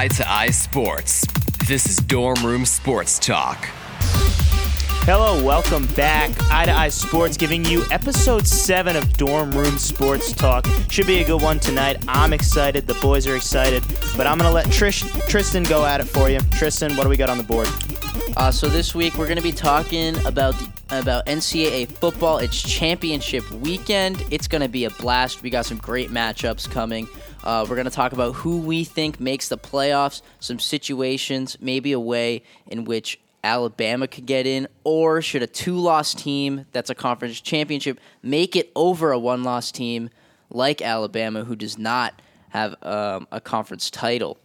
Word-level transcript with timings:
Eye 0.00 0.08
to 0.08 0.32
Eye 0.32 0.48
Sports. 0.48 1.26
This 1.68 1.84
is 1.84 1.98
Dorm 1.98 2.42
Room 2.42 2.64
Sports 2.64 3.18
Talk. 3.18 3.66
Hello, 5.04 5.44
welcome 5.44 5.86
back. 5.88 6.30
Eye 6.50 6.64
to 6.64 6.72
Eye 6.72 6.88
Sports 6.88 7.36
giving 7.36 7.66
you 7.66 7.84
episode 7.90 8.46
7 8.46 8.96
of 8.96 9.12
Dorm 9.18 9.52
Room 9.52 9.76
Sports 9.76 10.32
Talk. 10.32 10.66
Should 10.88 11.06
be 11.06 11.18
a 11.18 11.24
good 11.26 11.42
one 11.42 11.60
tonight. 11.60 12.02
I'm 12.08 12.32
excited. 12.32 12.86
The 12.86 12.94
boys 12.94 13.26
are 13.26 13.36
excited. 13.36 13.82
But 14.16 14.26
I'm 14.26 14.38
going 14.38 14.48
to 14.48 14.54
let 14.54 14.68
Trish, 14.68 15.04
Tristan 15.28 15.64
go 15.64 15.84
at 15.84 16.00
it 16.00 16.04
for 16.04 16.30
you. 16.30 16.40
Tristan, 16.52 16.96
what 16.96 17.02
do 17.02 17.10
we 17.10 17.18
got 17.18 17.28
on 17.28 17.36
the 17.36 17.44
board? 17.44 17.68
Uh, 18.38 18.50
so 18.50 18.68
this 18.70 18.94
week 18.94 19.18
we're 19.18 19.26
going 19.26 19.36
to 19.36 19.42
be 19.42 19.52
talking 19.52 20.16
about 20.24 20.54
the, 20.54 20.98
about 20.98 21.26
NCAA 21.26 21.88
football. 21.88 22.38
It's 22.38 22.62
championship 22.62 23.50
weekend. 23.50 24.24
It's 24.30 24.48
going 24.48 24.62
to 24.62 24.68
be 24.68 24.86
a 24.86 24.90
blast. 24.92 25.42
We 25.42 25.50
got 25.50 25.66
some 25.66 25.76
great 25.76 26.08
matchups 26.08 26.70
coming. 26.70 27.06
Uh, 27.42 27.64
we're 27.68 27.76
going 27.76 27.86
to 27.86 27.90
talk 27.90 28.12
about 28.12 28.34
who 28.36 28.58
we 28.58 28.84
think 28.84 29.18
makes 29.18 29.48
the 29.48 29.56
playoffs, 29.56 30.20
some 30.40 30.58
situations, 30.58 31.56
maybe 31.60 31.92
a 31.92 32.00
way 32.00 32.42
in 32.66 32.84
which 32.84 33.18
Alabama 33.42 34.06
could 34.06 34.26
get 34.26 34.46
in, 34.46 34.68
or 34.84 35.22
should 35.22 35.42
a 35.42 35.46
two 35.46 35.76
loss 35.76 36.12
team 36.12 36.66
that's 36.72 36.90
a 36.90 36.94
conference 36.94 37.40
championship 37.40 37.98
make 38.22 38.56
it 38.56 38.70
over 38.76 39.12
a 39.12 39.18
one 39.18 39.42
loss 39.42 39.72
team 39.72 40.10
like 40.50 40.82
Alabama, 40.82 41.44
who 41.44 41.56
does 41.56 41.78
not 41.78 42.20
have 42.50 42.74
um, 42.82 43.26
a 43.32 43.40
conference 43.40 43.90
title? 43.90 44.38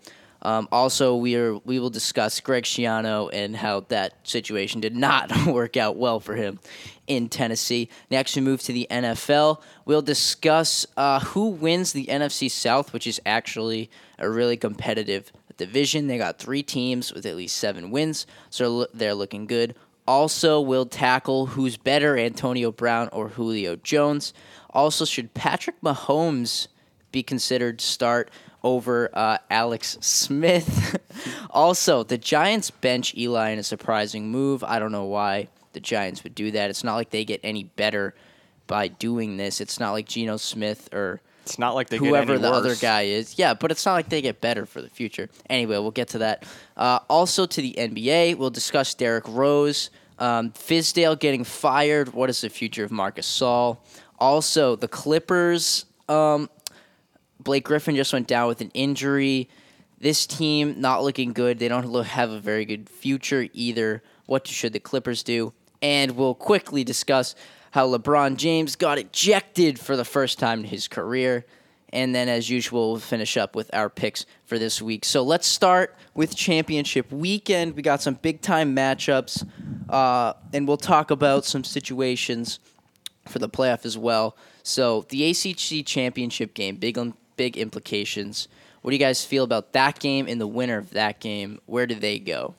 Um, 0.46 0.68
also, 0.72 1.16
we 1.16 1.36
are 1.36 1.58
we 1.66 1.80
will 1.80 1.90
discuss 1.90 2.40
Greg 2.40 2.66
Schiano 2.66 3.32
and 3.34 3.56
how 3.56 3.80
that 3.88 4.28
situation 4.28 4.80
did 4.80 4.96
not 4.96 5.32
work 5.48 5.76
out 5.76 5.98
well 5.98 6.20
for 6.20 6.36
him 6.36 6.60
in 7.08 7.30
Tennessee. 7.30 7.90
Next, 8.12 8.36
we 8.36 8.44
move 8.44 8.62
to 8.62 8.72
the 8.72 8.86
NFL. 8.92 9.60
We'll 9.86 10.04
discuss 10.04 10.86
uh, 10.96 11.20
who 11.22 11.48
wins 11.48 11.94
the 11.94 12.06
NFC 12.06 12.52
South, 12.52 12.94
which 12.94 13.08
is 13.08 13.20
actually 13.26 13.90
a 14.20 14.30
really 14.30 14.56
competitive 14.56 15.32
division. 15.58 16.06
They 16.06 16.20
got 16.20 16.38
three 16.38 16.62
teams 16.62 17.12
with 17.12 17.26
at 17.26 17.36
least 17.36 17.58
seven 17.58 17.90
wins, 17.90 18.28
so 18.52 18.86
they're 18.94 19.16
looking 19.16 19.48
good. 19.48 19.74
Also, 20.08 20.62
we'll 20.62 20.86
tackle 20.86 21.48
who's 21.48 21.76
better, 21.76 22.16
Antonio 22.16 22.72
Brown 22.72 23.10
or 23.12 23.30
Julio 23.30 23.78
Jones. 23.78 24.32
Also, 24.70 25.06
should 25.06 25.34
Patrick 25.34 25.82
Mahomes 25.82 26.68
be 27.12 27.24
considered 27.24 27.82
start 27.82 28.30
over 28.66 29.10
uh, 29.14 29.38
Alex 29.50 29.98
Smith? 30.02 31.00
also, 31.52 32.04
the 32.04 32.18
Giants 32.18 32.72
bench 32.72 33.16
Eli 33.16 33.52
in 33.52 33.60
a 33.60 33.64
surprising 33.64 34.30
move. 34.30 34.62
I 34.64 34.80
don't 34.80 34.92
know 34.92 35.06
why 35.06 35.48
the 35.72 35.80
Giants 35.80 36.24
would 36.24 36.36
do 36.36 36.52
that. 36.52 36.70
It's 36.70 36.84
not 36.84 36.96
like 36.96 37.12
they 37.12 37.24
get 37.24 37.40
any 37.44 37.64
better 37.64 38.16
by 38.68 38.90
doing 38.90 39.38
this. 39.38 39.62
It's 39.62 39.80
not 39.80 39.92
like 39.92 40.08
Geno 40.08 40.38
Smith 40.38 40.90
or 40.92 41.22
it's 41.44 41.60
not 41.60 41.76
like 41.76 41.90
they 41.90 41.98
whoever 41.98 42.40
the 42.40 42.52
other 42.52 42.76
guy 42.76 43.04
is. 43.04 43.38
Yeah, 43.38 43.54
but 43.54 43.70
it's 43.70 43.86
not 43.86 43.94
like 43.94 44.10
they 44.10 44.22
get 44.22 44.42
better 44.42 44.66
for 44.66 44.82
the 44.82 44.90
future. 44.90 45.30
Anyway, 45.48 45.78
we'll 45.78 45.92
get 45.92 46.08
to 46.10 46.18
that. 46.18 46.44
Uh, 46.76 47.00
also 47.08 47.46
to 47.46 47.62
the 47.62 47.76
NBA, 47.78 48.36
we'll 48.36 48.50
discuss 48.50 48.96
Derrick 48.96 49.26
Rose, 49.28 49.92
um, 50.18 50.50
Fizdale 50.52 51.20
getting 51.20 51.44
fired. 51.44 52.14
What 52.14 52.32
is 52.32 52.42
the 52.42 52.50
future 52.50 52.84
of 52.84 52.92
Marcus 52.92 53.28
Gasol? 53.28 53.78
Also, 54.18 54.76
the 54.76 54.88
Clippers. 54.88 55.86
Um, 56.10 56.50
Blake 57.46 57.64
Griffin 57.64 57.96
just 57.96 58.12
went 58.12 58.28
down 58.28 58.48
with 58.48 58.60
an 58.60 58.72
injury. 58.74 59.48
This 60.00 60.26
team 60.26 60.82
not 60.82 61.04
looking 61.04 61.32
good. 61.32 61.60
They 61.60 61.70
don't 61.70 62.06
have 62.06 62.32
a 62.32 62.40
very 62.40 62.66
good 62.66 62.90
future 62.90 63.48
either. 63.54 64.04
What 64.26 64.48
should 64.48 64.74
the 64.74 64.80
Clippers 64.80 65.24
do? 65.24 65.54
And 65.82 66.18
we'll 66.18 66.34
quickly 66.34 66.84
discuss 66.84 67.36
how 67.72 67.88
LeBron 67.88 68.38
James 68.38 68.76
got 68.76 68.98
ejected 68.98 69.80
for 69.80 69.96
the 69.96 70.04
first 70.04 70.40
time 70.40 70.62
in 70.62 70.66
his 70.66 70.88
career. 70.88 71.46
And 71.94 72.16
then, 72.16 72.28
as 72.30 72.50
usual, 72.50 72.94
we'll 72.94 73.00
finish 73.00 73.38
up 73.38 73.56
with 73.56 73.70
our 73.74 73.90
picks 73.90 74.26
for 74.46 74.58
this 74.58 74.82
week. 74.82 75.06
So 75.06 75.22
let's 75.24 75.48
start 75.48 75.96
with 76.16 76.36
championship 76.36 77.12
weekend. 77.12 77.76
We 77.76 77.84
got 77.84 78.02
some 78.02 78.16
big 78.16 78.42
time 78.42 78.76
matchups, 78.76 79.48
uh, 79.88 80.34
and 80.52 80.68
we'll 80.68 80.78
talk 80.78 81.12
about 81.12 81.46
some 81.46 81.64
situations 81.64 82.60
for 83.28 83.40
the 83.40 83.48
playoff 83.48 83.86
as 83.86 83.98
well. 83.98 84.36
So 84.64 85.06
the 85.10 85.30
ACC 85.30 85.86
championship 85.86 86.54
game, 86.56 86.78
big 86.78 86.98
big 87.38 87.58
implications. 87.58 88.48
What 88.82 88.92
do 88.92 88.96
you 88.96 89.00
guys 89.00 89.26
feel 89.26 89.44
about 89.44 89.74
that 89.74 90.00
game 90.00 90.28
and 90.28 90.40
the 90.40 90.48
winner 90.48 90.78
of 90.78 90.92
that 90.92 91.20
game? 91.20 91.60
Where 91.66 91.88
do 91.88 91.96
they 91.96 92.20
go? 92.20 92.54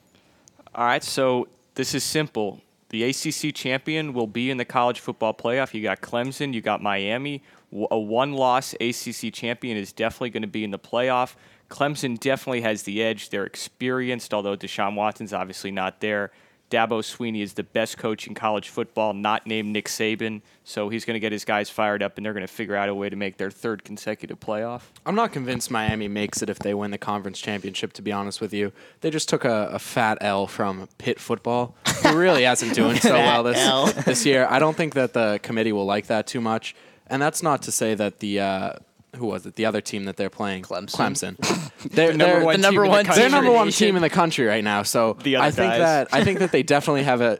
All 0.75 0.85
right, 0.85 1.05
so 1.05 1.49
this 1.75 1.95
is 1.95 2.05
simple. 2.05 2.61
The 2.89 3.05
ACC 3.05 3.55
champion 3.55 4.13
will 4.13 4.27
be 4.27 4.51
in 4.51 4.57
the 4.57 4.65
college 4.65 5.01
football 5.01 5.35
playoff. 5.35 5.75
You 5.75 5.83
got 5.83 6.01
Clemson, 6.01 6.55
you 6.55 6.61
got 6.61 6.83
Miami. 6.83 7.43
A 7.91 7.99
one 7.99 8.33
loss 8.33 8.75
ACC 8.75 9.33
champion 9.33 9.77
is 9.77 9.93
definitely 9.93 10.31
going 10.31 10.43
to 10.43 10.49
be 10.49 10.65
in 10.65 10.71
the 10.71 10.79
playoff. 10.79 11.35
Clemson 11.69 12.19
definitely 12.19 12.61
has 12.61 12.85
the 12.85 13.03
edge. 13.03 13.31
They're 13.31 13.45
experienced, 13.45 14.33
although 14.33 14.57
Deshaun 14.57 14.95
Watson's 14.95 15.33
obviously 15.33 15.71
not 15.73 16.01
there. 16.01 16.31
Dabo 16.71 17.01
Swinney 17.01 17.43
is 17.43 17.53
the 17.53 17.63
best 17.63 17.97
coach 17.97 18.27
in 18.27 18.35
college 18.35 18.69
football, 18.69 19.13
not 19.13 19.47
named 19.47 19.69
Nick 19.69 19.87
Saban. 19.87 20.43
So 20.65 20.89
he's 20.89 21.05
going 21.05 21.15
to 21.15 21.21
get 21.21 21.31
his 21.31 21.45
guys 21.45 21.71
fired 21.71 22.03
up, 22.03 22.17
and 22.17 22.27
they're 22.27 22.33
going 22.33 22.47
to 22.47 22.53
figure 22.53 22.75
out 22.75 22.89
a 22.89 22.95
way 22.95 23.09
to 23.09 23.15
make 23.15 23.37
their 23.37 23.51
third 23.51 23.85
consecutive 23.85 24.41
playoff. 24.41 24.83
I'm 25.05 25.15
not 25.15 25.33
convinced 25.33 25.71
Miami 25.71 26.09
makes 26.09 26.43
it 26.43 26.51
if 26.51 26.59
they 26.59 26.75
win 26.75 26.91
the 26.91 26.99
conference 26.99 27.39
championship, 27.39 27.93
to 27.95 28.03
be 28.03 28.11
honest 28.11 28.41
with 28.41 28.53
you. 28.53 28.73
They 29.01 29.11
just 29.11 29.29
took 29.29 29.45
a, 29.45 29.69
a 29.73 29.79
fat 29.79 30.19
L 30.21 30.47
from 30.47 30.89
Pitt 30.99 31.21
football, 31.21 31.77
who 32.03 32.17
really 32.17 32.43
hasn't 32.43 32.75
doing 32.75 32.97
so 32.97 33.15
well 33.15 33.45
this, 33.45 33.93
this 34.05 34.27
year. 34.27 34.47
I 34.51 34.59
don't 34.59 34.77
think 34.77 34.95
that 34.95 35.13
the 35.13 35.39
committee 35.43 35.73
will 35.73 35.87
like 35.87 36.07
that 36.07 36.27
too 36.27 36.41
much. 36.41 36.75
And 37.07 37.23
that's 37.23 37.43
not 37.43 37.63
to 37.63 37.73
say 37.73 37.95
that 37.95 38.19
the. 38.19 38.41
Uh, 38.41 38.73
who 39.17 39.27
was 39.27 39.47
it? 39.47 39.57
The 39.57 39.67
other 39.67 39.81
team 39.81 40.05
that 40.05 40.17
they're 40.17 40.31
playing, 40.31 40.63
Clemson. 40.63 41.37
Clemson. 41.37 41.91
they're, 41.91 42.13
the 42.13 42.19
number 42.19 42.45
one, 42.45 42.57
the 42.57 42.63
number 42.63 42.87
one 42.87 43.07
the 43.07 43.13
they're 43.13 43.31
number 43.31 43.51
one 43.51 43.71
team 43.71 43.97
in 43.97 44.03
the 44.03 44.11
country 44.11 44.47
right 44.47 44.65
now. 44.65 44.83
So 44.83 45.15
the 45.23 45.39
I 45.39 45.51
think 45.51 45.73
guys. 45.73 45.79
that 45.81 46.09
I 46.13 46.25
think 46.25 46.39
that 46.39 46.53
they 46.53 46.63
definitely 46.75 47.05
have 47.05 47.21
a. 47.21 47.39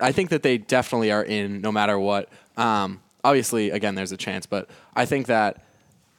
I 0.00 0.12
think 0.12 0.30
that 0.30 0.42
they 0.42 0.58
definitely 0.58 1.12
are 1.12 1.22
in 1.22 1.60
no 1.60 1.70
matter 1.70 1.98
what. 1.98 2.28
Um, 2.56 3.00
obviously, 3.22 3.70
again, 3.70 3.94
there's 3.94 4.12
a 4.12 4.16
chance, 4.16 4.46
but 4.46 4.68
I 4.94 5.04
think 5.04 5.26
that 5.26 5.64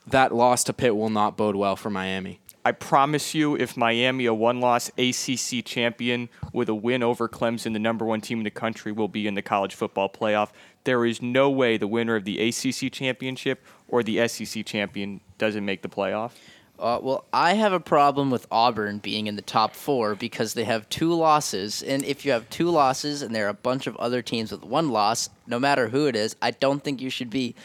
that 0.08 0.34
loss 0.34 0.64
to 0.66 0.74
Pitt 0.74 0.96
will 0.96 1.10
not 1.10 1.38
bode 1.38 1.56
well 1.56 1.76
for 1.76 1.90
Miami. 1.90 2.40
I 2.68 2.72
promise 2.72 3.36
you, 3.36 3.56
if 3.56 3.78
Miami, 3.78 4.26
a 4.26 4.34
one 4.34 4.60
loss 4.60 4.90
ACC 4.98 5.64
champion 5.64 6.30
with 6.52 6.68
a 6.68 6.74
win 6.74 7.04
over 7.04 7.30
Clemson, 7.30 7.74
the 7.74 7.80
number 7.80 8.06
one 8.06 8.22
team 8.22 8.40
in 8.40 8.44
the 8.44 8.50
country, 8.50 8.92
will 8.92 9.08
be 9.08 9.28
in 9.28 9.36
the 9.36 9.44
college 9.44 9.76
football 9.76 10.10
playoff, 10.10 10.50
there 10.84 11.06
is 11.06 11.22
no 11.22 11.50
way 11.50 11.78
the 11.78 11.88
winner 11.88 12.16
of 12.16 12.26
the 12.26 12.40
ACC 12.40 12.92
championship 12.92 13.64
or 13.88 14.04
the 14.04 14.28
SEC 14.28 14.66
champion 14.66 15.22
doesn't 15.38 15.66
make 15.66 15.82
the 15.82 15.90
playoff? 15.90 16.32
Uh, 16.78 17.00
well, 17.02 17.26
I 17.32 17.54
have 17.54 17.72
a 17.72 17.80
problem 17.80 18.30
with 18.30 18.48
Auburn 18.52 18.98
being 18.98 19.28
in 19.28 19.38
the 19.38 19.42
top 19.42 19.76
four 19.76 20.14
because 20.14 20.54
they 20.54 20.66
have 20.66 20.90
two 20.90 21.14
losses. 21.14 21.82
And 21.82 22.04
if 22.04 22.26
you 22.26 22.34
have 22.34 22.50
two 22.50 22.70
losses 22.70 23.22
and 23.22 23.34
there 23.34 23.46
are 23.46 23.50
a 23.50 23.54
bunch 23.54 23.88
of 23.88 23.96
other 23.96 24.22
teams 24.22 24.52
with 24.52 24.64
one 24.64 24.90
loss, 24.90 25.30
no 25.48 25.58
matter 25.58 25.88
who 25.88 26.08
it 26.08 26.18
is, 26.18 26.36
I 26.42 26.52
don't 26.52 26.84
think 26.84 27.02
you 27.02 27.10
should 27.10 27.30
be 27.30 27.56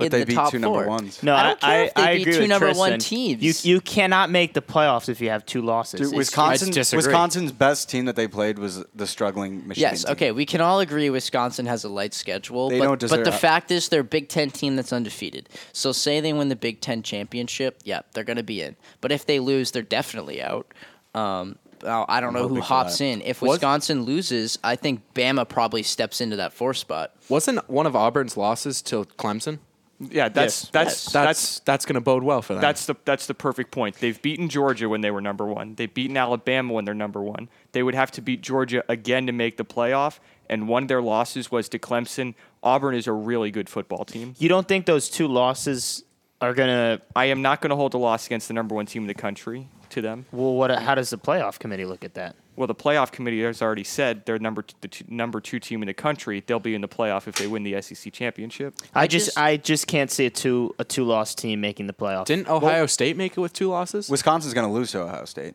but 0.00 0.06
in 0.06 0.10
they 0.12 0.20
the 0.20 0.26
beat 0.26 0.34
top 0.34 0.50
two 0.50 0.58
four. 0.60 0.74
number 0.76 0.88
ones. 0.88 1.22
No, 1.22 1.34
I 1.34 1.42
don't 1.44 1.60
care 1.60 1.70
I, 1.70 1.76
if 1.84 1.94
they 1.94 2.02
I 2.02 2.14
beat 2.16 2.22
agree 2.22 2.32
two 2.34 2.40
with 2.40 2.48
number 2.48 2.66
Tristan. 2.66 2.90
one 2.90 2.98
teams. 2.98 3.64
You 3.64 3.74
you 3.74 3.80
cannot 3.80 4.30
make 4.30 4.54
the 4.54 4.62
playoffs 4.62 5.08
if 5.08 5.20
you 5.20 5.30
have 5.30 5.46
two 5.46 5.62
losses. 5.62 6.00
Dude, 6.00 6.08
It's- 6.08 6.16
Wisconsin, 6.18 6.70
disagree. 6.72 7.06
Wisconsin's 7.06 7.52
best 7.52 7.88
team 7.88 8.04
that 8.06 8.16
they 8.16 8.26
played 8.28 8.58
was 8.58 8.84
the 8.94 9.06
struggling 9.06 9.68
Michigan. 9.68 9.90
Yes, 9.92 10.04
team. 10.04 10.12
okay, 10.12 10.32
we 10.32 10.44
can 10.46 10.60
all 10.60 10.80
agree 10.80 11.08
Wisconsin 11.10 11.66
has 11.66 11.84
a 11.84 11.88
light 11.88 12.14
schedule, 12.14 12.68
They 12.68 12.78
but, 12.78 12.84
don't 12.84 12.92
but 12.94 13.00
deserve- 13.00 13.24
the 13.24 13.32
fact 13.32 13.70
is 13.70 13.88
they're 13.88 14.00
a 14.00 14.04
Big 14.04 14.28
Ten 14.28 14.50
team 14.50 14.76
that's 14.76 14.92
undefeated. 14.92 15.48
So 15.72 15.92
say 15.92 16.20
they 16.20 16.32
win 16.32 16.48
the 16.48 16.56
Big 16.56 16.80
Ten 16.80 17.02
championship, 17.02 17.78
yeah, 17.84 18.00
they're 18.12 18.24
going 18.24 18.36
to 18.38 18.42
be 18.42 18.62
in. 18.62 18.76
But 19.00 19.12
if 19.12 19.26
they 19.26 19.38
lose, 19.40 19.70
they're 19.70 19.82
definitely 19.82 20.42
out. 20.42 20.72
Um, 21.14 21.56
now, 21.82 22.04
I 22.10 22.20
don't 22.20 22.34
know 22.34 22.40
who 22.42 22.48
hoping 22.48 22.62
for 22.62 22.68
hops 22.68 22.98
that. 22.98 23.04
in. 23.04 23.22
If 23.22 23.40
Was- 23.40 23.52
Wisconsin 23.52 24.02
loses, 24.02 24.58
I 24.62 24.76
think 24.76 25.00
Bama 25.14 25.48
probably 25.48 25.82
steps 25.82 26.20
into 26.20 26.36
that 26.36 26.52
four 26.52 26.74
spot. 26.74 27.12
Wasn't 27.30 27.68
one 27.70 27.86
of 27.86 27.96
Auburn's 27.96 28.36
losses 28.36 28.82
to 28.82 29.04
Clemson? 29.18 29.60
Yeah, 30.00 30.28
that's 30.30 30.62
Yes. 30.64 30.70
that's 30.70 31.04
That's 31.04 31.12
that's 31.12 31.60
that's 31.60 31.84
going 31.84 31.94
to 31.94 32.00
bode 32.00 32.22
well 32.22 32.40
for 32.40 32.54
them. 32.54 32.62
That's 32.62 32.86
the 32.86 32.94
that's 33.04 33.26
the 33.26 33.34
perfect 33.34 33.70
point. 33.70 33.96
They've 33.96 34.20
beaten 34.20 34.48
Georgia 34.48 34.88
when 34.88 35.02
they 35.02 35.10
were 35.10 35.20
number 35.20 35.46
one. 35.46 35.74
They've 35.74 35.92
beaten 35.92 36.16
Alabama 36.16 36.72
when 36.72 36.84
they're 36.86 36.94
number 36.94 37.20
one. 37.22 37.48
They 37.72 37.82
would 37.82 37.94
have 37.94 38.10
to 38.12 38.22
beat 38.22 38.40
Georgia 38.40 38.82
again 38.88 39.26
to 39.26 39.32
make 39.32 39.56
the 39.58 39.64
playoff. 39.64 40.18
And 40.48 40.66
one 40.68 40.84
of 40.84 40.88
their 40.88 41.02
losses 41.02 41.50
was 41.52 41.68
to 41.68 41.78
Clemson. 41.78 42.34
Auburn 42.62 42.94
is 42.94 43.06
a 43.06 43.12
really 43.12 43.50
good 43.50 43.68
football 43.68 44.04
team. 44.04 44.34
you 44.38 44.48
don't 44.48 44.66
think 44.66 44.86
those 44.86 45.08
two 45.08 45.28
losses 45.28 46.02
are 46.40 46.54
gonna? 46.54 47.00
I 47.14 47.26
am 47.26 47.42
not 47.42 47.60
going 47.60 47.70
to 47.70 47.76
hold 47.76 47.92
a 47.94 47.98
loss 47.98 48.26
against 48.26 48.48
the 48.48 48.54
number 48.54 48.74
one 48.74 48.86
team 48.86 49.02
in 49.02 49.08
the 49.08 49.14
country 49.14 49.68
to 49.90 50.00
them. 50.00 50.24
Well, 50.32 50.54
what? 50.54 50.70
How 50.70 50.94
does 50.94 51.10
the 51.10 51.18
playoff 51.18 51.58
committee 51.58 51.84
look 51.84 52.04
at 52.04 52.14
that? 52.14 52.36
Well, 52.60 52.66
the 52.66 52.74
playoff 52.74 53.10
committee 53.10 53.40
has 53.44 53.62
already 53.62 53.84
said 53.84 54.26
they're 54.26 54.38
number 54.38 54.60
t- 54.60 54.74
the 54.82 54.88
t- 54.88 55.06
number 55.08 55.40
two 55.40 55.58
team 55.58 55.82
in 55.82 55.86
the 55.86 55.94
country. 55.94 56.44
They'll 56.46 56.58
be 56.60 56.74
in 56.74 56.82
the 56.82 56.88
playoff 56.88 57.26
if 57.26 57.36
they 57.36 57.46
win 57.46 57.62
the 57.62 57.80
SEC 57.80 58.12
championship. 58.12 58.74
I, 58.94 59.04
I 59.04 59.06
just, 59.06 59.26
just- 59.28 59.38
I 59.38 59.56
just 59.56 59.86
can't 59.86 60.10
see 60.10 60.26
a 60.26 60.30
two 60.30 60.74
a 60.78 60.84
two 60.84 61.04
loss 61.04 61.34
team 61.34 61.62
making 61.62 61.86
the 61.86 61.94
playoff. 61.94 62.26
Didn't 62.26 62.48
Ohio 62.50 62.84
State 62.84 63.16
make 63.16 63.32
it 63.38 63.40
with 63.40 63.54
two 63.54 63.70
losses? 63.70 64.10
Wisconsin's 64.10 64.52
going 64.52 64.66
to 64.66 64.72
lose 64.74 64.90
to 64.92 65.00
Ohio 65.00 65.24
State. 65.24 65.54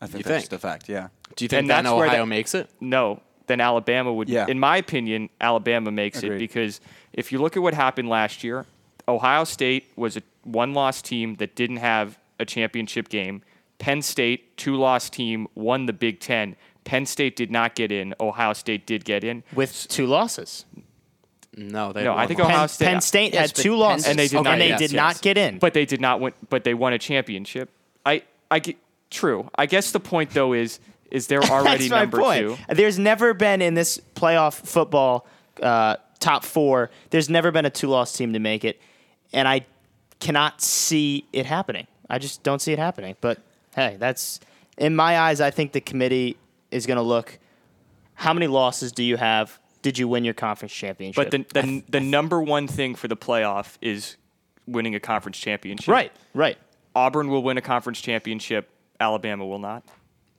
I 0.00 0.06
think 0.06 0.24
You 0.24 0.28
that's 0.30 0.44
think? 0.44 0.50
the 0.50 0.58
fact. 0.60 0.88
Yeah. 0.88 1.08
Do 1.34 1.44
you 1.44 1.48
think 1.48 1.62
And 1.62 1.70
then 1.70 1.82
that's 1.86 1.92
where 1.96 2.06
Ohio 2.06 2.20
that- 2.22 2.26
makes 2.26 2.54
it? 2.54 2.70
No, 2.80 3.20
then 3.48 3.60
Alabama 3.60 4.12
would. 4.12 4.28
Yeah. 4.28 4.46
In 4.48 4.60
my 4.60 4.76
opinion, 4.76 5.28
Alabama 5.40 5.90
makes 5.90 6.22
it 6.22 6.38
because 6.38 6.80
if 7.12 7.32
you 7.32 7.40
look 7.40 7.56
at 7.56 7.64
what 7.64 7.74
happened 7.74 8.08
last 8.08 8.44
year, 8.44 8.64
Ohio 9.08 9.42
State 9.42 9.90
was 9.96 10.16
a 10.16 10.22
one-loss 10.44 11.02
team 11.02 11.34
that 11.38 11.56
didn't 11.56 11.78
have 11.78 12.16
a 12.38 12.44
championship 12.44 13.08
game. 13.08 13.42
Penn 13.80 14.00
State, 14.02 14.56
two 14.56 14.76
loss 14.76 15.10
team, 15.10 15.48
won 15.56 15.86
the 15.86 15.92
Big 15.92 16.20
Ten. 16.20 16.54
Penn 16.84 17.04
State 17.06 17.34
did 17.34 17.50
not 17.50 17.74
get 17.74 17.90
in. 17.90 18.14
Ohio 18.20 18.52
State 18.52 18.86
did 18.86 19.04
get 19.04 19.24
in. 19.24 19.42
with 19.54 19.86
two 19.88 20.06
losses. 20.06 20.64
No, 21.56 21.92
they 21.92 22.04
No, 22.04 22.14
I 22.14 22.26
think. 22.28 22.38
Ohio 22.40 22.58
Penn, 22.60 22.68
State- 22.68 22.84
Penn 22.86 23.00
State 23.00 23.32
Yes, 23.34 23.50
had 23.50 23.56
but 23.56 23.62
two 23.62 23.74
losses, 23.76 24.06
And 24.06 24.18
they 24.18 24.28
did 24.28 24.36
not- 24.42 24.46
and 24.46 24.60
they 24.60 24.68
yes, 24.68 24.78
did 24.78 24.92
yes. 24.92 24.96
not 24.98 25.22
get 25.22 25.36
in. 25.36 25.58
But 25.58 25.74
they 25.74 25.84
did 25.84 26.00
not 26.00 26.20
win. 26.20 26.32
But 26.48 26.62
they 26.64 26.74
won 26.74 26.92
a 26.92 26.98
championship. 26.98 27.70
I, 28.06 28.22
I 28.50 28.60
get 28.60 28.76
true. 29.10 29.50
I 29.56 29.66
guess 29.66 29.90
the 29.90 29.98
point 30.00 30.30
though 30.30 30.52
is, 30.52 30.78
is 31.10 31.26
they're 31.26 31.42
already 31.50 31.88
That's 31.88 31.90
my 31.90 32.00
number 32.02 32.18
point. 32.20 32.40
two. 32.40 32.56
There's 32.74 32.98
never 32.98 33.34
been 33.34 33.60
in 33.62 33.74
this 33.74 34.00
playoff 34.14 34.54
football 34.54 35.26
uh, 35.62 35.96
top 36.20 36.44
four. 36.44 36.90
There's 37.10 37.28
never 37.28 37.50
been 37.50 37.66
a 37.66 37.70
two-loss 37.70 38.16
team 38.16 38.32
to 38.34 38.38
make 38.38 38.64
it, 38.64 38.80
and 39.32 39.48
I 39.48 39.66
cannot 40.20 40.60
see 40.62 41.24
it 41.32 41.46
happening. 41.46 41.86
I 42.08 42.18
just 42.18 42.42
don't 42.42 42.60
see 42.62 42.72
it 42.72 42.78
happening. 42.78 43.16
But 43.20 43.38
hey, 43.74 43.96
that's 43.98 44.40
in 44.76 44.96
my 44.96 45.18
eyes. 45.18 45.40
I 45.40 45.50
think 45.50 45.72
the 45.72 45.80
committee 45.80 46.36
is 46.70 46.86
going 46.86 46.96
to 46.96 47.02
look. 47.02 47.38
How 48.14 48.32
many 48.34 48.46
losses 48.46 48.92
do 48.92 49.02
you 49.02 49.16
have? 49.16 49.58
Did 49.82 49.98
you 49.98 50.08
win 50.08 50.24
your 50.24 50.34
conference 50.34 50.72
championship? 50.72 51.30
But 51.30 51.30
the, 51.30 51.60
the 51.60 51.82
the 51.88 52.00
number 52.00 52.42
one 52.42 52.68
thing 52.68 52.94
for 52.94 53.08
the 53.08 53.16
playoff 53.16 53.76
is 53.80 54.16
winning 54.66 54.94
a 54.94 55.00
conference 55.00 55.38
championship. 55.38 55.88
right, 55.88 56.12
right. 56.34 56.58
Auburn 56.94 57.28
will 57.28 57.42
win 57.42 57.56
a 57.56 57.62
conference 57.62 58.00
championship. 58.00 58.68
Alabama 58.98 59.46
will 59.46 59.58
not. 59.58 59.84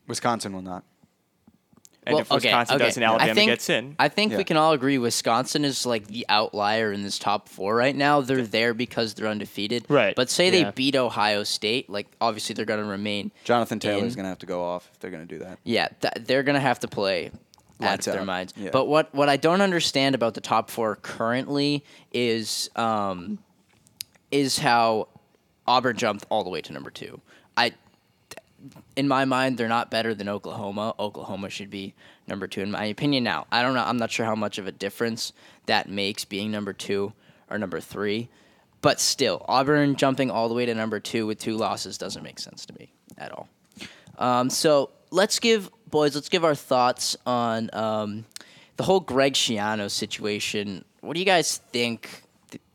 Wisconsin 0.08 0.54
will 0.54 0.62
not. 0.62 0.84
And 2.04 2.18
if 2.18 2.32
Wisconsin 2.32 2.80
does 2.80 2.98
and 2.98 3.04
Alabama 3.04 3.32
I 3.32 3.36
think, 3.36 3.52
gets 3.52 3.70
in, 3.70 3.96
I 4.00 4.08
think 4.08 4.34
we 4.34 4.44
can 4.44 4.58
all 4.58 4.74
agree 4.74 4.98
Wisconsin 4.98 5.64
is 5.64 5.86
like 5.86 6.08
the 6.08 6.26
outlier 6.30 6.92
in 6.92 7.04
this 7.04 7.20
top 7.20 7.48
four 7.48 7.76
right 7.76 7.96
now. 7.96 8.22
They're 8.22 8.42
there 8.42 8.74
because 8.74 9.14
they're 9.14 9.28
undefeated. 9.28 9.86
Right, 9.88 10.16
But 10.16 10.30
say 10.32 10.46
yeah. 10.46 10.64
they 10.64 10.72
beat 10.72 10.96
Ohio 10.96 11.44
State, 11.44 11.92
like 11.92 12.08
obviously 12.20 12.54
they're 12.56 12.66
going 12.66 12.82
to 12.82 12.90
remain. 12.90 13.32
Jonathan 13.44 13.80
Taylor's 13.80 14.14
in. 14.14 14.16
going 14.16 14.24
to 14.24 14.30
have 14.30 14.40
to 14.40 14.48
go 14.48 14.64
off 14.64 14.90
if 14.92 15.00
they're 15.00 15.12
going 15.12 15.28
to 15.28 15.32
do 15.38 15.44
that. 15.44 15.60
Yeah, 15.64 15.90
th- 16.02 16.26
they're 16.26 16.44
going 16.44 16.56
to 16.56 16.60
have 16.60 16.80
to 16.80 16.88
play 16.88 17.32
out 17.82 18.00
of 18.00 18.06
their 18.06 18.22
out. 18.22 18.26
minds. 18.26 18.54
Yeah. 18.58 18.72
But 18.72 18.88
what 18.88 19.14
what 19.14 19.30
I 19.30 19.38
don't 19.38 19.62
understand 19.62 20.16
about 20.16 20.34
the 20.34 20.42
top 20.42 20.72
four 20.72 20.96
currently 20.96 21.84
is 22.12 22.70
um, 22.76 23.38
is 24.32 24.58
how 24.58 25.08
Auburn 25.68 25.98
jumped 25.98 26.26
all 26.30 26.44
the 26.44 26.50
way 26.50 26.62
to 26.62 26.74
number 26.74 26.90
two. 26.90 27.22
I, 27.56 27.74
in 28.96 29.08
my 29.08 29.26
mind, 29.26 29.58
they're 29.58 29.68
not 29.68 29.92
better 29.92 30.14
than 30.14 30.30
Oklahoma. 30.30 30.94
Oklahoma 31.00 31.50
should 31.50 31.70
be 31.70 31.94
number 32.28 32.48
two, 32.48 32.62
in 32.62 32.72
my 32.72 32.86
opinion. 32.86 33.24
Now, 33.24 33.48
I 33.52 33.62
don't 33.62 33.74
know. 33.74 33.84
I'm 33.84 33.98
not 33.98 34.12
sure 34.12 34.26
how 34.26 34.36
much 34.36 34.58
of 34.58 34.68
a 34.68 34.72
difference 34.72 35.34
that 35.66 35.90
makes 35.90 36.26
being 36.26 36.52
number 36.52 36.74
two 36.74 37.14
or 37.50 37.58
number 37.58 37.80
three, 37.80 38.30
but 38.82 39.00
still, 39.00 39.46
Auburn 39.48 39.96
jumping 39.96 40.32
all 40.32 40.50
the 40.50 40.56
way 40.56 40.66
to 40.66 40.74
number 40.74 41.00
two 41.00 41.28
with 41.28 41.40
two 41.40 41.56
losses 41.56 41.98
doesn't 41.98 42.24
make 42.24 42.40
sense 42.40 42.66
to 42.66 42.74
me 42.80 42.92
at 43.18 43.32
all. 43.32 43.48
Um, 44.18 44.50
so 44.50 44.92
let's 45.12 45.40
give 45.40 45.70
boys, 45.90 46.16
let's 46.16 46.30
give 46.30 46.44
our 46.44 46.56
thoughts 46.56 47.18
on 47.26 47.70
um, 47.74 48.26
the 48.78 48.84
whole 48.84 49.00
Greg 49.00 49.34
Schiano 49.34 49.90
situation. 49.90 50.84
What 51.02 51.14
do 51.14 51.20
you 51.20 51.26
guys 51.26 51.58
think? 51.72 52.24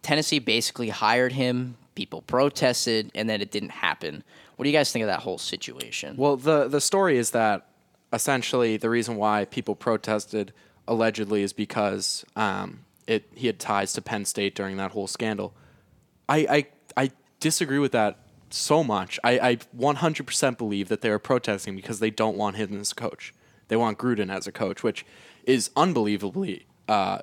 Tennessee 0.03 0.39
basically 0.39 0.89
hired 0.89 1.33
him. 1.33 1.77
People 1.95 2.23
protested, 2.23 3.11
and 3.15 3.29
then 3.29 3.41
it 3.41 3.51
didn't 3.51 3.71
happen. 3.71 4.23
What 4.57 4.65
do 4.65 4.71
you 4.71 4.77
guys 4.77 4.91
think 4.91 5.03
of 5.03 5.09
that 5.09 5.21
whole 5.21 5.39
situation? 5.39 6.17
Well, 6.17 6.37
the 6.37 6.69
the 6.69 6.81
story 6.81 7.19
is 7.19 7.31
that 7.31 7.69
essentially 8.13 8.77
the 8.77 8.91
reason 8.91 9.17
why 9.17 9.45
people 9.45 9.75
protested 9.75 10.53
allegedly 10.89 11.43
is 11.43 11.53
because 11.53 12.25
um, 12.35 12.85
it 13.07 13.29
he 13.35 13.47
had 13.47 13.59
ties 13.59 13.93
to 13.95 14.03
Penn 14.03 14.25
State 14.25 14.55
during 14.55 14.77
that 14.79 14.93
whole 14.93 15.07
scandal. 15.07 15.55
I 16.29 16.39
I, 16.97 17.05
I 17.05 17.11
disagree 17.41 17.79
with 17.79 17.93
that 17.93 18.19
so 18.51 18.83
much. 18.83 19.19
I, 19.25 19.39
I 19.39 19.57
100% 19.77 20.59
believe 20.59 20.89
that 20.89 21.01
they 21.01 21.11
are 21.11 21.19
protesting 21.19 21.77
because 21.77 21.99
they 21.99 22.11
don't 22.11 22.37
want 22.37 22.57
him 22.57 22.81
as 22.81 22.93
a 22.93 22.95
coach. 22.95 23.35
They 23.69 23.77
want 23.77 23.99
Gruden 23.99 24.33
as 24.33 24.47
a 24.47 24.53
coach, 24.53 24.83
which 24.83 25.05
is 25.45 25.71
unbelievably 25.77 26.67
uh, 26.89 27.19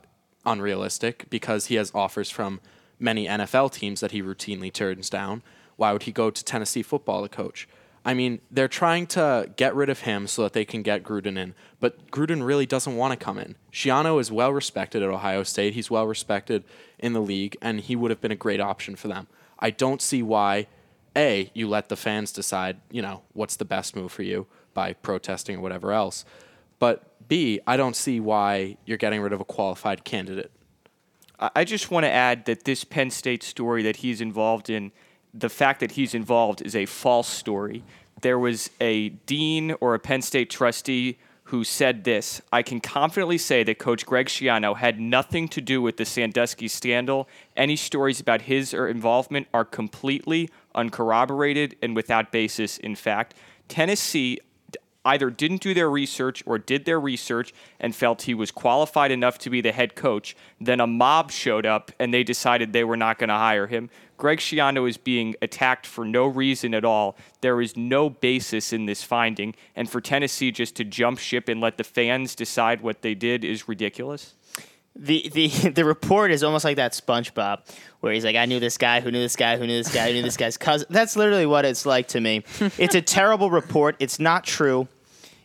unrealistic 0.46 1.30
because 1.30 1.68
he 1.68 1.76
has 1.76 1.92
offers 1.96 2.30
from 2.30 2.60
many 3.00 3.28
NFL 3.28 3.72
teams 3.72 4.00
that 4.02 4.12
he 4.12 4.22
routinely 4.22 4.72
turns 4.72 5.10
down. 5.10 5.42
Why 5.76 5.92
would 5.94 6.04
he 6.04 6.12
go 6.12 6.30
to 6.30 6.44
Tennessee 6.44 6.84
football 6.84 7.24
to 7.24 7.30
coach? 7.30 7.68
I 8.06 8.14
mean, 8.14 8.42
they're 8.52 8.68
trying 8.68 9.08
to 9.08 9.50
get 9.56 9.74
rid 9.76 9.90
of 9.90 10.02
him 10.02 10.28
so 10.28 10.44
that 10.44 10.54
they 10.54 10.66
can 10.66 10.82
get 10.82 11.04
Gruden 11.04 11.38
in, 11.38 11.56
but 11.80 12.12
Gruden 12.12 12.46
really 12.46 12.66
doesn't 12.66 12.98
want 12.98 13.18
to 13.18 13.24
come 13.26 13.40
in. 13.40 13.56
Schiano 13.72 14.20
is 14.20 14.32
well 14.32 14.52
respected 14.52 15.02
at 15.02 15.10
Ohio 15.10 15.44
State. 15.44 15.74
He's 15.74 15.90
well 15.90 16.06
respected 16.06 16.66
in 17.00 17.14
the 17.14 17.22
league, 17.22 17.56
and 17.62 17.80
he 17.80 17.96
would 17.96 18.12
have 18.12 18.20
been 18.20 18.32
a 18.32 18.36
great 18.36 18.60
option 18.60 18.96
for 18.98 19.08
them. 19.08 19.28
I 19.60 19.70
don't 19.70 20.02
see 20.02 20.22
why, 20.22 20.68
A, 21.16 21.50
you 21.54 21.70
let 21.70 21.88
the 21.88 21.96
fans 21.96 22.34
decide, 22.34 22.82
you 22.92 23.02
know, 23.02 23.22
what's 23.32 23.56
the 23.56 23.66
best 23.66 23.96
move 23.96 24.12
for 24.12 24.24
you 24.24 24.48
by 24.74 24.94
protesting 24.94 25.58
or 25.58 25.62
whatever 25.62 25.94
else. 25.94 26.26
But 26.80 27.28
B, 27.30 27.62
I 27.66 27.78
don't 27.78 27.96
see 27.96 28.20
why 28.20 28.76
you're 28.86 28.98
getting 28.98 29.22
rid 29.22 29.32
of 29.32 29.40
a 29.40 29.46
qualified 29.46 30.04
candidate. 30.04 30.52
I 31.40 31.52
I 31.56 31.64
just 31.64 31.92
want 31.92 32.06
to 32.06 32.10
add 32.10 32.46
that 32.46 32.66
this 32.66 32.84
Penn 32.84 33.10
State 33.10 33.44
story 33.44 33.84
that 33.84 33.98
he's 33.98 34.20
involved 34.20 34.70
in, 34.70 34.92
the 35.34 35.50
fact 35.50 35.80
that 35.80 35.92
he's 35.92 36.14
involved 36.14 36.62
is 36.62 36.76
a 36.76 36.86
false 36.86 37.28
story. 37.28 37.84
There 38.22 38.40
was 38.40 38.70
a 38.80 39.10
dean 39.10 39.76
or 39.82 39.96
a 39.96 40.00
Penn 40.00 40.22
State 40.22 40.50
trustee 40.50 41.18
who 41.46 41.64
said 41.64 42.04
this 42.04 42.42
I 42.52 42.62
can 42.62 42.80
confidently 42.80 43.38
say 43.38 43.64
that 43.64 43.80
Coach 43.80 44.06
Greg 44.06 44.28
Schiano 44.28 44.78
had 44.78 45.00
nothing 45.00 45.48
to 45.50 45.62
do 45.62 45.82
with 45.82 45.98
the 45.98 46.06
Sandusky 46.06 46.68
scandal. 46.68 47.28
Any 47.58 47.76
stories 47.76 48.20
about 48.20 48.44
his 48.44 48.74
or 48.74 48.88
involvement 48.88 49.48
are 49.54 49.66
completely 49.66 50.50
uncorroborated 50.74 51.76
and 51.82 51.96
without 51.96 52.32
basis 52.32 52.78
in 52.78 52.96
fact. 52.96 53.36
Tennessee 53.68 54.40
either 55.06 55.30
didn't 55.30 55.62
do 55.62 55.74
their 55.74 55.90
research 55.90 56.44
or 56.46 56.58
did 56.58 56.86
their 56.86 57.00
research 57.00 57.54
and 57.80 57.96
felt 57.96 58.24
he 58.24 58.34
was 58.34 58.52
qualified 58.52 59.12
enough 59.12 59.38
to 59.40 59.50
be 59.50 59.62
the 59.62 59.72
head 59.72 59.96
coach. 59.96 60.36
Then 60.60 60.80
a 60.80 60.88
mob 60.88 61.32
showed 61.32 61.66
up 61.66 61.92
and 62.00 62.14
they 62.14 62.24
decided 62.24 62.72
they 62.74 62.84
were 62.84 62.98
not 62.98 63.20
going 63.20 63.30
to 63.30 63.36
hire 63.36 63.68
him. 63.68 63.90
Greg 64.18 64.40
Schiano 64.40 64.88
is 64.88 64.96
being 64.96 65.36
attacked 65.42 65.86
for 65.86 66.06
no 66.06 66.26
reason 66.26 66.74
at 66.74 66.86
all. 66.86 67.18
There 67.42 67.60
is 67.60 67.76
no 67.76 68.10
basis 68.10 68.72
in 68.72 68.86
this 68.86 69.04
finding. 69.04 69.56
And 69.76 69.90
for 69.90 70.00
Tennessee 70.00 70.52
just 70.52 70.76
to 70.78 70.86
jump 70.86 71.20
ship 71.20 71.50
and 71.50 71.60
let 71.60 71.78
the 71.78 71.84
fans 71.84 72.36
decide 72.36 72.82
what 72.82 73.02
they 73.02 73.16
did 73.16 73.44
is 73.44 73.68
ridiculous. 73.68 74.36
the 74.96 75.30
the 75.34 75.48
the 75.76 75.84
report 75.84 76.32
is 76.32 76.44
almost 76.44 76.64
like 76.64 76.76
that 76.78 76.94
SpongeBob, 76.94 77.62
where 78.00 78.14
he's 78.14 78.24
like, 78.24 78.36
"I 78.36 78.46
knew 78.46 78.60
this 78.60 78.78
guy, 78.78 79.02
who 79.02 79.12
knew 79.12 79.20
this 79.20 79.36
guy, 79.36 79.58
who 79.58 79.66
knew 79.66 79.78
this 79.78 79.92
guy, 79.92 80.08
who 80.08 80.14
knew 80.14 80.22
this 80.22 80.38
guy's 80.38 80.56
cousin." 80.56 80.88
That's 80.90 81.16
literally 81.16 81.48
what 81.48 81.66
it's 81.66 81.86
like 81.86 82.08
to 82.10 82.22
me. 82.22 82.44
it's 82.78 82.94
a 82.96 83.02
terrible 83.02 83.50
report. 83.50 83.96
It's 84.00 84.20
not 84.20 84.44
true. 84.44 84.88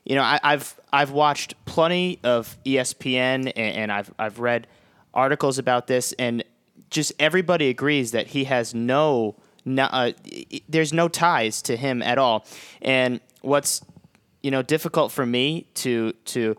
You 0.09 0.15
know, 0.15 0.23
I, 0.23 0.41
I've 0.43 0.81
I've 0.91 1.11
watched 1.11 1.55
plenty 1.67 2.19
of 2.25 2.57
ESPN 2.65 3.53
and, 3.55 3.59
and 3.59 3.93
I've 3.93 4.11
I've 4.19 4.39
read 4.39 4.67
articles 5.13 5.59
about 5.59 5.87
this, 5.87 6.15
and 6.19 6.43
just 6.89 7.13
everybody 7.19 7.69
agrees 7.69 8.13
that 8.13 8.29
he 8.29 8.45
has 8.45 8.75
no, 8.75 9.37
no 9.67 9.85
uh, 9.85 10.13
there's 10.67 10.95
no 10.95 11.09
ties 11.09 11.61
to 11.63 11.77
him 11.77 12.01
at 12.01 12.17
all. 12.17 12.47
And 12.81 13.21
what's 13.43 13.83
you 14.43 14.51
know 14.51 14.63
difficult 14.63 15.13
for 15.13 15.27
me 15.27 15.67
to 15.75 16.13
to 16.25 16.57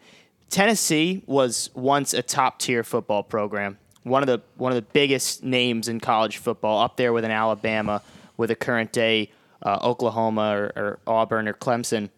Tennessee 0.51 1.24
was 1.25 1.72
once 1.74 2.13
a 2.13 2.22
top 2.22 2.60
tier 2.60 2.84
football 2.84 3.24
program, 3.24 3.79
one 4.03 4.22
of 4.22 4.27
the 4.27 4.41
one 4.58 4.72
of 4.72 4.75
the 4.75 4.88
biggest 4.94 5.44
names 5.44 5.88
in 5.88 6.00
college 6.00 6.38
football, 6.38 6.84
up 6.84 6.98
there 6.98 7.13
with 7.13 7.25
an 7.25 7.32
Alabama, 7.32 8.03
with 8.38 8.51
a 8.51 8.56
current 8.56 8.91
day 8.91 9.32
uh, 9.63 9.79
Oklahoma 9.82 10.56
or, 10.56 10.72
or 10.75 11.00
Auburn 11.08 11.48
or 11.48 11.53
Clemson. 11.53 12.12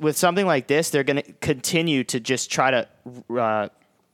With 0.00 0.16
something 0.16 0.46
like 0.46 0.66
this, 0.66 0.90
they're 0.90 1.04
going 1.04 1.22
to 1.22 1.32
continue 1.34 2.04
to 2.04 2.18
just 2.20 2.50
try 2.50 2.70
to, 2.70 2.88
uh, 3.38 3.68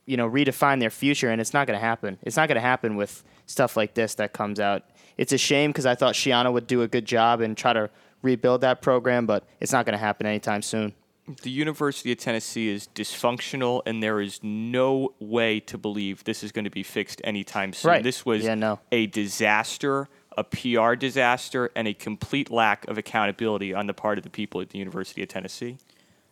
you 0.05 0.17
know, 0.17 0.29
redefine 0.29 0.79
their 0.79 0.89
future, 0.89 1.29
and 1.29 1.39
it's 1.39 1.53
not 1.53 1.67
going 1.67 1.79
to 1.79 1.85
happen. 1.85 2.17
It's 2.23 2.35
not 2.37 2.47
going 2.47 2.55
to 2.55 2.61
happen 2.61 2.95
with 2.95 3.23
stuff 3.45 3.75
like 3.77 3.93
this 3.93 4.15
that 4.15 4.33
comes 4.33 4.59
out. 4.59 4.83
It's 5.17 5.31
a 5.31 5.37
shame 5.37 5.71
because 5.71 5.85
I 5.85 5.95
thought 5.95 6.15
Schiano 6.15 6.51
would 6.51 6.67
do 6.67 6.81
a 6.81 6.87
good 6.87 7.05
job 7.05 7.41
and 7.41 7.55
try 7.55 7.73
to 7.73 7.89
rebuild 8.21 8.61
that 8.61 8.81
program, 8.81 9.25
but 9.25 9.45
it's 9.59 9.71
not 9.71 9.85
going 9.85 9.93
to 9.93 9.99
happen 9.99 10.25
anytime 10.25 10.61
soon. 10.61 10.93
The 11.41 11.49
University 11.49 12.11
of 12.11 12.17
Tennessee 12.17 12.67
is 12.69 12.89
dysfunctional, 12.93 13.81
and 13.85 14.03
there 14.03 14.19
is 14.19 14.41
no 14.43 15.13
way 15.19 15.61
to 15.61 15.77
believe 15.77 16.23
this 16.25 16.43
is 16.43 16.51
going 16.51 16.65
to 16.65 16.71
be 16.71 16.83
fixed 16.83 17.21
anytime 17.23 17.71
soon. 17.71 17.89
Right. 17.91 18.03
This 18.03 18.25
was 18.25 18.43
Yeah, 18.43 18.55
no. 18.55 18.79
a 18.91 19.07
disaster, 19.07 20.09
a 20.37 20.43
PR 20.43 20.95
disaster, 20.95 21.71
and 21.75 21.87
a 21.87 21.93
complete 21.93 22.49
lack 22.49 22.87
of 22.87 22.97
accountability 22.97 23.73
on 23.73 23.87
the 23.87 23.93
part 23.93 24.17
of 24.17 24.23
the 24.23 24.29
people 24.29 24.61
at 24.61 24.69
the 24.69 24.79
University 24.79 25.21
of 25.21 25.29
Tennessee. 25.29 25.77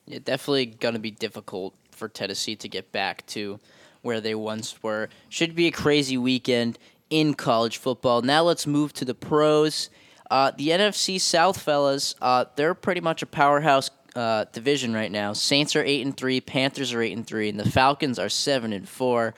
Yeah, 0.06 0.20
definitely 0.24 0.66
going 0.68 0.94
to 0.96 1.00
be 1.00 1.12
difficult 1.12 1.74
for 1.92 2.10
Tennessee 2.10 2.56
to 2.56 2.68
get 2.68 2.92
back 2.92 3.26
to 3.28 3.60
where 4.02 4.20
they 4.20 4.36
once 4.36 4.82
were. 4.82 5.10
Should 5.30 5.56
be 5.56 5.68
a 5.68 5.72
crazy 5.72 6.18
weekend 6.18 6.80
in 7.10 7.34
college 7.34 7.78
football. 7.78 8.22
Now 8.22 8.44
let's 8.44 8.66
move 8.66 8.94
to 8.94 9.06
the 9.06 9.14
pros. 9.14 9.90
Uh, 10.30 10.52
the 10.58 10.70
NFC 10.70 11.20
South 11.20 11.60
fellas, 11.62 12.16
uh, 12.22 12.46
they're 12.56 12.74
pretty 12.74 13.02
much 13.02 13.22
a 13.22 13.26
powerhouse 13.26 13.92
uh, 14.16 14.46
division 14.52 14.94
right 14.94 15.12
now. 15.12 15.34
Saints 15.34 15.76
are 15.76 15.84
eight 15.84 16.06
and 16.06 16.16
three, 16.16 16.42
Panthers 16.42 16.94
are 16.94 17.02
eight 17.02 17.16
and 17.16 17.28
three, 17.28 17.50
and 17.50 17.60
the 17.60 17.70
Falcons 17.70 18.18
are 18.18 18.30
seven 18.30 18.74
and 18.74 18.88
four. 18.88 19.34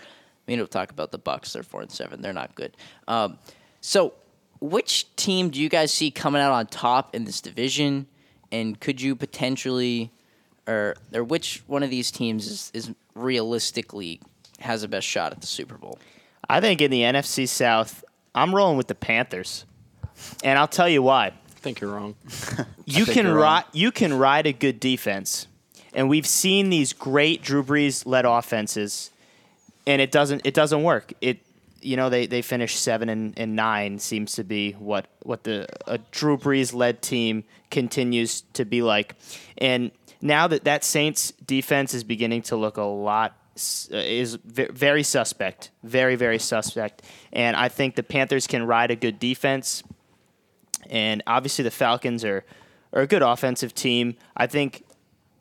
We 0.47 0.55
don't 0.55 0.69
talk 0.69 0.91
about 0.91 1.11
the 1.11 1.17
Bucks; 1.17 1.53
they're 1.53 1.63
four 1.63 1.81
and 1.81 1.91
seven. 1.91 2.21
They're 2.21 2.33
not 2.33 2.53
good. 2.55 2.75
Um, 3.07 3.39
so, 3.81 4.13
which 4.63 5.13
team 5.17 5.49
do 5.49 5.59
you 5.59 5.67
guys 5.67 5.93
see 5.93 6.09
coming 6.09 6.41
out 6.41 6.53
on 6.53 6.67
top 6.67 7.13
in 7.13 7.25
this 7.25 7.41
division? 7.41 8.07
And 8.49 8.79
could 8.79 9.01
you 9.01 9.13
potentially, 9.13 10.09
or 10.65 10.95
or 11.13 11.23
which 11.23 11.63
one 11.67 11.83
of 11.83 11.89
these 11.89 12.11
teams 12.11 12.47
is, 12.47 12.71
is 12.73 12.91
realistically 13.13 14.21
has 14.59 14.81
the 14.81 14.87
best 14.87 15.05
shot 15.05 15.33
at 15.33 15.41
the 15.41 15.47
Super 15.47 15.75
Bowl? 15.77 15.99
I 16.47 16.61
think 16.61 16.81
in 16.81 16.91
the 16.91 17.01
NFC 17.01 17.47
South, 17.47 18.05
I'm 18.33 18.55
rolling 18.55 18.77
with 18.77 18.87
the 18.87 18.95
Panthers, 18.95 19.65
and 20.45 20.57
I'll 20.57 20.67
tell 20.67 20.87
you 20.87 21.01
why. 21.01 21.27
I 21.27 21.59
think 21.59 21.81
you're 21.81 21.91
wrong. 21.91 22.15
You 22.85 23.05
can 23.05 23.25
you're 23.25 23.35
ride 23.35 23.63
you 23.71 23.91
can 23.91 24.13
ride 24.13 24.45
a 24.45 24.51
good 24.51 24.81
defense, 24.81 25.47
and 25.93 26.09
we've 26.09 26.27
seen 26.27 26.69
these 26.69 26.91
great 26.91 27.41
Drew 27.41 27.63
Brees 27.63 28.05
led 28.05 28.25
offenses, 28.25 29.09
and 29.87 30.01
it 30.01 30.11
doesn't 30.11 30.41
it 30.45 30.53
doesn't 30.53 30.83
work. 30.83 31.13
It 31.21 31.39
you 31.83 31.97
know 31.97 32.09
they, 32.09 32.25
they 32.25 32.41
finish 32.41 32.77
seven 32.77 33.09
and, 33.09 33.37
and 33.37 33.55
nine 33.55 33.99
seems 33.99 34.33
to 34.33 34.43
be 34.43 34.73
what 34.73 35.07
what 35.23 35.43
the 35.43 35.67
a 35.87 35.97
Drew 36.11 36.37
Brees 36.37 36.73
led 36.73 37.01
team 37.01 37.43
continues 37.69 38.41
to 38.53 38.65
be 38.65 38.81
like, 38.81 39.15
and 39.57 39.91
now 40.21 40.47
that 40.47 40.63
that 40.63 40.83
Saints 40.83 41.31
defense 41.45 41.93
is 41.93 42.03
beginning 42.03 42.43
to 42.43 42.55
look 42.55 42.77
a 42.77 42.83
lot 42.83 43.37
uh, 43.91 43.97
is 43.97 44.35
ve- 44.35 44.69
very 44.71 45.03
suspect, 45.03 45.71
very 45.83 46.15
very 46.15 46.39
suspect, 46.39 47.01
and 47.31 47.55
I 47.55 47.69
think 47.69 47.95
the 47.95 48.03
Panthers 48.03 48.47
can 48.47 48.65
ride 48.65 48.91
a 48.91 48.95
good 48.95 49.19
defense 49.19 49.83
and 50.89 51.23
obviously 51.27 51.63
the 51.63 51.71
Falcons 51.71 52.23
are 52.23 52.43
are 52.93 53.01
a 53.01 53.07
good 53.07 53.23
offensive 53.23 53.73
team. 53.73 54.15
I 54.37 54.47
think 54.47 54.85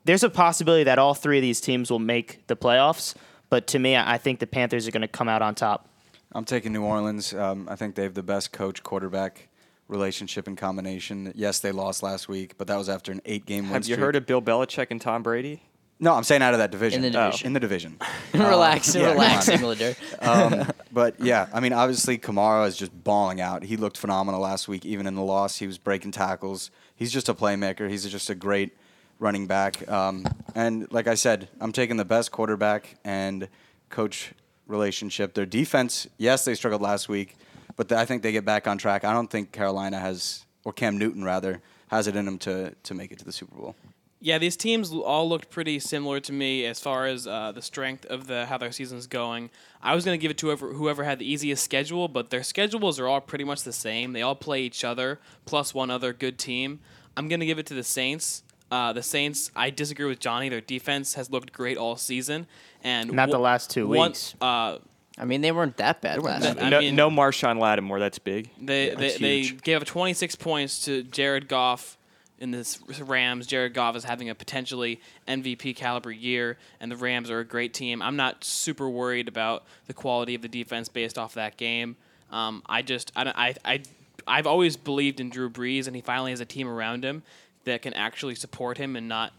there's 0.05 0.23
a 0.23 0.29
possibility 0.29 0.83
that 0.85 0.97
all 0.97 1.13
three 1.13 1.37
of 1.37 1.43
these 1.43 1.61
teams 1.61 1.91
will 1.91 1.99
make 1.99 2.45
the 2.47 2.55
playoffs, 2.55 3.13
but 3.49 3.67
to 3.67 3.79
me, 3.79 3.95
I 3.95 4.17
think 4.17 4.39
the 4.39 4.47
Panthers 4.47 4.87
are 4.87 4.91
going 4.91 5.01
to 5.01 5.07
come 5.07 5.29
out 5.29 5.41
on 5.41 5.53
top. 5.53 5.87
I'm 6.35 6.45
taking 6.45 6.73
New 6.73 6.83
Orleans. 6.83 7.33
Um, 7.33 7.67
I 7.69 7.75
think 7.75 7.95
they 7.95 8.03
have 8.03 8.13
the 8.13 8.23
best 8.23 8.51
coach 8.51 8.83
quarterback 8.83 9.49
relationship 9.87 10.47
and 10.47 10.57
combination. 10.57 11.31
Yes, 11.35 11.59
they 11.59 11.71
lost 11.71 12.01
last 12.03 12.27
week, 12.27 12.57
but 12.57 12.67
that 12.67 12.77
was 12.77 12.89
after 12.89 13.11
an 13.11 13.21
eight 13.25 13.45
game 13.45 13.65
win 13.65 13.73
Have 13.73 13.81
you 13.87 13.95
streak. 13.95 13.99
heard 13.99 14.15
of 14.15 14.25
Bill 14.25 14.41
Belichick 14.41 14.87
and 14.89 14.99
Tom 14.99 15.21
Brady? 15.23 15.61
No, 15.99 16.13
I'm 16.15 16.23
saying 16.23 16.41
out 16.41 16.53
of 16.53 16.57
that 16.57 16.71
division. 16.71 17.03
In 17.03 17.11
the 17.11 17.19
Oh. 17.19 17.25
division. 17.27 17.47
in 17.47 17.53
the 17.53 17.59
division. 17.59 17.97
relax, 18.33 18.95
yeah, 18.95 19.11
relax, 19.11 19.47
on. 19.47 19.55
Englander. 19.55 19.95
um, 20.21 20.67
but 20.91 21.19
yeah, 21.19 21.47
I 21.53 21.59
mean, 21.59 21.71
obviously 21.71 22.17
Kamara 22.17 22.67
is 22.67 22.75
just 22.75 22.91
balling 23.03 23.39
out. 23.39 23.63
He 23.63 23.77
looked 23.77 23.97
phenomenal 23.97 24.41
last 24.41 24.67
week, 24.67 24.85
even 24.85 25.05
in 25.07 25.15
the 25.15 25.21
loss. 25.21 25.57
He 25.57 25.67
was 25.67 25.77
breaking 25.77 26.11
tackles. 26.11 26.71
He's 26.95 27.11
just 27.11 27.29
a 27.29 27.33
playmaker. 27.33 27.89
He's 27.89 28.05
just 28.09 28.29
a 28.29 28.35
great 28.35 28.75
running 29.19 29.45
back. 29.47 29.87
Um, 29.89 30.25
and 30.55 30.91
like 30.91 31.07
I 31.07 31.13
said, 31.13 31.47
I'm 31.61 31.71
taking 31.71 31.97
the 31.97 32.05
best 32.05 32.31
quarterback 32.31 32.95
and 33.05 33.47
coach 33.89 34.33
relationship. 34.67 35.33
Their 35.33 35.45
defense, 35.45 36.07
yes, 36.17 36.45
they 36.45 36.55
struggled 36.55 36.81
last 36.81 37.09
week, 37.09 37.35
but 37.75 37.91
I 37.91 38.05
think 38.05 38.23
they 38.23 38.31
get 38.31 38.45
back 38.45 38.67
on 38.67 38.77
track. 38.77 39.03
I 39.03 39.13
don't 39.13 39.29
think 39.29 39.51
Carolina 39.51 39.99
has, 39.99 40.45
or 40.63 40.73
Cam 40.73 40.97
Newton 40.97 41.23
rather, 41.23 41.61
has 41.87 42.07
it 42.07 42.15
in 42.15 42.27
him 42.27 42.37
to 42.39 42.73
to 42.83 42.93
make 42.93 43.11
it 43.11 43.19
to 43.19 43.25
the 43.25 43.31
Super 43.31 43.55
Bowl. 43.55 43.75
Yeah, 44.19 44.37
these 44.37 44.55
teams 44.55 44.93
all 44.93 45.27
looked 45.27 45.49
pretty 45.49 45.79
similar 45.79 46.21
to 46.21 46.31
me 46.31 46.65
as 46.65 46.79
far 46.79 47.07
as 47.07 47.27
uh, 47.27 47.51
the 47.51 47.61
strength 47.61 48.05
of 48.05 48.27
the 48.27 48.45
how 48.45 48.57
their 48.57 48.71
season's 48.71 49.05
going. 49.05 49.49
I 49.81 49.93
was 49.95 50.05
going 50.05 50.17
to 50.17 50.21
give 50.21 50.31
it 50.31 50.37
to 50.37 50.45
whoever, 50.45 50.71
whoever 50.71 51.03
had 51.03 51.19
the 51.19 51.29
easiest 51.29 51.61
schedule, 51.61 52.07
but 52.07 52.29
their 52.29 52.41
schedules 52.41 53.01
are 53.01 53.07
all 53.09 53.19
pretty 53.19 53.43
much 53.43 53.63
the 53.63 53.73
same. 53.73 54.13
They 54.13 54.21
all 54.21 54.33
play 54.33 54.61
each 54.61 54.85
other 54.85 55.19
plus 55.43 55.73
one 55.73 55.91
other 55.91 56.13
good 56.13 56.39
team. 56.39 56.79
I'm 57.17 57.27
going 57.27 57.41
to 57.41 57.45
give 57.45 57.59
it 57.59 57.65
to 57.65 57.73
the 57.73 57.83
Saints. 57.83 58.43
Uh, 58.73 58.91
the 58.91 59.03
Saints, 59.03 59.51
I 59.55 59.69
disagree 59.69 60.07
with 60.07 60.19
Johnny. 60.19 60.49
Their 60.49 60.59
defense 60.61 61.13
has 61.13 61.29
looked 61.29 61.53
great 61.53 61.77
all 61.77 61.95
season, 61.95 62.47
and 62.83 63.11
Not 63.11 63.29
the 63.29 63.37
last 63.37 63.69
two 63.69 63.87
one- 63.87 64.09
weeks. 64.09 64.33
Uh, 64.41 64.79
I 65.15 65.25
mean, 65.25 65.41
they 65.41 65.51
weren't 65.51 65.77
that 65.77 66.01
bad 66.01 66.15
weren't 66.23 66.41
last 66.41 66.43
that 66.43 66.55
week. 66.55 66.65
I 66.65 66.69
no, 66.69 66.79
mean- 66.79 66.95
no 66.95 67.09
Marshon 67.11 67.59
Lattimore. 67.59 67.99
That's 67.99 68.17
big. 68.17 68.49
They 68.59 68.89
they, 68.89 68.95
That's 68.95 69.17
they 69.19 69.41
huge. 69.41 69.61
gave 69.61 69.77
up 69.81 69.85
26 69.85 70.35
points 70.37 70.85
to 70.85 71.03
Jared 71.03 71.47
Goff 71.47 71.99
in 72.39 72.49
this 72.49 72.79
Rams. 72.99 73.45
Jared 73.45 73.75
Goff 73.75 73.95
is 73.95 74.05
having 74.05 74.29
a 74.31 74.33
potentially 74.35 74.99
MVP 75.27 75.75
caliber 75.75 76.11
year, 76.11 76.57
and 76.79 76.91
the 76.91 76.97
Rams 76.97 77.29
are 77.29 77.41
a 77.41 77.45
great 77.45 77.75
team. 77.75 78.01
I'm 78.01 78.15
not 78.15 78.43
super 78.43 78.89
worried 78.89 79.27
about 79.27 79.65
the 79.85 79.93
quality 79.93 80.33
of 80.33 80.41
the 80.41 80.47
defense 80.47 80.89
based 80.89 81.19
off 81.19 81.35
that 81.35 81.57
game. 81.57 81.95
Um, 82.31 82.63
I 82.67 82.81
just 82.81 83.11
I, 83.15 83.23
don't- 83.23 83.37
I 83.37 83.53
I 83.63 83.83
I've 84.25 84.47
always 84.47 84.77
believed 84.77 85.19
in 85.19 85.29
Drew 85.29 85.49
Brees, 85.51 85.85
and 85.85 85.95
he 85.95 86.01
finally 86.01 86.31
has 86.31 86.39
a 86.39 86.45
team 86.45 86.67
around 86.67 87.05
him 87.05 87.21
that 87.65 87.81
can 87.81 87.93
actually 87.93 88.35
support 88.35 88.77
him 88.77 88.95
and 88.95 89.07
not 89.07 89.33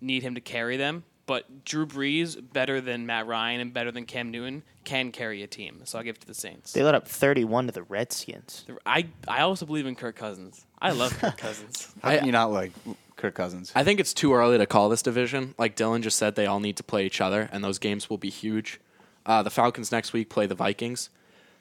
need 0.00 0.22
him 0.22 0.34
to 0.34 0.40
carry 0.40 0.76
them. 0.76 1.04
But 1.26 1.64
Drew 1.64 1.86
Brees, 1.86 2.36
better 2.52 2.80
than 2.80 3.06
Matt 3.06 3.26
Ryan 3.28 3.60
and 3.60 3.72
better 3.72 3.92
than 3.92 4.04
Cam 4.04 4.32
Newton, 4.32 4.64
can 4.82 5.12
carry 5.12 5.44
a 5.44 5.46
team. 5.46 5.82
So 5.84 5.96
I'll 5.98 6.04
give 6.04 6.16
it 6.16 6.20
to 6.22 6.26
the 6.26 6.34
Saints. 6.34 6.72
They 6.72 6.82
let 6.82 6.96
up 6.96 7.06
31 7.06 7.66
to 7.66 7.72
the 7.72 7.84
Redskins. 7.84 8.64
I, 8.84 9.06
I 9.28 9.42
also 9.42 9.64
believe 9.64 9.86
in 9.86 9.94
Kirk 9.94 10.16
Cousins. 10.16 10.66
I 10.82 10.90
love 10.90 11.16
Kirk 11.18 11.36
Cousins. 11.38 11.94
How 12.02 12.16
can 12.16 12.26
you 12.26 12.32
not 12.32 12.50
like 12.50 12.72
Kirk 13.14 13.36
Cousins? 13.36 13.70
I 13.76 13.84
think 13.84 14.00
it's 14.00 14.12
too 14.12 14.34
early 14.34 14.58
to 14.58 14.66
call 14.66 14.88
this 14.88 15.02
division. 15.02 15.54
Like 15.56 15.76
Dylan 15.76 16.02
just 16.02 16.18
said, 16.18 16.34
they 16.34 16.46
all 16.46 16.58
need 16.58 16.76
to 16.78 16.82
play 16.82 17.06
each 17.06 17.20
other, 17.20 17.48
and 17.52 17.62
those 17.62 17.78
games 17.78 18.10
will 18.10 18.18
be 18.18 18.30
huge. 18.30 18.80
Uh, 19.24 19.44
the 19.44 19.50
Falcons 19.50 19.92
next 19.92 20.12
week 20.12 20.30
play 20.30 20.46
the 20.46 20.56
Vikings, 20.56 21.10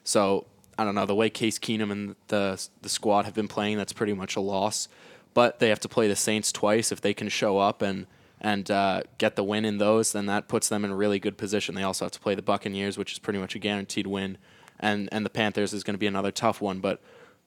so 0.04 0.48
I 0.80 0.84
don't 0.86 0.96
know 0.96 1.06
the 1.06 1.14
way 1.14 1.30
Case 1.30 1.60
Keenum 1.60 1.92
and 1.92 2.16
the 2.30 2.66
the 2.82 2.90
squad 2.90 3.26
have 3.26 3.36
been 3.36 3.50
playing. 3.50 3.78
That's 3.78 3.94
pretty 3.94 4.14
much 4.14 4.36
a 4.36 4.40
loss. 4.40 4.88
But 5.34 5.60
they 5.60 5.70
have 5.70 5.80
to 5.82 5.90
play 5.90 6.08
the 6.08 6.16
Saints 6.16 6.52
twice. 6.52 6.92
If 6.92 7.02
they 7.02 7.14
can 7.14 7.30
show 7.30 7.58
up 7.60 7.82
and 7.82 8.08
and 8.42 8.72
uh, 8.72 9.02
get 9.18 9.36
the 9.36 9.44
win 9.44 9.66
in 9.66 9.80
those, 9.80 10.14
then 10.14 10.26
that 10.28 10.48
puts 10.48 10.70
them 10.70 10.86
in 10.86 10.92
a 10.92 10.96
really 10.96 11.20
good 11.20 11.38
position. 11.38 11.76
They 11.76 11.84
also 11.84 12.06
have 12.06 12.14
to 12.14 12.20
play 12.20 12.36
the 12.36 12.42
Buccaneers, 12.42 12.98
which 12.98 13.12
is 13.12 13.20
pretty 13.20 13.40
much 13.40 13.54
a 13.54 13.60
guaranteed 13.60 14.08
win, 14.08 14.38
and 14.80 15.10
and 15.12 15.26
the 15.26 15.30
Panthers 15.30 15.74
is 15.74 15.84
going 15.84 15.96
to 15.96 16.00
be 16.00 16.08
another 16.08 16.32
tough 16.32 16.62
one. 16.62 16.80
But 16.80 17.02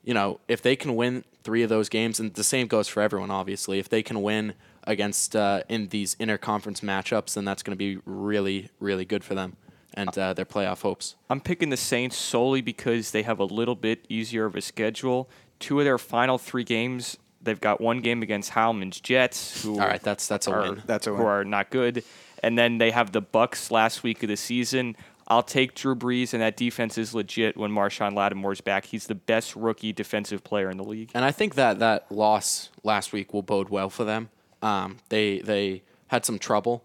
you 0.04 0.14
know, 0.14 0.40
if 0.48 0.62
they 0.62 0.76
can 0.76 0.96
win 0.96 1.24
three 1.44 1.62
of 1.62 1.68
those 1.68 1.88
games, 1.88 2.20
and 2.20 2.34
the 2.34 2.44
same 2.44 2.66
goes 2.66 2.88
for 2.88 3.02
everyone, 3.02 3.30
obviously, 3.30 3.78
if 3.78 3.88
they 3.88 4.02
can 4.02 4.22
win 4.22 4.54
against 4.84 5.36
uh, 5.36 5.62
in 5.68 5.88
these 5.88 6.14
interconference 6.16 6.80
matchups, 6.80 7.34
then 7.34 7.44
that's 7.44 7.62
going 7.62 7.76
to 7.76 7.76
be 7.76 8.00
really, 8.04 8.68
really 8.80 9.04
good 9.04 9.24
for 9.24 9.34
them 9.34 9.56
and 9.94 10.16
uh, 10.16 10.32
their 10.32 10.44
playoff 10.44 10.82
hopes. 10.82 11.16
I'm 11.28 11.40
picking 11.40 11.70
the 11.70 11.76
Saints 11.76 12.16
solely 12.16 12.60
because 12.60 13.10
they 13.10 13.22
have 13.22 13.38
a 13.38 13.44
little 13.44 13.74
bit 13.74 14.04
easier 14.08 14.46
of 14.46 14.56
a 14.56 14.60
schedule. 14.60 15.28
Two 15.58 15.78
of 15.78 15.84
their 15.84 15.98
final 15.98 16.38
three 16.38 16.64
games, 16.64 17.18
they've 17.42 17.60
got 17.60 17.80
one 17.80 18.00
game 18.00 18.22
against 18.22 18.50
Howman's 18.50 19.00
Jets, 19.00 19.62
who 19.62 19.80
All 19.80 19.86
right, 19.86 20.02
that's 20.02 20.28
that's 20.28 20.46
a 20.46 20.52
are, 20.52 20.62
win. 20.62 20.82
That's 20.86 21.06
a 21.06 21.12
win. 21.12 21.20
who 21.20 21.26
are 21.26 21.44
not 21.44 21.70
good, 21.70 22.04
and 22.42 22.56
then 22.56 22.78
they 22.78 22.90
have 22.90 23.12
the 23.12 23.20
Bucks 23.20 23.70
last 23.70 24.02
week 24.02 24.22
of 24.22 24.28
the 24.28 24.36
season. 24.36 24.96
I'll 25.28 25.42
take 25.42 25.74
Drew 25.74 25.94
Brees, 25.94 26.32
and 26.32 26.42
that 26.42 26.56
defense 26.56 26.98
is 26.98 27.14
legit 27.14 27.56
when 27.56 27.70
Marshon 27.70 28.14
Lattimore's 28.14 28.60
back. 28.60 28.86
He's 28.86 29.06
the 29.06 29.14
best 29.14 29.54
rookie 29.54 29.92
defensive 29.92 30.42
player 30.44 30.68
in 30.68 30.76
the 30.76 30.84
league. 30.84 31.10
And 31.14 31.24
I 31.24 31.30
think 31.30 31.54
that 31.54 31.78
that 31.78 32.10
loss 32.10 32.70
last 32.82 33.12
week 33.12 33.32
will 33.32 33.42
bode 33.42 33.68
well 33.68 33.88
for 33.88 34.04
them. 34.04 34.30
Um, 34.60 34.98
they 35.08 35.38
they 35.38 35.82
had 36.08 36.24
some 36.24 36.38
trouble 36.38 36.84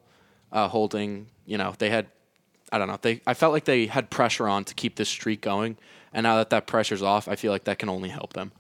uh, 0.52 0.68
holding. 0.68 1.28
You 1.46 1.58
know, 1.58 1.74
they 1.78 1.90
had 1.90 2.08
I 2.72 2.78
don't 2.78 2.88
know. 2.88 3.00
They 3.02 3.22
I 3.26 3.34
felt 3.34 3.54
like 3.54 3.66
they 3.66 3.88
had 3.88 4.10
pressure 4.10 4.48
on 4.48 4.64
to 4.66 4.74
keep 4.74 4.96
this 4.96 5.10
streak 5.10 5.42
going, 5.42 5.78
and 6.14 6.24
now 6.24 6.38
that 6.38 6.50
that 6.52 6.68
pressure's 6.68 7.02
off, 7.02 7.28
I 7.28 7.36
feel 7.36 7.52
like 7.52 7.64
that 7.66 7.80
can 7.80 7.90
only 7.90 8.10
help 8.10 8.34
them. 8.34 8.52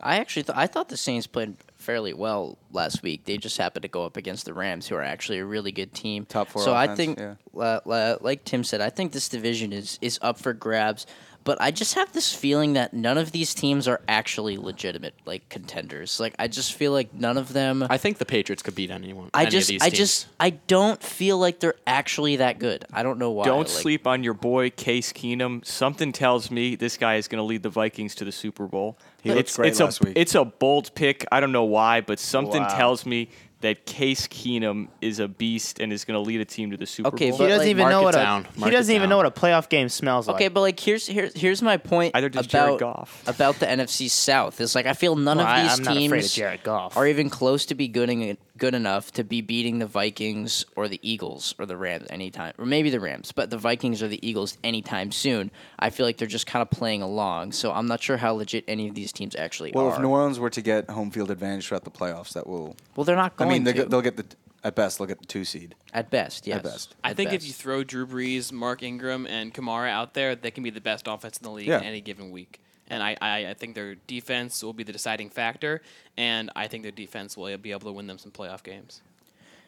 I 0.00 0.16
actually 0.16 0.44
th- 0.44 0.56
I 0.56 0.66
thought 0.66 0.88
the 0.88 0.96
Saints 0.96 1.26
played 1.26 1.54
fairly 1.76 2.12
well 2.14 2.58
last 2.72 3.02
week. 3.02 3.24
They 3.24 3.36
just 3.38 3.58
happened 3.58 3.82
to 3.82 3.88
go 3.88 4.04
up 4.04 4.16
against 4.16 4.44
the 4.44 4.54
Rams, 4.54 4.88
who 4.88 4.94
are 4.96 5.02
actually 5.02 5.38
a 5.38 5.44
really 5.44 5.72
good 5.72 5.92
team. 5.94 6.24
Top 6.26 6.48
four 6.48 6.62
So 6.62 6.74
I 6.74 6.94
think, 6.94 7.18
yeah. 7.18 7.34
la- 7.52 7.80
la- 7.84 8.16
like 8.20 8.44
Tim 8.44 8.64
said, 8.64 8.80
I 8.80 8.90
think 8.90 9.12
this 9.12 9.28
division 9.28 9.72
is 9.72 9.98
is 10.00 10.18
up 10.22 10.38
for 10.38 10.52
grabs. 10.52 11.06
But 11.44 11.60
I 11.60 11.72
just 11.72 11.92
have 11.96 12.10
this 12.14 12.32
feeling 12.34 12.72
that 12.72 12.94
none 12.94 13.18
of 13.18 13.30
these 13.32 13.52
teams 13.52 13.86
are 13.86 14.00
actually 14.08 14.56
legitimate 14.56 15.12
like 15.26 15.46
contenders. 15.50 16.18
Like 16.18 16.34
I 16.38 16.48
just 16.48 16.72
feel 16.72 16.90
like 16.92 17.12
none 17.12 17.36
of 17.36 17.52
them. 17.52 17.86
I 17.90 17.98
think 17.98 18.16
the 18.16 18.24
Patriots 18.24 18.62
could 18.62 18.74
beat 18.74 18.90
anyone. 18.90 19.28
I 19.34 19.42
any 19.42 19.50
just 19.50 19.68
of 19.68 19.74
these 19.74 19.82
I 19.82 19.90
teams. 19.90 19.98
just 19.98 20.26
I 20.40 20.50
don't 20.50 21.02
feel 21.02 21.36
like 21.36 21.60
they're 21.60 21.74
actually 21.86 22.36
that 22.36 22.58
good. 22.58 22.86
I 22.94 23.02
don't 23.02 23.18
know 23.18 23.30
why. 23.30 23.44
Don't 23.44 23.58
Like, 23.58 23.68
sleep 23.68 24.06
on 24.06 24.24
your 24.24 24.32
boy 24.32 24.70
Case 24.70 25.12
Keenum. 25.12 25.62
Something 25.66 26.12
tells 26.12 26.50
me 26.50 26.76
this 26.76 26.96
guy 26.96 27.16
is 27.16 27.28
going 27.28 27.40
to 27.40 27.44
lead 27.44 27.62
the 27.62 27.68
Vikings 27.68 28.14
to 28.16 28.24
the 28.24 28.32
Super 28.32 28.66
Bowl. 28.66 28.96
He 29.24 29.30
looked 29.30 29.40
it's, 29.40 29.56
great 29.56 29.68
it's 29.70 29.80
last 29.80 30.00
a, 30.00 30.04
week. 30.08 30.12
It's 30.16 30.34
a 30.36 30.44
bold 30.44 30.94
pick. 30.94 31.24
I 31.32 31.40
don't 31.40 31.50
know 31.52 31.64
why, 31.64 32.00
but 32.02 32.18
something 32.20 32.62
Wow. 32.62 32.76
tells 32.76 33.04
me 33.04 33.30
that 33.62 33.86
Case 33.86 34.26
Keenum 34.28 34.88
is 35.00 35.18
a 35.20 35.26
beast 35.26 35.80
and 35.80 35.90
is 35.90 36.04
going 36.04 36.14
to 36.14 36.20
lead 36.20 36.38
a 36.38 36.44
team 36.44 36.70
to 36.72 36.76
the 36.76 36.84
Super 36.84 37.08
Okay, 37.08 37.30
Bowl. 37.30 37.38
He 37.38 37.46
doesn't 37.46 37.60
like, 37.60 37.68
even 37.68 37.88
know 37.88 38.02
it 38.02 38.04
what 38.04 38.14
down. 38.14 38.46
a 38.60 38.64
he 38.66 38.70
doesn't 38.70 38.94
even 38.94 39.08
know 39.08 39.16
what 39.16 39.24
a 39.24 39.30
playoff 39.30 39.70
game 39.70 39.88
smells 39.88 40.28
like. 40.28 40.34
Okay, 40.34 40.48
but 40.48 40.60
like 40.60 40.78
here's 40.78 41.06
here's 41.06 41.32
here's 41.34 41.62
my 41.62 41.78
point 41.78 42.14
Either 42.14 42.28
does 42.28 42.46
Jared 42.46 42.74
about 42.74 42.80
Goff. 42.80 43.22
about 43.26 43.54
the 43.60 43.66
NFC 43.66 44.10
South. 44.10 44.60
Is 44.60 44.74
like 44.74 44.84
I 44.84 44.92
feel 44.92 45.16
none 45.16 45.38
Well, 45.38 45.46
of 45.46 45.62
these 45.62 45.78
I'm 45.78 45.84
not 45.84 45.92
of 45.92 45.98
teams 45.98 46.34
Jared 46.34 46.62
Goff. 46.62 46.94
are 46.98 47.06
even 47.06 47.30
close 47.30 47.64
to 47.66 47.74
be 47.74 47.88
good, 47.88 48.10
en- 48.10 48.36
good 48.56 48.74
enough 48.74 49.10
to 49.12 49.24
be 49.24 49.40
beating 49.40 49.78
the 49.80 49.86
Vikings 49.86 50.64
or 50.76 50.86
the 50.88 51.00
Eagles 51.02 51.54
or 51.58 51.66
the 51.66 51.76
Rams 51.76 52.06
anytime, 52.10 52.54
or 52.58 52.64
maybe 52.66 52.88
the 52.90 53.00
Rams, 53.00 53.32
but 53.32 53.50
the 53.50 53.58
Vikings 53.58 54.02
or 54.02 54.08
the 54.08 54.24
Eagles 54.26 54.56
anytime 54.62 55.10
soon. 55.12 55.50
I 55.78 55.90
feel 55.90 56.06
like 56.06 56.18
they're 56.18 56.28
just 56.28 56.46
kind 56.46 56.62
of 56.62 56.70
playing 56.70 57.02
along, 57.02 57.52
so 57.52 57.72
I'm 57.72 57.86
not 57.86 58.02
sure 58.02 58.16
how 58.16 58.34
legit 58.34 58.64
any 58.68 58.88
of 58.88 58.94
these 58.94 59.12
teams 59.12 59.34
actually 59.34 59.72
Well, 59.72 59.84
are. 59.84 59.88
Well, 59.88 59.96
if 59.96 60.02
New 60.02 60.08
Orleans 60.10 60.38
were 60.38 60.50
to 60.50 60.62
get 60.62 60.88
home 60.90 61.10
field 61.10 61.30
advantage 61.30 61.66
throughout 61.68 61.84
the 61.84 61.90
playoffs, 61.90 62.32
that 62.34 62.46
will. 62.46 62.76
well, 62.96 63.04
they're 63.04 63.16
not 63.16 63.36
going. 63.36 63.50
I 63.50 63.52
mean, 63.52 63.64
they 63.64 63.72
to. 63.72 63.84
they'll 63.86 64.00
get 64.02 64.16
the 64.16 64.26
at 64.62 64.74
best 64.74 64.96
they'll 64.98 65.06
get 65.06 65.20
the 65.20 65.26
two 65.26 65.44
seed. 65.44 65.74
at 65.92 66.08
best, 66.10 66.46
yes. 66.46 66.56
At 66.58 66.62
best. 66.62 66.94
I 67.04 67.10
At 67.10 67.16
think 67.16 67.32
if 67.34 67.44
you 67.46 67.52
throw 67.52 67.84
Drew 67.84 68.06
Brees, 68.06 68.50
Mark 68.50 68.82
Ingram, 68.82 69.26
and 69.26 69.52
Kamara 69.52 69.90
out 69.90 70.14
there, 70.14 70.34
they 70.34 70.50
can 70.50 70.62
be 70.64 70.70
the 70.70 70.80
best 70.80 71.06
offense 71.06 71.36
in 71.36 71.42
the 71.44 71.50
league 71.50 71.66
Yeah. 71.66 71.80
any 71.80 72.00
given 72.00 72.30
week. 72.30 72.60
And 72.88 73.02
I, 73.02 73.16
I, 73.20 73.46
I 73.48 73.54
think 73.54 73.74
their 73.74 73.94
defense 73.94 74.62
will 74.62 74.72
be 74.72 74.84
the 74.84 74.92
deciding 74.92 75.30
factor, 75.30 75.82
and 76.16 76.50
I 76.54 76.66
think 76.68 76.82
their 76.82 76.92
defense 76.92 77.36
will 77.36 77.56
be 77.58 77.70
able 77.70 77.88
to 77.88 77.92
win 77.92 78.06
them 78.06 78.18
some 78.18 78.30
playoff 78.32 78.62
games. 78.62 79.00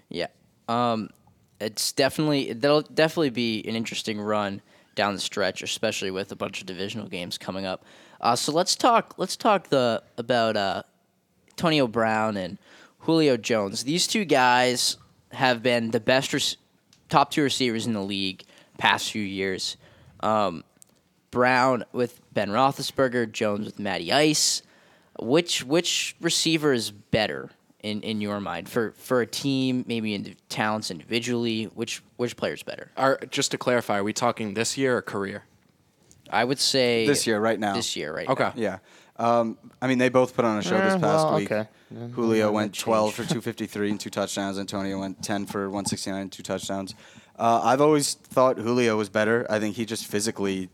Yeah. 0.09 0.29
Um, 0.69 1.11
it's 1.61 1.93
definitely 1.93 2.53
that'll 2.53 2.83
definitely 2.83 3.31
be 3.31 3.65
an 3.67 3.75
interesting 3.75 4.21
run 4.21 4.61
down 4.95 5.15
the 5.15 5.21
stretch, 5.21 5.63
especially 5.63 6.11
with 6.11 6.33
a 6.33 6.37
bunch 6.37 6.61
of 6.61 6.67
divisional 6.67 7.07
games 7.09 7.39
coming 7.39 7.65
up. 7.65 7.85
Uh, 8.21 8.37
so 8.37 8.53
let's 8.53 8.75
talk. 8.77 9.15
Let's 9.17 9.37
talk 9.37 9.69
the 9.69 10.03
about 10.19 10.57
uh, 10.57 10.83
Antonio 11.51 11.87
Brown 11.87 12.37
and 12.37 12.59
Julio 13.01 13.37
Jones. 13.37 13.85
These 13.85 14.07
two 14.07 14.25
guys 14.25 14.97
have 15.33 15.63
been 15.63 15.91
the 15.91 16.01
best 16.01 16.33
rec- 16.33 16.57
top 17.09 17.31
two 17.31 17.43
receivers 17.43 17.87
in 17.87 17.93
the 17.93 18.03
league 18.03 18.45
past 18.79 19.11
few 19.11 19.23
years. 19.23 19.77
Um, 20.21 20.65
Brown 21.41 21.85
with 21.93 22.19
Ben 22.33 22.49
Roethlisberger, 22.49 23.31
Jones 23.31 23.67
with 23.67 23.79
Matty 23.79 24.11
Ice. 24.11 24.63
Which 25.21 25.63
which 25.65 26.17
receiver 26.19 26.73
is 26.73 26.91
better 26.91 27.51
in, 27.83 28.01
in 28.01 28.23
your 28.23 28.41
mind 28.41 28.71
for, 28.71 28.93
for 28.97 29.21
a 29.21 29.27
team, 29.27 29.85
maybe 29.87 30.15
in 30.15 30.35
talents 30.49 30.91
individually? 30.91 31.65
Which 31.75 32.03
which 32.17 32.37
player's 32.39 32.63
better? 32.63 32.91
Are 32.97 33.19
just 33.31 33.51
to 33.51 33.59
clarify, 33.59 33.99
are 33.99 34.05
we 34.05 34.15
talking 34.15 34.55
this 34.55 34.79
year 34.79 34.97
or 34.97 35.03
career? 35.03 35.45
I 36.31 36.43
would 36.43 36.59
say 36.59 37.07
This 37.07 37.27
year, 37.27 37.39
right 37.39 37.61
now. 37.61 37.75
This 37.75 37.97
year, 37.97 38.15
right? 38.15 38.29
Okay. 38.29 38.45
now. 38.45 38.53
Yeah. 38.57 38.79
Um, 39.19 39.59
I 39.81 39.87
mean, 39.89 39.99
they 39.99 40.09
both 40.09 40.35
put 40.35 40.45
on 40.47 40.59
a 40.59 40.63
show 40.63 40.71
this 40.79 40.95
Eh, 40.95 40.99
past 40.99 41.25
well, 41.27 41.37
week. 41.37 41.53
okay. 41.53 41.69
Julio 42.15 42.51
went 42.51 42.75
12 42.75 43.13
for 43.15 43.23
253 43.25 43.91
and 43.91 44.01
two 44.01 44.11
touchdowns. 44.11 44.59
Antonio 44.59 44.99
went 44.99 45.23
10 45.23 45.47
for 45.47 45.69
169 45.69 46.21
and 46.21 46.33
two 46.33 46.43
touchdowns. 46.43 46.95
Uh, 47.39 47.61
I've 47.63 47.81
always 47.83 48.15
thought 48.15 48.57
Julio 48.59 48.97
was 48.97 49.09
better. 49.11 49.47
I 49.49 49.61
think 49.61 49.77
he 49.77 49.85
just 49.85 50.07
physically 50.07 50.69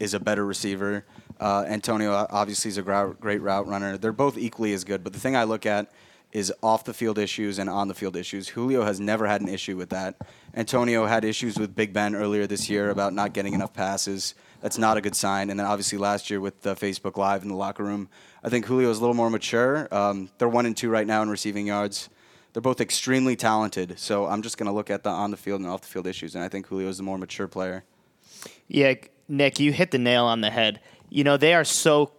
is 0.00 0.14
a 0.14 0.20
better 0.20 0.44
receiver. 0.44 1.04
Uh, 1.38 1.64
Antonio 1.66 2.26
obviously 2.30 2.68
is 2.68 2.78
a 2.78 2.82
great 2.82 3.42
route 3.42 3.66
runner. 3.66 3.98
They're 3.98 4.12
both 4.12 4.38
equally 4.38 4.72
as 4.72 4.84
good. 4.84 5.04
But 5.04 5.12
the 5.12 5.20
thing 5.20 5.36
I 5.36 5.44
look 5.44 5.66
at 5.66 5.90
is 6.32 6.52
off 6.62 6.84
the 6.84 6.92
field 6.92 7.18
issues 7.18 7.58
and 7.58 7.70
on 7.70 7.88
the 7.88 7.94
field 7.94 8.16
issues. 8.16 8.48
Julio 8.48 8.84
has 8.84 9.00
never 9.00 9.26
had 9.26 9.40
an 9.40 9.48
issue 9.48 9.76
with 9.76 9.90
that. 9.90 10.16
Antonio 10.54 11.06
had 11.06 11.24
issues 11.24 11.58
with 11.58 11.74
Big 11.74 11.92
Ben 11.92 12.14
earlier 12.14 12.46
this 12.46 12.68
year 12.68 12.90
about 12.90 13.14
not 13.14 13.32
getting 13.32 13.54
enough 13.54 13.72
passes. 13.72 14.34
That's 14.60 14.78
not 14.78 14.96
a 14.96 15.00
good 15.00 15.14
sign. 15.14 15.50
And 15.50 15.58
then 15.58 15.66
obviously 15.66 15.98
last 15.98 16.28
year 16.28 16.40
with 16.40 16.62
the 16.62 16.74
Facebook 16.74 17.16
Live 17.16 17.42
in 17.42 17.48
the 17.48 17.54
locker 17.54 17.84
room, 17.84 18.08
I 18.42 18.48
think 18.48 18.66
Julio 18.66 18.90
is 18.90 18.98
a 18.98 19.00
little 19.00 19.14
more 19.14 19.30
mature. 19.30 19.88
Um, 19.94 20.30
they're 20.38 20.48
one 20.48 20.66
and 20.66 20.76
two 20.76 20.90
right 20.90 21.06
now 21.06 21.22
in 21.22 21.30
receiving 21.30 21.66
yards. 21.66 22.08
They're 22.52 22.62
both 22.62 22.80
extremely 22.80 23.36
talented. 23.36 23.98
So 23.98 24.26
I'm 24.26 24.42
just 24.42 24.56
going 24.58 24.66
to 24.66 24.72
look 24.72 24.90
at 24.90 25.04
the 25.04 25.10
on 25.10 25.30
the 25.30 25.36
field 25.36 25.60
and 25.60 25.68
off 25.68 25.82
the 25.82 25.88
field 25.88 26.06
issues, 26.06 26.34
and 26.34 26.42
I 26.42 26.48
think 26.48 26.66
Julio 26.66 26.88
is 26.88 26.96
the 26.96 27.02
more 27.02 27.18
mature 27.18 27.48
player. 27.48 27.84
Yeah, 28.66 28.94
Nick, 29.28 29.58
you 29.60 29.72
hit 29.72 29.90
the 29.90 29.98
nail 29.98 30.24
on 30.24 30.40
the 30.40 30.50
head. 30.50 30.80
You 31.08 31.24
know, 31.24 31.36
they 31.36 31.54
are 31.54 31.64
so 31.64 32.12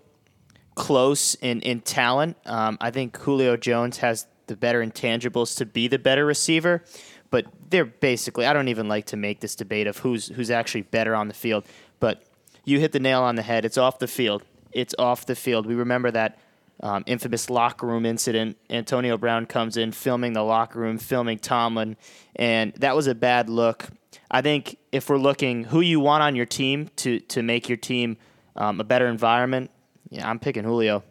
close 0.76 1.36
in, 1.36 1.62
in 1.62 1.82
talent. 1.82 2.38
Um, 2.46 2.78
I 2.80 2.92
think 2.92 3.18
Julio 3.18 3.58
Jones 3.58 3.98
has 3.98 4.28
the 4.48 4.56
better 4.56 4.86
intangibles 4.86 5.58
to 5.58 5.66
be 5.66 5.88
the 5.88 6.00
better 6.00 6.26
receiver, 6.26 6.84
but 7.30 7.46
they're 7.70 7.86
basically, 7.86 8.46
I 8.46 8.54
don't 8.54 8.70
even 8.70 8.88
like 8.88 9.06
to 9.08 9.18
make 9.18 9.42
this 9.42 9.56
debate 9.56 9.88
of 9.88 9.98
who's, 9.98 10.28
who's 10.28 10.52
actually 10.52 10.84
better 10.84 11.16
on 11.16 11.28
the 11.28 11.34
field, 11.34 11.66
but 12.00 12.24
you 12.64 12.80
hit 12.80 12.92
the 12.92 13.00
nail 13.00 13.24
on 13.24 13.36
the 13.36 13.42
head. 13.42 13.66
It's 13.66 13.78
off 13.78 14.00
the 14.00 14.08
field. 14.08 14.44
It's 14.72 14.94
off 15.00 15.26
the 15.26 15.36
field. 15.36 15.66
We 15.66 15.76
remember 15.76 16.12
that 16.12 16.38
um, 16.82 17.04
infamous 17.08 17.50
locker 17.50 17.88
room 17.88 18.06
incident. 18.06 18.58
Antonio 18.70 19.18
Brown 19.18 19.46
comes 19.46 19.78
in, 19.78 19.92
filming 19.92 20.34
the 20.34 20.44
locker 20.44 20.80
room, 20.80 20.98
filming 20.98 21.40
Tomlin, 21.40 21.98
and 22.36 22.74
that 22.76 22.96
was 22.96 23.08
a 23.08 23.16
bad 23.16 23.50
look. 23.50 23.88
I 24.30 24.42
think 24.42 24.78
if 24.92 25.10
we're 25.10 25.18
looking 25.18 25.64
who 25.66 25.82
you 25.82 26.00
want 26.00 26.24
on 26.24 26.36
your 26.36 26.46
team 26.46 26.90
to 26.98 27.20
to 27.22 27.42
make 27.42 27.70
your 27.70 27.78
team 27.78 28.18
um, 28.56 28.80
a 28.80 28.84
better 28.84 29.08
environment, 29.08 29.72
yeah, 30.10 30.30
I'm 30.30 30.40
picking 30.40 30.64
Julio. 30.64 31.04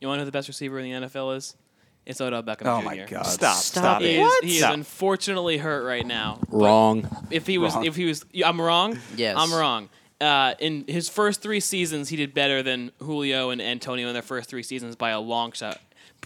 You 0.00 0.08
want 0.08 0.16
to 0.16 0.20
know 0.20 0.24
who 0.24 0.26
the 0.26 0.32
best 0.32 0.48
receiver 0.48 0.78
in 0.80 1.02
the 1.02 1.06
NFL 1.08 1.36
is? 1.36 1.56
It's 2.04 2.20
Odell 2.20 2.42
Beckham 2.42 2.66
Oh 2.66 2.80
Jr. 2.80 2.84
my 2.84 2.96
God! 2.96 3.26
Stop, 3.26 3.56
Stop 3.56 3.82
stop, 3.84 4.02
He 4.02 4.16
it. 4.16 4.20
is, 4.20 4.32
he 4.42 4.56
is 4.56 4.62
unfortunately 4.64 5.56
hurt 5.58 5.84
right 5.84 6.04
now. 6.04 6.40
Wrong. 6.48 7.08
If 7.30 7.46
he 7.46 7.58
was, 7.58 7.74
Wrong. 7.74 7.84
if 7.86 7.94
he 7.94 8.06
was, 8.06 8.24
I'm 8.44 8.60
wrong. 8.60 8.98
Yes. 9.16 9.36
I'm 9.38 9.52
wrong. 9.54 9.88
Uh, 10.22 10.54
in 10.60 10.84
his 10.86 11.08
first 11.08 11.42
three 11.42 11.58
seasons, 11.58 12.08
he 12.08 12.16
did 12.16 12.32
better 12.32 12.62
than 12.62 12.92
Julio 13.00 13.50
and 13.50 13.60
Antonio 13.60 14.06
in 14.06 14.12
their 14.12 14.22
first 14.22 14.48
three 14.48 14.62
seasons 14.62 14.94
by 14.94 15.10
a 15.10 15.18
long 15.18 15.50
shot. 15.50 15.80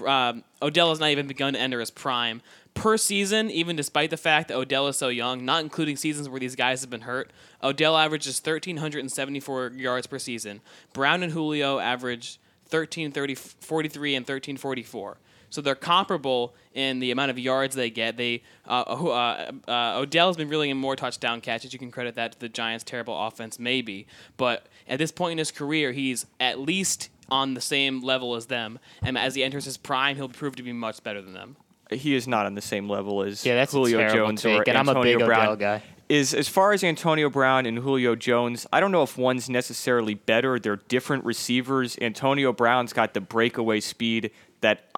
Um, 0.05 0.45
Odell 0.61 0.91
has 0.91 1.01
not 1.01 1.09
even 1.09 1.27
begun 1.27 1.55
to 1.55 1.59
enter 1.59 1.81
his 1.81 1.91
prime. 1.91 2.43
Per 2.75 2.99
season, 2.99 3.51
even 3.51 3.75
despite 3.75 4.11
the 4.11 4.19
fact 4.19 4.49
that 4.49 4.57
Odell 4.59 4.87
is 4.89 4.99
so 4.99 5.09
young, 5.09 5.47
not 5.47 5.63
including 5.63 5.97
seasons 5.97 6.29
where 6.29 6.39
these 6.39 6.55
guys 6.55 6.83
have 6.83 6.91
been 6.91 7.01
hurt, 7.03 7.33
Odell 7.63 7.97
averages 7.97 8.39
1,374 8.39 9.73
yards 9.77 10.07
per 10.07 10.19
season. 10.19 10.61
Brown 10.93 11.23
and 11.23 11.33
Julio 11.33 11.79
average 11.79 12.39
1,330, 12.71 13.35
43 13.35 14.15
and 14.15 14.25
1,344. 14.25 15.17
So 15.57 15.63
they're 15.63 15.75
comparable 15.75 16.55
in 16.75 16.99
the 17.01 17.11
amount 17.11 17.31
of 17.31 17.39
yards 17.39 17.75
they 17.75 17.89
get. 17.89 18.19
They 18.19 18.43
uh, 18.69 18.83
uh, 18.83 19.53
uh, 19.67 19.97
Odell's 19.97 20.37
been 20.37 20.51
reeling 20.51 20.69
in 20.69 20.77
more 20.77 20.95
touchdown 20.97 21.41
catches. 21.41 21.73
You 21.73 21.79
can 21.79 21.91
credit 21.91 22.15
that 22.17 22.33
to 22.33 22.39
the 22.39 22.51
Giants' 22.51 22.85
terrible 22.85 23.19
offense, 23.19 23.59
maybe. 23.59 24.07
But 24.37 24.67
at 24.87 24.99
this 24.99 25.11
point 25.11 25.33
in 25.33 25.39
his 25.39 25.51
career, 25.51 25.93
he's 25.93 26.27
at 26.39 26.61
least 26.61 27.09
on 27.31 27.55
the 27.55 27.63
same 27.63 28.05
level 28.05 28.35
as 28.35 28.49
them. 28.49 28.79
And 29.01 29.17
as 29.17 29.35
he 29.35 29.43
enters 29.43 29.65
his 29.65 29.79
prime, 29.79 30.17
he'll 30.17 30.29
prove 30.29 30.57
to 30.57 30.63
be 30.63 30.75
much 30.75 31.03
better 31.03 31.23
than 31.23 31.33
them. 31.33 31.57
he 31.91 32.15
is 32.15 32.29
not 32.29 32.45
on 32.45 32.55
the 32.55 32.61
same 32.61 32.87
level 32.87 33.23
as 33.23 33.47
Yeah, 33.47 33.55
that's 33.55 33.73
Julio 33.73 33.97
terrible 33.97 34.27
Jones 34.27 34.45
or 34.45 34.59
take, 34.59 34.69
and 34.69 34.77
I'm 34.77 34.89
a 34.89 34.91
Antonio 34.91 35.17
big 35.17 35.27
Brown. 35.27 35.41
Odell 35.41 35.57
guy. 35.57 35.83
Is 36.11 36.35
as 36.35 36.49
far 36.49 36.75
as 36.75 36.85
Antonio 36.85 37.31
Brown 37.31 37.65
and 37.65 37.79
Julio 37.79 38.15
Jones, 38.15 38.67
I 38.75 38.81
don't 38.81 38.93
know 38.93 39.03
if 39.03 39.17
one's 39.17 39.49
necessarily 39.49 40.13
better. 40.13 40.59
They're 40.59 40.77
different 40.77 41.25
receivers. 41.25 41.97
Antonio 41.99 42.53
Brown's 42.53 42.93
got 42.93 43.15
the 43.15 43.23
breakaway 43.23 43.81
speed 43.81 44.33
that 44.61 44.91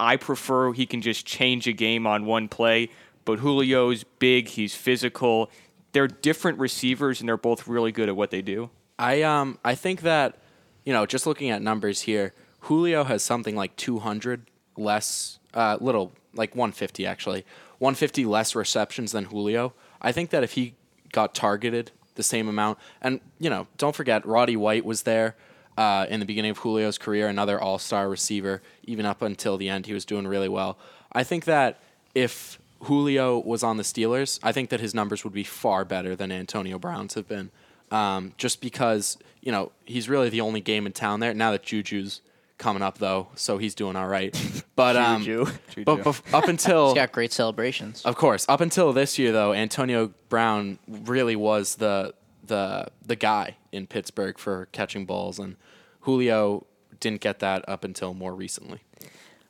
I 0.00 0.16
prefer. 0.16 0.72
He 0.72 0.86
can 0.86 1.02
just 1.02 1.26
change 1.26 1.66
a 1.66 1.72
game 1.72 2.06
on 2.06 2.24
one 2.24 2.48
play. 2.48 2.90
But 3.24 3.40
Julio's 3.40 4.04
big. 4.04 4.48
He's 4.48 4.74
physical. 4.74 5.50
They're 5.92 6.08
different 6.08 6.58
receivers, 6.58 7.20
and 7.20 7.28
they're 7.28 7.36
both 7.36 7.66
really 7.66 7.92
good 7.92 8.08
at 8.08 8.16
what 8.16 8.30
they 8.30 8.42
do. 8.42 8.70
I 8.98 9.22
um 9.22 9.58
I 9.64 9.74
think 9.74 10.02
that 10.02 10.36
you 10.84 10.92
know 10.92 11.06
just 11.06 11.26
looking 11.26 11.50
at 11.50 11.62
numbers 11.62 12.02
here, 12.02 12.34
Julio 12.60 13.04
has 13.04 13.22
something 13.22 13.54
like 13.54 13.76
200 13.76 14.50
less, 14.76 15.38
uh, 15.54 15.76
little 15.80 16.12
like 16.34 16.54
150 16.54 17.06
actually, 17.06 17.44
150 17.78 18.24
less 18.24 18.54
receptions 18.54 19.12
than 19.12 19.26
Julio. 19.26 19.74
I 20.00 20.12
think 20.12 20.30
that 20.30 20.42
if 20.42 20.52
he 20.52 20.74
got 21.12 21.34
targeted 21.34 21.90
the 22.14 22.22
same 22.22 22.48
amount, 22.48 22.78
and 23.00 23.20
you 23.38 23.50
know 23.50 23.66
don't 23.76 23.94
forget 23.94 24.26
Roddy 24.26 24.56
White 24.56 24.84
was 24.84 25.02
there. 25.02 25.36
Uh, 25.78 26.06
in 26.10 26.18
the 26.18 26.26
beginning 26.26 26.50
of 26.50 26.60
Julio's 26.60 26.98
career, 26.98 27.28
another 27.28 27.60
all-star 27.60 28.08
receiver. 28.08 28.60
Even 28.82 29.06
up 29.06 29.22
until 29.22 29.56
the 29.56 29.68
end, 29.68 29.86
he 29.86 29.94
was 29.94 30.04
doing 30.04 30.26
really 30.26 30.48
well. 30.48 30.76
I 31.12 31.22
think 31.22 31.44
that 31.44 31.78
if 32.16 32.58
Julio 32.80 33.38
was 33.38 33.62
on 33.62 33.76
the 33.76 33.84
Steelers, 33.84 34.40
I 34.42 34.50
think 34.50 34.70
that 34.70 34.80
his 34.80 34.92
numbers 34.92 35.22
would 35.22 35.32
be 35.32 35.44
far 35.44 35.84
better 35.84 36.16
than 36.16 36.32
Antonio 36.32 36.80
Brown's 36.80 37.14
have 37.14 37.28
been. 37.28 37.50
Um, 37.92 38.32
just 38.36 38.60
because 38.60 39.18
you 39.40 39.52
know 39.52 39.70
he's 39.84 40.08
really 40.08 40.28
the 40.28 40.40
only 40.40 40.60
game 40.60 40.84
in 40.84 40.92
town 40.92 41.20
there. 41.20 41.32
Now 41.32 41.52
that 41.52 41.62
Juju's 41.62 42.22
coming 42.58 42.82
up 42.82 42.98
though, 42.98 43.28
so 43.36 43.58
he's 43.58 43.74
doing 43.76 43.94
all 43.96 44.08
right. 44.08 44.34
But 44.78 44.96
um, 44.96 45.22
Juju. 45.24 45.46
but 45.84 45.98
bef- 46.04 46.34
up 46.34 46.46
until 46.54 46.88
He's 46.88 46.94
got 46.94 47.10
great 47.10 47.32
celebrations. 47.32 48.02
of 48.04 48.14
course, 48.16 48.46
up 48.48 48.60
until 48.60 48.92
this 48.92 49.18
year 49.18 49.32
though, 49.32 49.52
Antonio 49.52 50.12
Brown 50.28 50.78
really 50.86 51.34
was 51.34 51.76
the 51.76 52.14
the 52.48 52.88
the 53.04 53.16
guy 53.16 53.56
in 53.72 53.86
Pittsburgh 53.86 54.38
for 54.38 54.66
catching 54.72 55.06
balls, 55.06 55.38
and 55.38 55.56
Julio 56.00 56.66
didn't 57.00 57.20
get 57.20 57.38
that 57.40 57.66
up 57.68 57.84
until 57.84 58.14
more 58.14 58.34
recently. 58.34 58.80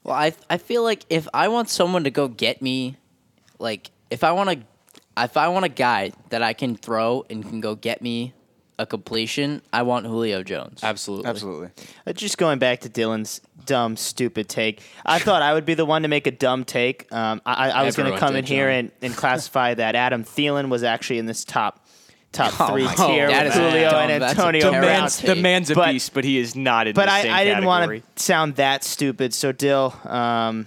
Well, 0.05 0.15
I 0.15 0.35
I 0.51 0.59
feel 0.59 0.83
like 0.83 1.05
if 1.09 1.27
I 1.33 1.49
want 1.49 1.69
someone 1.69 2.05
to 2.05 2.11
go 2.11 2.29
get 2.29 2.61
me, 2.63 2.97
like 3.59 3.91
if 4.11 4.23
I 4.23 4.33
want 4.33 4.51
to, 4.51 5.23
if 5.23 5.37
I 5.37 5.49
want 5.49 5.65
a 5.65 5.71
guy 5.71 6.13
that 6.31 6.43
I 6.43 6.53
can 6.53 6.77
throw 6.77 7.25
and 7.31 7.43
can 7.43 7.61
go 7.61 7.75
get 7.75 8.03
me 8.03 8.35
a 8.79 8.87
completion, 8.87 9.61
I 9.73 9.83
want 9.83 10.07
Julio 10.07 10.43
Jones. 10.43 10.81
Absolutely, 10.85 11.29
Absolutely. 11.29 11.71
Uh, 12.07 12.13
Just 12.13 12.39
going 12.39 12.61
back 12.61 12.81
to 12.81 12.89
Dylan's 12.89 13.41
dumb, 13.67 13.97
stupid 13.97 14.49
take. 14.49 14.83
I 15.05 15.19
thought 15.19 15.43
I 15.43 15.53
would 15.53 15.65
be 15.65 15.75
the 15.75 15.85
one 15.85 16.03
to 16.03 16.09
make 16.09 16.27
a 16.27 16.31
dumb 16.31 16.65
take. 16.65 17.13
Um, 17.13 17.43
I, 17.45 17.71
I 17.71 17.83
was 17.83 17.97
going 17.97 18.13
to 18.13 18.19
come 18.19 18.35
did, 18.35 18.41
in 18.41 18.45
here 18.47 18.69
and, 18.69 18.93
and 19.03 19.15
classify 19.17 19.75
that 19.75 19.97
Adam 19.97 20.23
Thielen 20.23 20.69
was 20.69 20.85
actually 20.85 21.19
in 21.19 21.27
this 21.27 21.45
top 21.45 21.85
top 22.33 22.61
Oh 22.61 22.69
three 22.73 22.85
my 22.85 22.95
tier 22.95 23.27
God. 23.29 23.35
That 23.35 23.45
with 23.47 23.55
is 23.55 23.59
Julio 23.61 23.91
dumb. 23.91 24.11
and 24.11 24.25
Antonio 24.25 24.61
terrible 24.61 24.81
Brown. 24.81 25.01
man's, 25.01 25.19
the 25.21 25.35
man's 25.37 25.71
a 25.71 25.75
But- 25.75 25.93
beast, 25.93 26.15
but 26.15 26.25
he 26.25 26.39
is 26.39 26.55
not 26.57 26.87
in 26.87 26.95
But 26.95 27.07
the 27.07 27.13
I, 27.13 27.23
same 27.23 27.33
I 27.33 27.45
didn't 27.45 27.65
want 27.65 27.91
to 28.17 28.23
sound 28.23 28.57
that 28.57 28.85
stupid, 28.85 29.33
so 29.35 29.53
Dill, 29.53 29.95
um, 30.05 30.67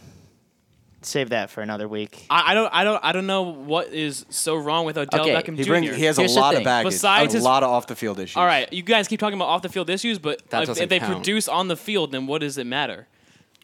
save 1.04 1.30
that 1.30 1.50
for 1.50 1.62
another 1.62 1.88
week. 1.88 2.26
I, 2.30 2.52
I 2.52 2.54
don't, 2.54 2.74
I 2.74 2.84
don't, 2.84 3.04
I 3.04 3.12
don't 3.12 3.26
know 3.28 3.41
what 3.43 3.88
is 3.93 4.26
so 4.30 4.56
wrong 4.56 4.86
with 4.86 4.97
Odell 4.97 5.21
Okay, 5.21 5.34
Beckham 5.34 5.58
He 5.58 5.63
Jr. 5.63 5.74
He 5.93 6.04
has 6.06 6.17
Here's 6.17 6.36
a 6.36 6.39
lot 6.39 6.56
of 6.56 6.63
baggage. 6.63 6.91
Besides 6.93 7.34
a 7.34 7.38
his- 7.38 7.43
lot 7.43 7.63
of 7.63 7.69
off 7.69 7.88
the 7.88 7.95
field 7.95 8.19
issues. 8.19 8.38
All 8.38 8.45
right, 8.45 8.71
you 8.71 8.84
guys 8.84 9.08
keep 9.08 9.19
talking 9.19 9.38
about 9.38 9.47
off 9.47 9.62
the 9.62 9.69
field 9.69 9.89
issues, 9.89 10.19
but 10.19 10.47
That 10.50 10.69
if, 10.69 10.80
if 10.80 10.89
they 10.89 11.00
count. 11.00 11.13
produce 11.13 11.47
on 11.47 11.67
the 11.69 11.78
field, 11.78 12.12
then 12.12 12.28
what 12.28 12.41
does 12.41 12.58
it 12.58 12.67
matter? 12.67 13.08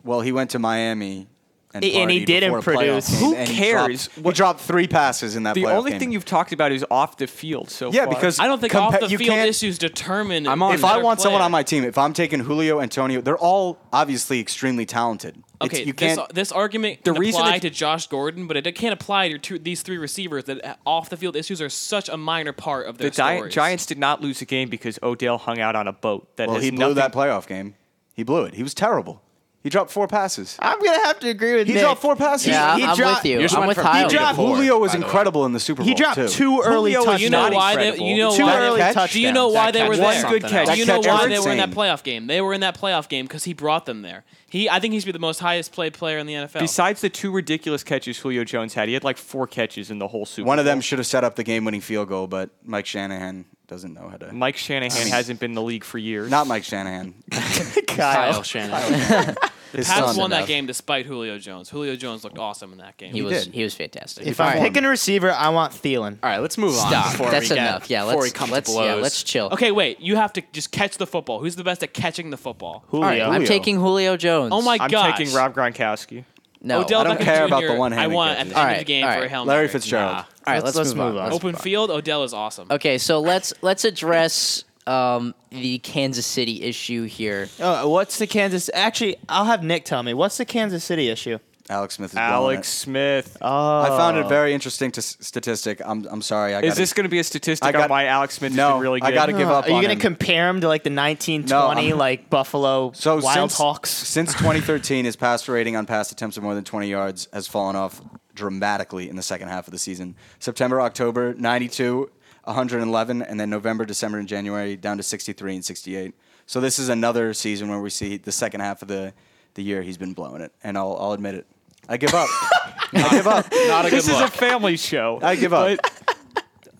Well, 0.03 0.21
he 0.21 0.31
went 0.31 0.49
to 0.51 0.59
Miami 0.59 1.27
and, 1.73 1.83
And 1.83 2.09
he 2.09 2.23
didn't 2.25 2.53
before 2.53 2.73
a 2.73 2.77
playoff 2.77 3.05
produce. 3.07 3.19
Who 3.19 3.35
and 3.35 3.47
he 3.49 3.55
cares? 3.57 4.07
dropped- 4.07 4.27
He 4.27 4.33
dropped 4.33 4.59
three 4.61 4.87
passes 4.87 5.35
in 5.35 5.43
that 5.43 5.53
The 5.53 5.65
only 5.65 5.91
game. 5.91 5.99
thing 5.99 6.11
you've 6.13 6.25
talked 6.25 6.53
about 6.53 6.71
is 6.71 6.85
off 6.89 7.17
the 7.17 7.27
field 7.27 7.69
so 7.69 7.91
Yeah, 7.91 8.05
far. 8.05 8.15
because 8.15 8.39
I 8.39 8.47
don't 8.47 8.59
think 8.61 8.71
Compa- 8.73 8.79
off 8.93 8.99
the 9.01 9.07
you 9.07 9.17
field 9.17 9.37
issues 9.39 9.77
determine. 9.77 10.47
I'm 10.47 10.63
on 10.63 10.73
if 10.73 10.83
I 10.85 10.95
their 10.95 11.03
want 11.03 11.19
someone 11.21 11.41
on 11.41 11.51
my 11.51 11.63
team, 11.63 11.83
if 11.83 11.97
I'm 11.97 12.13
taking 12.13 12.39
Julio, 12.39 12.79
Antonio, 12.79 13.19
they're 13.21 13.37
all 13.37 13.77
obviously 13.91 14.39
extremely 14.39 14.85
talented. 14.85 15.35
It's- 15.61 15.79
Okay, 15.79 15.83
you 15.83 15.93
can't. 15.93 16.19
this 16.33 16.51
argument 16.51 17.03
The 17.03 17.11
can 17.13 17.19
reason 17.19 17.41
apply 17.41 17.59
to 17.59 17.69
Josh 17.71 18.05
Gordon, 18.07 18.45
but 18.47 18.55
it 18.57 18.75
can't 18.75 18.93
apply 18.93 19.29
to 19.29 19.39
two, 19.39 19.57
these 19.59 19.81
three 19.81 19.97
receivers. 19.97 20.43
That 20.45 20.63
uh, 20.63 20.75
off 20.85 21.09
the 21.09 21.17
field 21.17 21.35
issues 21.35 21.61
are 21.61 21.69
such 21.69 22.09
a 22.09 22.15
minor 22.17 22.53
part 22.53 22.87
of 22.87 22.97
their 22.99 23.09
the 23.09 23.15
Gi- 23.15 23.35
stories. 23.37 23.53
Giants 23.53 23.85
did 23.87 23.97
not 23.97 24.21
lose 24.21 24.39
a 24.41 24.45
game 24.45 24.69
because 24.69 24.99
Odell 25.03 25.37
hung 25.39 25.59
out 25.59 25.75
on 25.75 25.87
a 25.87 25.93
boat. 25.93 26.27
That 26.37 26.47
well, 26.47 26.59
he 26.59 26.69
blew 26.69 26.79
nothing, 26.79 26.95
that 26.95 27.11
playoff 27.11 27.47
game. 27.47 27.73
He 28.13 28.21
blew 28.23 28.43
it. 28.45 28.53
He 28.53 28.61
was 28.63 28.73
terrible. 28.75 29.21
He 29.67 29.69
dropped 29.69 29.91
four 29.91 30.07
passes. 30.07 30.55
I'm 30.59 30.81
gonna 30.81 31.03
have 31.07 31.19
to 31.19 31.27
agree 31.29 31.55
with 31.57 31.67
you. 31.67 31.73
He 31.73 31.79
Nick. 31.79 31.81
dropped 31.83 31.99
four 32.01 32.15
passes. 32.15 32.47
Yeah, 32.47 32.77
he 32.77 32.85
I'm 32.85 32.95
dropped- 32.95 33.23
with 33.23 33.31
you. 33.31 33.35
You 33.39 33.41
just 33.41 33.57
I'm 33.57 33.67
with 33.67 33.75
from 33.75 33.83
Tyler. 33.85 34.07
three 34.07 34.17
to 34.17 34.23
dropped- 34.23 34.35
four, 34.37 34.55
Julio 34.55 34.79
was 34.79 34.91
by 34.93 34.97
the 34.97 35.01
way. 35.01 35.05
incredible 35.07 35.45
in 35.45 35.51
the 35.51 35.59
Super 35.59 35.79
Bowl. 35.81 35.87
He 35.89 35.93
dropped 35.93 36.15
too. 36.15 36.27
two 36.29 36.61
early 36.63 36.93
Julio 36.93 36.99
touchdowns. 37.03 37.21
You 37.23 37.29
know 37.31 37.49
why? 37.49 37.75
They, 37.75 37.97
you 38.01 38.17
know 38.17 38.33
Two 38.37 38.43
why? 38.45 38.57
early 38.61 38.79
catch? 38.79 38.93
touchdowns. 38.93 39.11
Do 39.11 39.19
you 39.19 39.33
know 39.33 39.49
why 39.49 39.71
they 39.71 39.83
were 39.83 39.89
was 39.89 39.99
there? 39.99 40.21
something 40.21 40.39
Good 40.39 40.49
catch. 40.49 40.67
Do 40.69 40.77
you 40.79 40.85
know 40.85 40.99
why 41.01 41.27
they 41.27 41.39
were 41.39 41.51
in 41.51 41.57
that 41.57 41.71
playoff 41.71 42.01
game? 42.03 42.27
They 42.27 42.39
were 42.39 42.53
in 42.53 42.61
that 42.61 42.79
playoff 42.79 43.09
game 43.09 43.25
because 43.25 43.43
he 43.43 43.53
brought 43.53 43.85
them 43.85 44.03
there. 44.03 44.23
He, 44.49 44.69
I 44.69 44.79
think 44.79 44.93
he's 44.93 45.03
be 45.03 45.11
the 45.11 45.19
most 45.19 45.39
highest 45.39 45.73
played 45.73 45.93
player 45.93 46.17
in 46.17 46.27
the 46.27 46.33
NFL. 46.35 46.59
Besides 46.59 47.01
the 47.01 47.09
two 47.09 47.31
ridiculous 47.31 47.83
catches 47.83 48.17
Julio 48.19 48.45
Jones 48.45 48.73
had, 48.73 48.87
he 48.87 48.93
had 48.93 49.03
like 49.03 49.17
four 49.17 49.45
catches 49.47 49.91
in 49.91 49.99
the 49.99 50.07
whole 50.07 50.25
Super 50.25 50.47
One 50.47 50.57
of 50.59 50.63
them 50.63 50.79
should 50.79 50.99
have 50.99 51.05
set 51.07 51.25
up 51.25 51.35
the 51.35 51.43
game-winning 51.43 51.81
field 51.81 52.07
goal, 52.07 52.27
but 52.27 52.51
Mike 52.63 52.85
Shanahan 52.85 53.43
doesn't 53.67 53.93
know 53.93 54.07
how 54.07 54.15
to. 54.15 54.31
Mike 54.31 54.55
Shanahan 54.55 55.07
hasn't 55.07 55.41
been 55.41 55.51
in 55.51 55.55
the 55.55 55.61
league 55.61 55.83
for 55.83 55.97
years. 55.97 56.31
Not 56.31 56.47
Mike 56.47 56.63
Shanahan. 56.63 57.13
Kyle 57.87 58.41
Shanahan. 58.41 59.35
His 59.71 59.87
Pats 59.87 60.07
son. 60.07 60.17
won 60.17 60.29
that 60.31 60.37
enough. 60.37 60.47
game 60.47 60.65
despite 60.65 61.05
Julio 61.05 61.37
Jones. 61.37 61.69
Julio 61.69 61.95
Jones 61.95 62.23
looked 62.23 62.37
awesome 62.37 62.71
in 62.71 62.77
that 62.79 62.97
game. 62.97 63.13
He, 63.13 63.21
was 63.21 63.45
did. 63.45 63.53
he 63.53 63.63
was 63.63 63.73
fantastic. 63.73 64.25
If 64.25 64.39
I'm 64.39 64.59
picking 64.59 64.85
a 64.85 64.89
receiver, 64.89 65.31
I 65.31 65.49
want 65.49 65.73
Thielen. 65.73 66.17
All 66.23 66.29
right, 66.29 66.39
let's 66.39 66.57
move 66.57 66.75
on. 66.77 66.89
Stop. 66.89 67.11
Before 67.11 67.31
That's 67.31 67.49
we 67.49 67.55
get, 67.55 67.67
enough. 67.67 67.89
Yeah, 67.89 68.05
before 68.05 68.21
let's 68.21 68.33
we 68.33 68.37
come 68.37 68.51
let's 68.51 68.69
to 68.69 68.75
blows. 68.75 68.85
yeah, 68.85 68.93
let's 68.95 69.23
chill. 69.23 69.49
Okay, 69.51 69.71
wait. 69.71 69.99
You 69.99 70.15
have 70.15 70.33
to 70.33 70.43
just 70.53 70.71
catch 70.71 70.97
the 70.97 71.07
football. 71.07 71.39
Who's 71.39 71.55
the 71.55 71.63
best 71.63 71.83
at 71.83 71.93
catching 71.93 72.29
the 72.29 72.37
football? 72.37 72.85
Julio. 72.89 73.03
All 73.05 73.09
right, 73.11 73.21
I'm 73.21 73.45
taking 73.45 73.77
Julio 73.77 74.17
Jones. 74.17 74.51
Oh 74.53 74.61
my 74.61 74.77
god. 74.77 74.85
I'm 74.85 74.89
gosh. 74.91 75.17
taking 75.17 75.33
Rob 75.33 75.53
Gronkowski. 75.53 76.23
no. 76.61 76.81
Odell 76.81 77.01
I 77.01 77.03
don't 77.03 77.19
Beckham 77.19 77.23
care 77.23 77.45
about 77.45 77.61
Jr., 77.61 77.67
the 77.67 77.75
one-handed 77.75 78.11
I 78.11 78.15
want 78.15 78.31
at 78.31 78.37
catches. 78.37 78.53
the 78.53 78.59
end 78.59 78.71
of 78.71 78.77
the 78.79 78.85
game 78.85 79.03
for 79.05 79.11
all 79.13 79.21
a 79.23 79.27
Hail 79.27 79.45
Larry 79.45 79.59
Mary. 79.59 79.67
Fitzgerald. 79.69 80.11
Nah. 80.13 80.17
All 80.17 80.25
right, 80.53 80.63
let's, 80.63 80.77
let's 80.77 80.93
move, 80.93 81.07
move 81.13 81.17
on. 81.17 81.25
on. 81.27 81.33
Open 81.33 81.55
field, 81.55 81.91
Odell 81.91 82.23
is 82.23 82.33
awesome. 82.33 82.67
Okay, 82.71 82.97
so 82.97 83.19
let's 83.19 83.53
let's 83.61 83.83
address 83.85 84.63
um, 84.87 85.35
the 85.51 85.79
Kansas 85.79 86.25
City 86.25 86.63
issue 86.63 87.03
here. 87.05 87.49
Oh, 87.59 87.89
what's 87.89 88.17
the 88.17 88.27
Kansas? 88.27 88.69
Actually, 88.73 89.17
I'll 89.29 89.45
have 89.45 89.63
Nick 89.63 89.85
tell 89.85 90.01
me. 90.03 90.13
What's 90.13 90.37
the 90.37 90.45
Kansas 90.45 90.83
City 90.83 91.09
issue? 91.09 91.39
Alex 91.69 91.95
Smith 91.95 92.11
is 92.13 92.17
Alex 92.17 92.65
it. 92.69 92.71
Smith. 92.71 93.37
Oh, 93.41 93.81
I 93.81 93.89
found 93.89 94.15
it 94.17 94.29
very 94.29 94.53
interesting 94.53 94.89
to 94.93 94.99
s- 94.99 95.17
statistic. 95.19 95.81
I'm, 95.83 96.07
I'm 96.09 96.21
sorry. 96.21 96.55
I 96.55 96.59
Is 96.61 96.69
gotta- 96.69 96.79
this 96.79 96.93
going 96.93 97.03
to 97.03 97.09
be 97.09 97.19
a 97.19 97.25
statistic 97.25 97.67
I 97.67 97.73
got- 97.73 97.81
on 97.83 97.89
why 97.89 98.05
Alex 98.05 98.35
Smith 98.35 98.53
No, 98.53 98.67
has 98.69 98.73
been 98.75 98.81
really 98.83 99.01
I 99.01 99.11
gotta 99.11 99.33
give 99.33 99.49
up 99.49 99.65
Are 99.65 99.71
you 99.71 99.81
gonna 99.81 99.97
compare 99.97 100.47
him 100.47 100.61
to 100.61 100.69
like 100.69 100.83
the 100.85 100.89
1920 100.91 101.89
I'm- 101.89 101.97
like 101.97 102.29
Buffalo 102.29 102.93
So 102.95 103.19
Wild 103.19 103.51
since, 103.51 103.57
Hawks? 103.57 103.89
since 103.89 104.31
2013, 104.35 105.03
his 105.03 105.17
passer 105.17 105.51
rating 105.51 105.75
on 105.75 105.85
pass 105.85 106.09
attempts 106.09 106.37
of 106.37 106.43
more 106.43 106.55
than 106.55 106.63
20 106.63 106.87
yards 106.87 107.27
has 107.33 107.49
fallen 107.49 107.75
off 107.75 107.99
dramatically 108.33 109.09
in 109.09 109.17
the 109.17 109.21
second 109.21 109.49
half 109.49 109.67
of 109.67 109.73
the 109.73 109.79
season. 109.79 110.15
September, 110.39 110.79
October, 110.79 111.33
92, 111.33 112.09
111, 112.47 113.21
and 113.21 113.39
then 113.39 113.49
November, 113.49 113.85
December, 113.85 114.17
and 114.19 114.27
January 114.27 114.75
down 114.75 114.97
to 114.97 115.03
63 115.03 115.55
and 115.55 115.65
68. 115.65 116.13
So 116.45 116.59
this 116.59 116.79
is 116.79 116.89
another 116.89 117.33
season 117.33 117.69
where 117.69 117.79
we 117.79 117.89
see 117.89 118.17
the 118.17 118.31
second 118.31 118.61
half 118.61 118.81
of 118.81 118.87
the, 118.87 119.13
the 119.53 119.61
year 119.61 119.81
he's 119.81 119.97
been 119.97 120.13
blowing 120.13 120.41
it, 120.41 120.51
and 120.63 120.77
I'll, 120.77 120.97
I'll 120.99 121.11
admit 121.11 121.35
it. 121.35 121.45
I 121.89 121.97
give 121.97 122.13
up. 122.13 122.29
I 122.93 123.09
give 123.11 123.27
up. 123.27 123.45
Not 123.51 123.85
a 123.85 123.89
good 123.89 123.97
this 123.97 124.09
is 124.09 124.19
a 124.19 124.27
family 124.27 124.77
show. 124.77 125.19
I 125.21 125.35
give 125.35 125.53
up. 125.53 125.79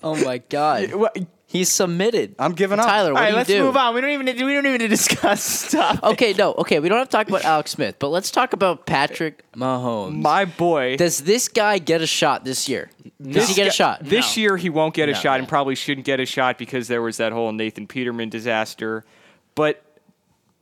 Oh 0.03 0.15
my 0.23 0.37
God, 0.39 0.93
What- 0.93 1.17
he's 1.47 1.69
submitted. 1.71 2.35
I'm 2.37 2.51
giving 2.53 2.77
up. 2.79 2.85
Tyler, 2.85 3.09
All 3.09 3.13
what 3.15 3.21
right, 3.21 3.25
do 3.27 3.31
you 3.31 3.37
let's 3.37 3.49
do? 3.49 3.63
move 3.63 3.77
on. 3.77 3.95
We 3.95 4.01
don't 4.01 4.09
even 4.11 4.25
we 4.25 4.33
don't 4.33 4.65
even 4.65 4.71
need 4.73 4.77
to 4.79 4.87
discuss 4.89 5.43
stuff. 5.43 5.99
Okay, 6.03 6.33
no, 6.33 6.53
okay, 6.55 6.79
we 6.79 6.89
don't 6.89 6.97
have 6.97 7.07
to 7.09 7.11
talk 7.17 7.29
about 7.29 7.43
Alex 7.45 7.71
Smith, 7.71 7.95
but 7.99 8.09
let's 8.09 8.29
talk 8.31 8.53
about 8.53 8.85
Patrick 8.85 9.43
Mahomes. 9.53 10.21
My 10.21 10.45
boy. 10.45 10.97
Does 10.97 11.21
this 11.21 11.47
guy 11.47 11.79
get 11.79 12.01
a 12.01 12.07
shot 12.07 12.43
this 12.45 12.67
year? 12.69 12.89
Does 13.21 13.47
he 13.49 13.55
get 13.55 13.67
a 13.67 13.71
shot? 13.71 14.03
This 14.03 14.35
No. 14.37 14.41
year 14.41 14.57
he 14.57 14.69
won't 14.69 14.93
get 14.93 15.09
a 15.09 15.13
No, 15.13 15.17
shot 15.19 15.39
and 15.39 15.47
probably 15.47 15.75
shouldn't 15.75 16.05
get 16.05 16.19
a 16.19 16.25
shot 16.25 16.57
because 16.57 16.87
there 16.87 17.01
was 17.01 17.17
that 17.17 17.31
whole 17.31 17.51
Nathan 17.51 17.87
Peterman 17.87 18.29
disaster. 18.29 19.03
But 19.55 19.81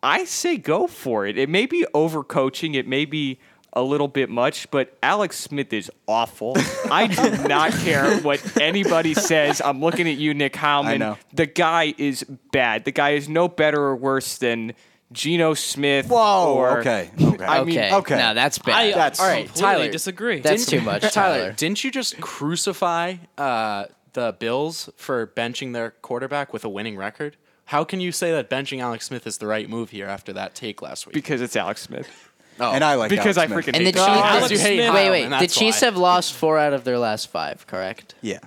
I 0.02 0.24
say 0.26 0.56
go 0.58 0.88
for 0.88 1.26
it. 1.26 1.38
It 1.38 1.50
may 1.50 1.66
be 1.66 1.86
overcoaching. 1.94 2.76
It 2.76 2.88
may 2.88 3.06
be 3.06 3.40
a 3.76 3.82
little 3.84 4.08
bit 4.08 4.30
much, 4.30 4.70
but 4.72 4.98
Alex 5.04 5.38
Smith 5.38 5.74
is 5.74 5.92
awful. 6.08 6.54
I 6.90 7.08
do 7.08 7.48
not 7.48 7.72
care 7.74 8.18
what 8.20 8.58
anybody 8.60 9.14
says. 9.14 9.62
I'm 9.64 9.82
looking 9.82 10.08
at 10.08 10.18
you, 10.18 10.34
Nick 10.34 10.54
Howman. 10.54 10.86
I 10.86 10.98
know. 10.98 11.18
The 11.34 11.46
guy 11.46 11.94
is 11.98 12.24
bad. 12.52 12.86
The 12.86 12.92
guy 12.92 13.12
is 13.12 13.28
no 13.28 13.48
better 13.48 13.82
or 13.82 13.96
worse 13.96 14.38
than 14.38 14.74
Geno 15.12 15.54
Smith. 15.54 16.08
Whoa, 16.08 16.54
Or, 16.56 16.80
okay, 16.80 17.12
okay. 17.22 17.44
I 17.46 17.64
mean, 17.64 17.78
okay, 17.78 17.94
okay. 17.96 18.16
now 18.16 18.34
that's 18.34 18.58
bad. 18.60 18.76
I 18.76 18.92
That's- 18.92 19.20
all 19.20 19.26
all 19.26 19.32
right, 19.32 19.46
right, 19.48 19.56
Tyler, 19.56 19.92
disagree. 19.92 20.40
that's 20.40 20.66
too 20.66 20.82
much, 20.82 21.02
Tyler, 21.02 21.12
Tyler. 21.40 21.52
didn't 21.58 21.84
you 21.84 21.92
just 21.92 22.20
crucify 22.22 23.16
uh, 23.38 23.86
the 24.14 24.36
Bills 24.40 24.90
for 24.96 25.28
benching 25.28 25.74
their 25.74 25.92
quarterback 25.92 26.54
with 26.54 26.64
a 26.64 26.70
winning 26.70 26.96
record? 26.98 27.38
How 27.66 27.84
can 27.84 28.00
you 28.00 28.12
say 28.12 28.32
that 28.32 28.50
benching 28.50 28.80
Alex 28.80 29.06
Smith 29.08 29.26
is 29.28 29.38
the 29.38 29.48
right 29.48 29.68
move 29.70 29.90
here 29.90 30.06
after 30.08 30.32
that 30.34 30.54
take 30.56 30.82
last 30.82 31.06
week? 31.08 31.14
because 31.14 31.42
it's 31.42 31.56
Alex 31.56 31.82
Smith. 31.82 32.30
Oh. 32.60 32.72
and 32.72 32.84
I 32.84 32.96
like 32.96 33.10
Because 33.10 33.38
Alex 33.38 33.52
I 33.52 33.54
Smith. 33.54 33.66
freaking 33.66 33.78
And 33.78 33.86
the 33.86 33.90
hate 33.90 33.96
Chiefs, 33.96 34.06
Geno. 34.06 34.20
Alex 34.22 34.50
wait, 34.52 34.58
Smith- 34.60 34.94
wait, 34.94 35.10
wait. 35.10 35.24
and 35.24 35.34
The 35.34 35.38
that's 35.40 35.56
Chiefs 35.56 35.82
why. 35.82 35.86
have 35.88 35.98
lost 35.98 36.34
four 36.34 36.58
out 36.58 36.74
of 36.74 36.84
their 36.84 36.98
last 36.98 37.30
five, 37.30 37.66
correct? 37.68 38.16
Yeah. 38.22 38.40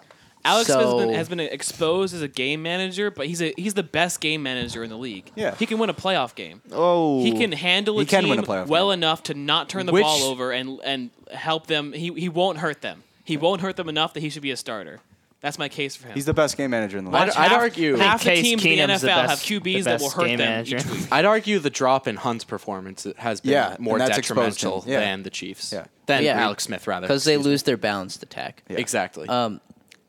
Alex 0.45 0.67
Smith 0.69 0.79
has 0.81 0.87
So- 0.91 0.99
been, 0.99 1.13
has 1.15 1.29
been 1.29 1.41
exposed 1.41 2.15
as 2.15 2.23
a 2.23 2.29
game 2.29 2.63
manager, 2.63 3.11
but 3.11 3.27
he's 3.27 3.43
a 3.43 3.53
he's 3.59 3.75
the 3.75 3.83
best 3.83 4.21
game 4.21 4.43
manager 4.43 4.83
in 4.83 4.89
the 4.89 4.97
league. 4.97 5.31
Yeah. 5.35 5.55
he 5.59 5.67
can 5.67 5.79
win 5.79 5.91
a 5.91 5.95
playoff 5.95 6.35
game. 6.35 6.63
Oh, 6.73 7.23
He 7.23 7.33
can 7.33 7.53
handle 7.53 7.97
a 7.99 8.01
He 8.03 8.07
can 8.07 8.23
team 8.23 8.31
win 8.31 8.39
a 8.39 8.43
playoff 8.43 8.67
well 8.69 8.89
game. 8.91 9.01
enough 9.01 9.23
to 9.25 9.35
not 9.35 9.69
turn 9.69 9.85
the 9.87 9.93
Which- 9.93 10.05
ball 10.05 10.23
over 10.25 10.53
and 10.53 10.79
and 10.85 11.11
help 11.33 11.67
them. 11.67 11.93
He 11.93 12.13
he 12.15 12.29
won't 12.31 12.59
hurt 12.59 12.81
them. 12.81 13.03
He 13.25 13.37
won't 13.37 13.61
hurt 13.61 13.77
them 13.77 13.91
enough 13.91 14.15
that 14.15 14.21
he 14.21 14.31
should 14.31 14.41
be 14.43 14.51
a 14.53 14.57
starter. 14.57 15.01
That's 15.41 15.57
my 15.59 15.69
case 15.69 15.95
for 15.95 16.09
him. 16.09 16.15
He's 16.15 16.25
the 16.27 16.35
best 16.35 16.57
game 16.57 16.71
manager 16.71 16.99
in 16.99 17.05
the 17.05 17.13
I'd- 17.13 17.31
league. 17.31 17.39
I'd 17.39 17.51
half, 17.53 17.61
argue- 17.61 17.97
I 17.97 18.03
half 18.03 18.25
the 18.25 18.31
Case 18.31 18.43
teams 18.43 18.65
in 18.65 18.71
the 18.71 18.77
Keenum's 18.83 19.01
the 19.03 19.09
NFL 19.09 19.17
best- 19.29 19.31
have 19.31 19.63
the 19.63 19.71
QBs 19.73 19.85
that 19.85 20.01
will 20.01 20.07
best 20.09 20.17
hurt 20.17 20.27
game 20.27 20.39
them 20.39 20.49
manager. 20.51 20.77
each 20.79 20.87
week. 20.87 21.01
I'd 21.13 21.25
argue 21.25 21.59
the 21.61 21.71
drop 21.71 22.09
in 22.09 22.17
Hunt's 22.17 22.43
performance 22.45 23.07
has 23.19 23.41
been 23.41 23.53
Yeah, 23.53 23.77
more 23.79 23.95
and 23.99 24.01
that's 24.09 24.19
exposed 24.19 24.57
detrimental. 24.59 24.85
Yeah. 24.91 25.01
than 25.01 25.23
the 25.23 25.31
Chiefs. 25.31 25.73
Yeah. 25.73 25.85
Than 26.07 26.25
Yeah. 26.25 26.41
Alex 26.43 26.65
Smith, 26.65 26.87
rather. 26.89 27.07
Because 27.07 27.23
they 27.23 27.35
excuse 27.35 27.47
me. 27.47 27.51
lose 27.53 27.63
their 27.63 27.77
balanced 27.77 28.23
attack. 28.25 28.65
Exactly. 28.69 29.29
Um, 29.29 29.61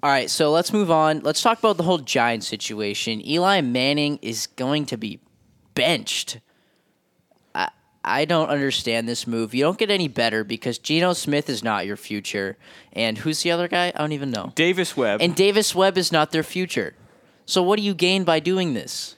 all 0.01 0.09
right, 0.09 0.29
so 0.31 0.49
let's 0.51 0.73
move 0.73 0.89
on. 0.89 1.19
Let's 1.19 1.41
talk 1.43 1.59
about 1.59 1.77
the 1.77 1.83
whole 1.83 1.97
Giants 1.99 2.47
situation. 2.47 3.23
Eli 3.23 3.61
Manning 3.61 4.17
is 4.23 4.47
going 4.47 4.85
to 4.87 4.97
be 4.97 5.19
benched. 5.75 6.39
I 8.09 8.19
I 8.19 8.25
don't 8.25 8.49
understand 8.49 9.07
this 9.07 9.25
move. 9.25 9.53
You 9.53 9.63
don't 9.63 9.77
get 9.77 9.89
any 9.89 10.09
better 10.09 10.43
because 10.43 10.77
Geno 10.77 11.13
Smith 11.13 11.49
is 11.49 11.63
not 11.63 11.85
your 11.85 11.95
future, 11.95 12.57
and 12.91 13.17
who's 13.17 13.43
the 13.43 13.51
other 13.51 13.69
guy? 13.69 13.93
I 13.95 13.99
don't 13.99 14.11
even 14.11 14.29
know. 14.29 14.51
Davis 14.55 14.97
Webb. 14.97 15.21
And 15.21 15.33
Davis 15.35 15.73
Webb 15.73 15.97
is 15.97 16.11
not 16.11 16.31
their 16.31 16.43
future. 16.43 16.95
So 17.45 17.63
what 17.63 17.77
do 17.77 17.83
you 17.83 17.93
gain 17.93 18.25
by 18.25 18.41
doing 18.41 18.73
this? 18.73 19.15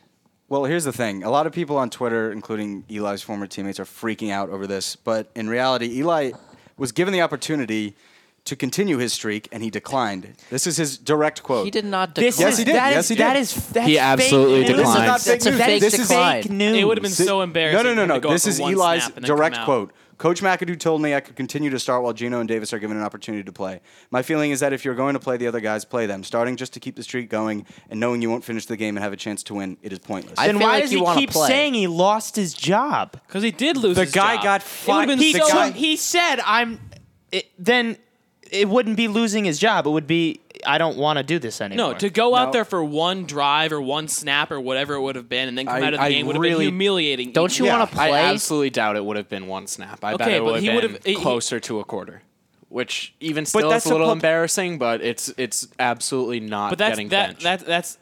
Well, 0.49 0.65
here's 0.65 0.83
the 0.83 0.93
thing. 0.93 1.23
A 1.23 1.31
lot 1.31 1.47
of 1.47 1.53
people 1.53 1.77
on 1.77 1.89
Twitter, 1.89 2.31
including 2.31 2.83
Eli's 2.89 3.23
former 3.23 3.47
teammates, 3.47 3.79
are 3.79 3.85
freaking 3.85 4.31
out 4.31 4.49
over 4.49 4.67
this. 4.67 4.95
But 4.95 5.31
in 5.35 5.49
reality, 5.49 5.97
Eli 5.97 6.33
was 6.77 6.91
given 6.91 7.13
the 7.13 7.21
opportunity 7.21 7.95
to 8.45 8.55
continue 8.55 8.97
his 8.97 9.13
streak, 9.13 9.47
and 9.51 9.61
he 9.63 9.69
declined. 9.69 10.33
This 10.49 10.65
is 10.65 10.77
his 10.77 10.97
direct 10.97 11.43
quote. 11.43 11.63
He 11.65 11.71
did 11.71 11.85
not 11.85 12.15
decline. 12.15 12.25
This 12.27 12.39
Yes, 12.39 12.53
is, 12.53 12.57
he 12.59 12.65
did. 12.65 12.75
That 12.75 12.91
Yes, 12.91 13.03
is, 13.05 13.09
he 13.09 13.15
did. 13.15 13.21
that 13.23 13.35
is 13.35 13.53
that's 13.69 13.87
He 13.87 13.93
fake 13.93 14.01
absolutely 14.01 14.59
news. 14.61 14.67
declined. 14.67 14.87
This 14.87 14.89
is 14.89 15.07
not 15.07 15.21
fake 15.21 15.33
That's 15.41 15.45
a 15.45 15.51
news. 15.51 15.59
fake 15.61 15.81
this 15.81 15.99
is 15.99 16.07
fake 16.07 16.49
news. 16.49 16.77
It 16.77 16.83
would 16.85 16.97
have 16.97 17.03
been 17.03 17.11
so 17.11 17.41
embarrassing. 17.41 17.83
No, 17.83 17.93
no, 17.93 18.05
no, 18.05 18.17
no. 18.19 18.29
This 18.31 18.47
is 18.47 18.59
Eli's 18.59 19.03
snap 19.03 19.15
and 19.17 19.23
then 19.23 19.29
come 19.29 19.37
direct 19.37 19.59
quote. 19.65 19.93
Coach 20.17 20.41
McAdoo 20.43 20.79
told 20.79 21.01
me 21.01 21.15
I 21.15 21.19
could 21.19 21.35
continue 21.35 21.71
to 21.71 21.79
start 21.79 22.03
while 22.03 22.13
Geno 22.13 22.39
and 22.39 22.47
Davis 22.47 22.73
are 22.73 22.77
given 22.79 22.95
an 22.95 23.01
opportunity 23.01 23.43
to 23.43 23.51
play. 23.51 23.81
My 24.11 24.21
feeling 24.21 24.51
is 24.51 24.59
that 24.59 24.71
if 24.71 24.85
you're 24.85 24.93
going 24.93 25.13
to 25.15 25.19
play 25.19 25.35
the 25.37 25.47
other 25.47 25.59
guys, 25.59 25.83
play 25.83 26.05
them. 26.05 26.23
Starting 26.23 26.55
just 26.57 26.73
to 26.73 26.79
keep 26.79 26.95
the 26.95 27.01
streak 27.01 27.27
going 27.27 27.65
and 27.89 27.99
knowing 27.99 28.21
you 28.21 28.29
won't 28.29 28.43
finish 28.43 28.67
the 28.67 28.77
game 28.77 28.95
and 28.97 29.03
have 29.03 29.13
a 29.13 29.17
chance 29.17 29.41
to 29.43 29.55
win, 29.55 29.77
it 29.81 29.91
is 29.91 29.97
pointless. 29.97 30.35
I 30.37 30.45
Then 30.45 30.59
why 30.59 30.73
like 30.73 30.83
does 30.83 30.91
he 30.91 31.03
keep 31.15 31.31
play. 31.31 31.47
saying 31.47 31.73
he 31.73 31.87
lost 31.87 32.35
his 32.35 32.53
job? 32.53 33.13
Because 33.25 33.41
he 33.41 33.49
did 33.49 33.77
lose. 33.77 33.95
The 33.95 34.03
his 34.05 34.13
guy 34.13 34.35
job. 34.35 34.43
got 34.43 34.61
It 34.61 34.87
would've 35.07 35.19
He 35.19 35.33
so 35.33 35.39
so 35.47 35.53
guy- 35.55 35.71
he 35.71 35.95
said 35.95 36.39
I'm. 36.45 36.79
It, 37.31 37.47
then 37.57 37.97
it 38.51 38.67
wouldn't 38.69 38.97
be 38.97 39.07
losing 39.07 39.45
his 39.45 39.57
job. 39.57 39.87
It 39.87 39.89
would 39.91 40.07
be 40.07 40.39
I 40.65 40.77
don't 40.77 40.95
want 40.97 41.17
to 41.17 41.23
do 41.23 41.39
this 41.39 41.59
anymore. 41.61 41.93
No, 41.93 41.97
to 41.97 42.09
go 42.11 42.35
out 42.35 42.49
No. 42.49 42.51
there 42.51 42.65
for 42.65 42.83
one 42.83 43.25
drive 43.25 43.71
or 43.71 43.81
one 43.81 44.07
snap 44.07 44.51
or 44.51 44.59
whatever 44.61 44.93
it 44.93 45.01
would 45.01 45.15
have 45.15 45.27
been, 45.27 45.47
and 45.47 45.57
then 45.57 45.65
come 45.65 45.75
I- 45.81 45.87
out 45.87 45.93
of 45.95 45.99
the 45.99 46.05
I 46.05 46.09
game 46.11 46.27
would 46.27 46.35
have 46.35 46.41
really- 46.43 46.65
been 46.65 46.73
humiliating. 46.73 47.31
Don't 47.31 47.57
you 47.57 47.65
Yeah, 47.65 47.79
want 47.79 47.89
to 47.89 47.95
play? 47.95 48.11
I 48.11 48.31
absolutely 48.31 48.69
doubt 48.69 48.95
it 48.95 49.03
would 49.03 49.17
have 49.17 49.27
been 49.29 49.47
one 49.47 49.65
snap. 49.65 50.03
I 50.03 50.11
bet 50.15 50.21
Okay, 50.27 50.37
it 50.37 50.39
but 50.41 50.45
would 50.53 50.59
he 50.59 50.67
have 50.67 50.75
would've- 50.75 51.01
been 51.03 51.15
he- 51.15 51.19
closer 51.19 51.59
to 51.61 51.79
a 51.79 51.83
quarter, 51.83 52.21
which 52.69 53.13
even 53.19 53.45
still 53.47 53.69
that's 53.69 53.85
is 53.87 53.91
a 53.91 53.93
little 53.95 54.07
a 54.07 54.11
pub- 54.11 54.17
embarrassing. 54.17 54.77
But 54.77 55.01
it's 55.01 55.33
it's 55.37 55.67
absolutely 55.79 56.41
not 56.41 56.69
But 56.69 56.77
that's 56.77 56.91
getting 56.91 57.09
that 57.09 57.27
benched. 57.29 57.43
that 57.43 57.65
that's 57.65 57.97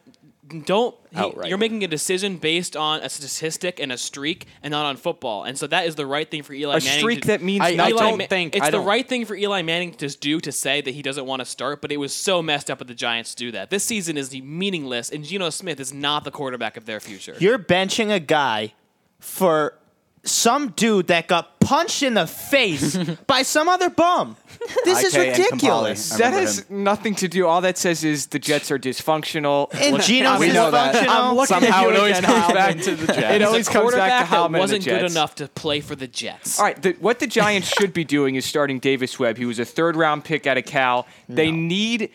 don't 0.66 0.96
he, 1.12 1.18
Outright. 1.18 1.50
you're 1.50 1.58
making 1.58 1.84
a 1.84 1.88
decision 1.88 2.38
based 2.38 2.76
on 2.76 3.02
a 3.02 3.10
statistic 3.10 3.80
and 3.80 3.92
a 3.92 3.98
streak 3.98 4.46
and 4.64 4.72
not 4.72 4.86
on 4.86 4.98
football. 4.98 5.44
And 5.44 5.58
so 5.58 5.66
that 5.68 5.86
is 5.88 5.96
the 5.96 6.06
right 6.06 6.30
thing 6.30 6.44
for 6.44 6.54
Eli 6.54 6.78
A 6.78 6.80
Manning 6.84 7.00
streak 7.00 7.22
to, 7.22 7.28
that 7.30 7.42
means 7.42 7.62
I- 7.62 7.70
I 7.70 7.90
don't 7.92 8.18
Ma- 8.20 8.26
think- 8.28 8.56
it's 8.56 8.66
I 8.66 8.70
the 8.72 8.78
don't- 8.78 8.86
right 8.86 9.08
thing 9.08 9.26
for 9.26 9.36
Eli 9.36 9.62
Manning 9.62 9.94
to 9.96 10.08
do 10.18 10.40
to 10.42 10.52
say 10.52 10.82
that 10.82 10.92
he 10.94 11.02
doesn't 11.02 11.26
want 11.26 11.40
to 11.40 11.46
start 11.46 11.82
but 11.82 11.92
it 11.92 11.98
was 11.98 12.14
so 12.14 12.42
messed 12.42 12.70
up 12.70 12.82
of 12.82 12.88
the 12.88 12.94
Giants 12.96 13.32
to 13.36 13.38
do 13.38 13.52
that. 13.52 13.70
This 13.70 13.84
season 13.84 14.18
is 14.18 14.34
meaningless 14.34 15.10
and 15.10 15.24
Geno 15.24 15.50
Smith 15.50 15.80
is 15.80 15.94
not 15.94 16.24
the 16.26 16.32
quarterback 16.32 16.78
of 16.78 16.86
their 16.86 17.00
future. 17.00 17.36
You're 17.40 17.58
benching 17.60 18.12
a 18.14 18.20
guy 18.20 18.74
for 19.20 19.79
some 20.24 20.70
dude 20.72 21.08
that 21.08 21.28
got 21.28 21.60
punched 21.60 22.04
in 22.04 22.14
the 22.16 22.28
face 22.28 22.96
by 23.28 23.42
some 23.44 23.70
other 23.70 23.90
bum. 23.90 24.36
This 24.84 25.04
is 25.04 25.16
IK 25.16 25.22
and 25.22 25.38
ridiculous. 25.38 26.10
That 26.10 26.18
remember 26.26 26.40
has 26.42 26.60
him. 26.70 26.84
nothing 26.84 27.16
to 27.16 27.28
do. 27.30 27.48
All 27.48 27.62
that 27.62 27.78
says 27.78 28.04
is 28.04 28.28
the 28.28 28.40
Jets 28.40 28.70
are 28.72 28.78
dysfunctional. 28.80 29.70
And 29.80 29.94
Look, 29.94 30.02
Geno's 30.04 30.40
we 30.40 30.52
know 30.52 30.70
that. 30.72 30.96
dysfunctional. 30.96 31.08
I'm 31.10 31.36
looking 31.36 31.56
at 31.56 31.62
Somehow 31.64 31.82
you 31.84 31.90
it 31.92 31.96
always 31.98 32.18
again, 32.18 32.30
comes 32.32 32.44
Howman, 32.46 32.54
back 32.54 32.78
to 32.82 32.96
the 32.96 33.08
Jets. 33.08 33.36
It 33.36 33.42
always 33.44 33.68
He's 33.68 33.70
comes 33.74 33.94
back 33.96 34.22
to 34.22 34.26
quarterback 34.26 34.26
how 34.28 34.48
that 34.50 34.60
wasn't 34.60 34.84
good 34.86 35.06
enough 35.12 35.36
to 35.36 35.48
play 35.48 35.80
for 35.80 35.96
the 35.96 36.08
Jets 36.08 36.60
All 36.60 36.66
right, 36.66 36.82
the, 36.82 36.92
what 37.00 37.20
the 37.20 37.28
Giants 37.28 37.68
should 37.80 37.94
be 37.94 38.04
doing 38.04 38.36
is 38.36 38.46
starting 38.46 38.80
Davis 38.80 39.18
Webb. 39.18 39.38
He 39.38 39.46
was 39.46 39.60
a 39.60 39.66
third 39.66 39.96
round 39.96 40.26
pick 40.26 40.46
out 40.48 40.58
of 40.58 40.66
Cal. 40.66 41.08
They 41.30 41.52
need, 41.52 42.12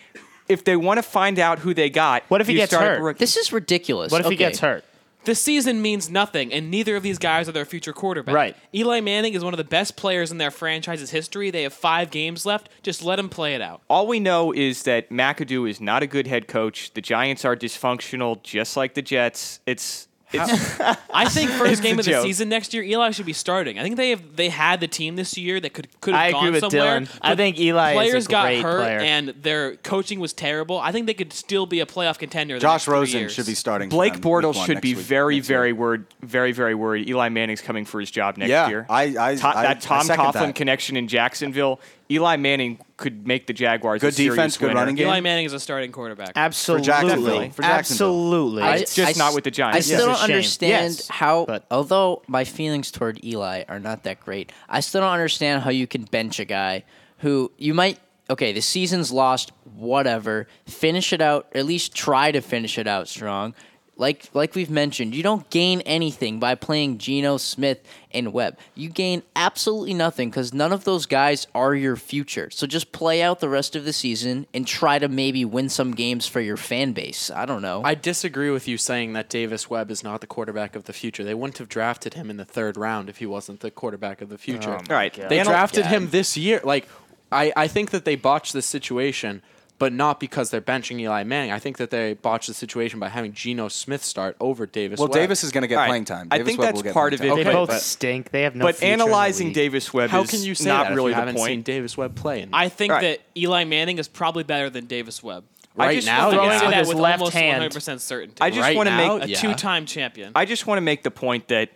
if 0.49 0.65
they 0.65 0.77
want 0.77 0.99
to 0.99 1.03
find 1.03 1.39
out 1.39 1.61
who 1.61 1.73
they 1.73 1.89
got. 1.89 2.25
What 2.29 2.41
if 2.43 2.47
he 2.49 2.53
you 2.53 2.59
gets 2.59 2.73
start 2.73 2.85
hurt? 2.99 3.01
rookie. 3.03 3.19
This 3.19 3.37
is 3.39 3.53
ridiculous. 3.53 4.13
What 4.13 4.21
if 4.21 4.27
he 4.27 4.35
Okay. 4.35 4.37
gets 4.37 4.59
hurt? 4.59 4.85
This 5.25 5.41
season 5.41 5.81
means 5.81 6.11
nothing, 6.11 6.53
and 6.53 6.71
neither 6.71 6.97
of 6.97 7.03
these 7.03 7.19
guys 7.19 7.49
are 7.49 7.53
their 7.53 7.65
future 7.65 7.95
quarterback. 7.95 8.35
Right. 8.35 8.57
Eli 8.75 9.01
Manning 9.01 9.33
is 9.33 9.43
one 9.43 9.55
of 9.55 9.59
the 9.59 9.65
best 9.65 9.97
players 9.97 10.31
in 10.31 10.37
their 10.37 10.51
franchise's 10.51 11.11
history. 11.11 11.51
They 11.51 11.63
have 11.63 11.73
five 11.73 12.11
games 12.11 12.45
left. 12.45 12.69
Just 12.83 13.03
let 13.03 13.19
him 13.19 13.31
play 13.31 13.55
it 13.55 13.63
out. 13.63 13.81
All 13.89 14.07
we 14.07 14.21
know 14.21 14.53
is 14.53 14.83
that 14.83 15.09
McAdoo 15.09 15.69
is 15.69 15.81
not 15.81 16.03
a 16.03 16.07
good 16.07 16.27
head 16.27 16.47
coach. 16.47 16.93
The 16.93 17.01
Giants 17.01 17.45
are 17.45 17.57
dysfunctional, 17.57 18.43
just 18.43 18.77
like 18.77 18.93
the 18.93 19.03
Jets. 19.03 19.61
It's 19.65 20.09
I 21.13 21.29
think 21.29 21.51
first 21.53 21.81
a 21.81 21.83
game 21.83 21.99
of 21.99 22.05
the 22.05 22.11
joke. 22.13 22.25
season 22.25 22.49
next 22.49 22.75
year, 22.75 22.83
Eli 22.83 23.11
should 23.13 23.27
be 23.27 23.33
starting. 23.33 23.79
I 23.79 23.83
think 23.83 23.97
they 23.97 24.11
have 24.11 24.37
they 24.37 24.49
had 24.49 24.81
the 24.81 24.89
team 24.89 25.17
this 25.17 25.37
year 25.37 25.61
that 25.61 25.73
could 25.75 25.89
could 26.01 26.15
have 26.15 26.23
I 26.23 26.33
gone 26.33 26.45
agree 26.47 26.61
with 26.61 26.73
somewhere. 26.73 27.01
Dylan. 27.01 27.19
I 27.23 27.31
but 27.31 27.37
think 27.37 27.59
Eli 27.59 27.91
is 27.91 27.95
a 27.95 27.99
players 27.99 28.27
got 28.29 28.43
great 28.47 28.63
hurt 28.63 28.81
player. 28.81 28.99
and 29.01 29.29
their 29.41 29.77
coaching 29.77 30.21
was 30.21 30.33
terrible. 30.33 30.79
I 30.79 30.93
think 30.93 31.07
they 31.07 31.15
could 31.15 31.33
still 31.33 31.67
be 31.67 31.81
a 31.81 31.87
playoff 31.87 32.19
contender. 32.19 32.55
the 32.55 32.61
Josh 32.61 32.73
next 32.75 32.85
three 32.85 32.95
Rosen 32.95 33.21
years. 33.21 33.33
should 33.33 33.47
be 33.47 33.55
starting. 33.55 33.91
for 33.91 33.97
Blake 33.97 34.13
them 34.15 34.23
week 34.23 34.43
Bortles 34.45 34.57
one 34.57 34.67
should 34.67 34.75
next 34.77 34.83
be 34.83 34.95
week- 34.95 35.05
very, 35.05 35.37
next 35.37 35.49
year. 35.49 35.59
very 35.59 35.73
worried, 35.73 36.05
very, 36.23 36.53
very 36.53 36.75
worried. 36.75 37.09
Eli 37.09 37.29
Manning's 37.29 37.61
coming 37.61 37.85
for 37.85 38.01
his 38.01 38.11
job 38.11 38.37
next 38.37 38.51
Yeah, 38.51 38.69
year. 38.69 38.87
I- 38.89 39.03
I- 39.19 39.35
To- 39.37 39.47
I- 39.49 39.63
that 39.63 39.81
Tom 39.81 39.99
I 40.01 40.03
second 40.03 40.25
Coughlin 40.25 40.33
that. 40.33 40.55
connection 40.55 40.97
in 40.97 41.09
Jacksonville. 41.09 41.81
Eli 42.11 42.37
Manning 42.37 42.79
could 42.97 43.27
make 43.27 43.47
the 43.47 43.53
Jaguars 43.53 44.03
a 44.03 44.07
Good 44.07 44.15
serious 44.15 44.35
defense, 44.35 44.57
good 44.59 44.67
winner. 44.69 44.81
running 44.81 44.95
game. 44.95 45.07
Eli 45.07 45.21
Manning 45.21 45.47
is 45.47 45.53
a 45.53 45.61
starting 45.61 45.91
quarterback. 45.91 46.33
Absolutely. 46.37 46.87
Jacksonville. 46.87 47.51
For 47.51 47.63
Jacksonville. 47.63 47.75
Absolutely. 47.75 48.63
I- 48.63 48.77
It's 48.77 48.95
just 48.95 49.17
I 49.17 49.19
not 49.19 49.29
s- 49.31 49.35
with 49.35 49.45
the 49.45 49.51
Giants. 49.51 49.75
I 49.75 49.79
It's 49.79 49.87
still 49.87 50.03
a 50.03 50.07
don't 50.07 50.17
shame. 50.17 50.25
understand 50.25 50.71
Yes, 50.95 51.09
how, 51.09 51.45
but- 51.47 51.65
although 51.71 52.23
my 52.27 52.45
feelings 52.45 52.91
toward 52.91 53.25
Eli 53.25 53.65
are 53.69 53.81
not 53.81 54.03
that 54.05 54.21
great, 54.21 54.53
I 54.69 54.81
still 54.81 55.01
don't 55.01 55.13
understand 55.13 55.63
how 55.63 55.71
you 55.71 55.87
can 55.87 56.03
bench 56.05 56.39
a 56.39 56.45
guy 56.45 56.85
who 57.19 57.51
you 57.59 57.73
might. 57.75 57.99
Okay, 58.31 58.53
the 58.53 58.61
season's 58.63 59.11
lost. 59.13 59.53
Whatever, 59.77 60.47
finish 60.67 61.13
it 61.13 61.21
out. 61.21 61.47
At 61.55 61.67
least 61.67 61.95
try 61.95 62.33
to 62.33 62.41
finish 62.41 62.79
it 62.79 62.87
out 62.87 63.09
strong. 63.09 63.55
Like 63.97 64.29
like 64.35 64.55
we've 64.55 64.71
mentioned, 64.71 65.15
you 65.15 65.23
don't 65.23 65.49
gain 65.51 65.81
anything 65.83 66.41
by 66.41 66.57
playing 66.57 66.99
Geno 66.99 67.37
Smith 67.37 67.81
and 68.11 68.33
Webb. 68.33 68.59
You 68.75 68.89
gain 68.89 69.23
absolutely 69.37 69.95
nothing 69.95 70.31
because 70.31 70.53
none 70.53 70.73
of 70.73 70.85
those 70.85 71.07
guys 71.07 71.47
are 71.55 71.75
your 71.75 71.95
future. 71.97 72.51
So 72.51 72.67
just 72.67 72.91
play 72.93 73.23
out 73.23 73.41
the 73.41 73.49
rest 73.49 73.77
of 73.77 73.85
the 73.85 73.93
season 73.93 74.47
and 74.53 74.67
try 74.67 74.99
to 74.99 75.09
maybe 75.09 75.45
win 75.45 75.69
some 75.69 75.93
games 75.95 76.27
for 76.27 76.41
your 76.41 76.57
fan 76.57 76.93
base. 76.93 77.31
I 77.31 77.47
don't 77.47 77.63
know. 77.63 77.83
I 77.85 77.95
disagree 77.95 78.51
with 78.51 78.67
you 78.67 78.79
saying 78.79 79.13
that 79.13 79.29
Davis 79.29 79.71
Webb 79.71 79.91
is 79.91 80.03
not 80.03 80.21
the 80.21 80.27
quarterback 80.27 80.75
of 80.75 80.85
the 80.85 80.93
future. 80.93 81.23
They 81.23 81.35
wouldn't 81.35 81.59
have 81.59 81.69
drafted 81.69 82.15
him 82.15 82.31
in 82.31 82.37
the 82.37 82.45
third 82.45 82.77
round 82.77 83.09
if 83.09 83.19
he 83.19 83.27
wasn't 83.27 83.61
the 83.61 83.71
quarterback 83.71 84.21
of 84.21 84.29
the 84.29 84.39
future. 84.39 84.71
Oh 84.71 84.83
All 84.91 84.97
right, 84.97 85.13
they 85.15 85.43
drafted 85.43 85.85
God. 85.85 85.91
him 85.91 86.11
this 86.11 86.37
year. 86.37 86.61
Like, 86.65 86.89
I, 87.31 87.53
I 87.57 87.69
think 87.69 87.91
that 87.91 88.05
they 88.05 88.17
botched 88.17 88.53
this 88.53 88.67
situation, 88.67 89.43
but 89.79 89.93
not 89.93 90.21
because 90.21 90.51
they're 90.51 90.61
benching 90.61 91.01
Eli 91.01 91.25
Manning. 91.25 91.51
I 91.51 91.59
think 91.59 91.79
that 91.79 91.91
they 91.91 92.15
botched 92.15 92.47
the 92.47 92.55
situation 92.55 93.01
by 93.01 93.09
having 93.09 93.33
Geno 93.33 93.69
Smith 93.69 94.05
start 94.05 94.37
over 94.41 94.67
Davis 94.67 94.99
Well, 94.99 95.09
Webb. 95.09 95.15
Davis 95.15 95.43
is 95.43 95.51
going 95.51 95.63
to 95.63 95.69
get 95.69 95.75
All 95.77 95.81
right. 95.83 95.89
playing 95.89 96.05
time. 96.05 96.29
I 96.31 96.39
Davis 96.39 96.49
think 96.51 96.59
Webb 96.61 96.67
that's 96.69 96.77
will 96.77 96.83
get 96.85 96.95
part 96.95 97.13
playing 97.19 97.21
of 97.21 97.25
it, 97.25 97.29
time. 97.29 97.37
They 97.39 97.45
but- 97.45 97.53
both 97.53 97.69
but- 97.71 97.81
stink. 97.83 98.31
They 98.31 98.43
have 98.43 98.55
no 98.55 98.65
but 98.67 98.77
future 98.77 98.93
in 98.93 98.99
the 98.99 99.05
analyzing. 99.05 99.53
Davis 99.53 99.93
Webb 99.93 100.11
How 100.11 100.23
is 100.23 100.31
can 100.31 100.43
you 100.43 100.55
say 100.55 100.69
not 100.69 100.85
that 100.85 100.93
if 100.93 100.97
really 100.97 101.11
you 101.11 101.15
the 101.17 101.21
haven't 101.21 101.39
seen. 101.39 101.63
Davis 101.63 101.97
Webb 101.97 102.15
play? 102.15 102.43
in- 102.43 102.51
I 102.53 102.69
think 102.69 102.93
Right. 102.93 103.01
that 103.03 103.21
Eli 103.37 103.65
Manning 103.65 103.99
is 103.99 104.07
probably 104.09 104.45
better 104.45 104.71
than 104.71 104.87
Davis 104.87 105.23
Webb. 105.23 105.45
I 105.77 105.87
right 105.87 105.95
just 105.97 106.07
now, 106.07 106.27
wanna 106.29 106.37
Throwing 106.37 106.51
can 106.51 106.59
make- 106.61 106.67
with 106.69 106.71
that 106.87 106.87
with 106.89 106.99
left 106.99 107.19
almost 107.21 107.37
hand. 107.37 107.63
100% 107.63 108.01
certainty. 108.01 108.37
I 108.41 108.51
just 108.51 108.61
Right 108.61 108.77
want 108.77 108.89
to 108.89 108.97
make 108.97 109.23
a 109.25 109.29
yeah. 109.29 109.41
two-time 109.41 109.87
champion. 109.87 110.31
I 110.37 110.45
just 110.45 110.69
want 110.69 110.77
to 110.77 110.83
make 110.83 111.03
the 111.03 111.11
point 111.11 111.49
that 111.49 111.71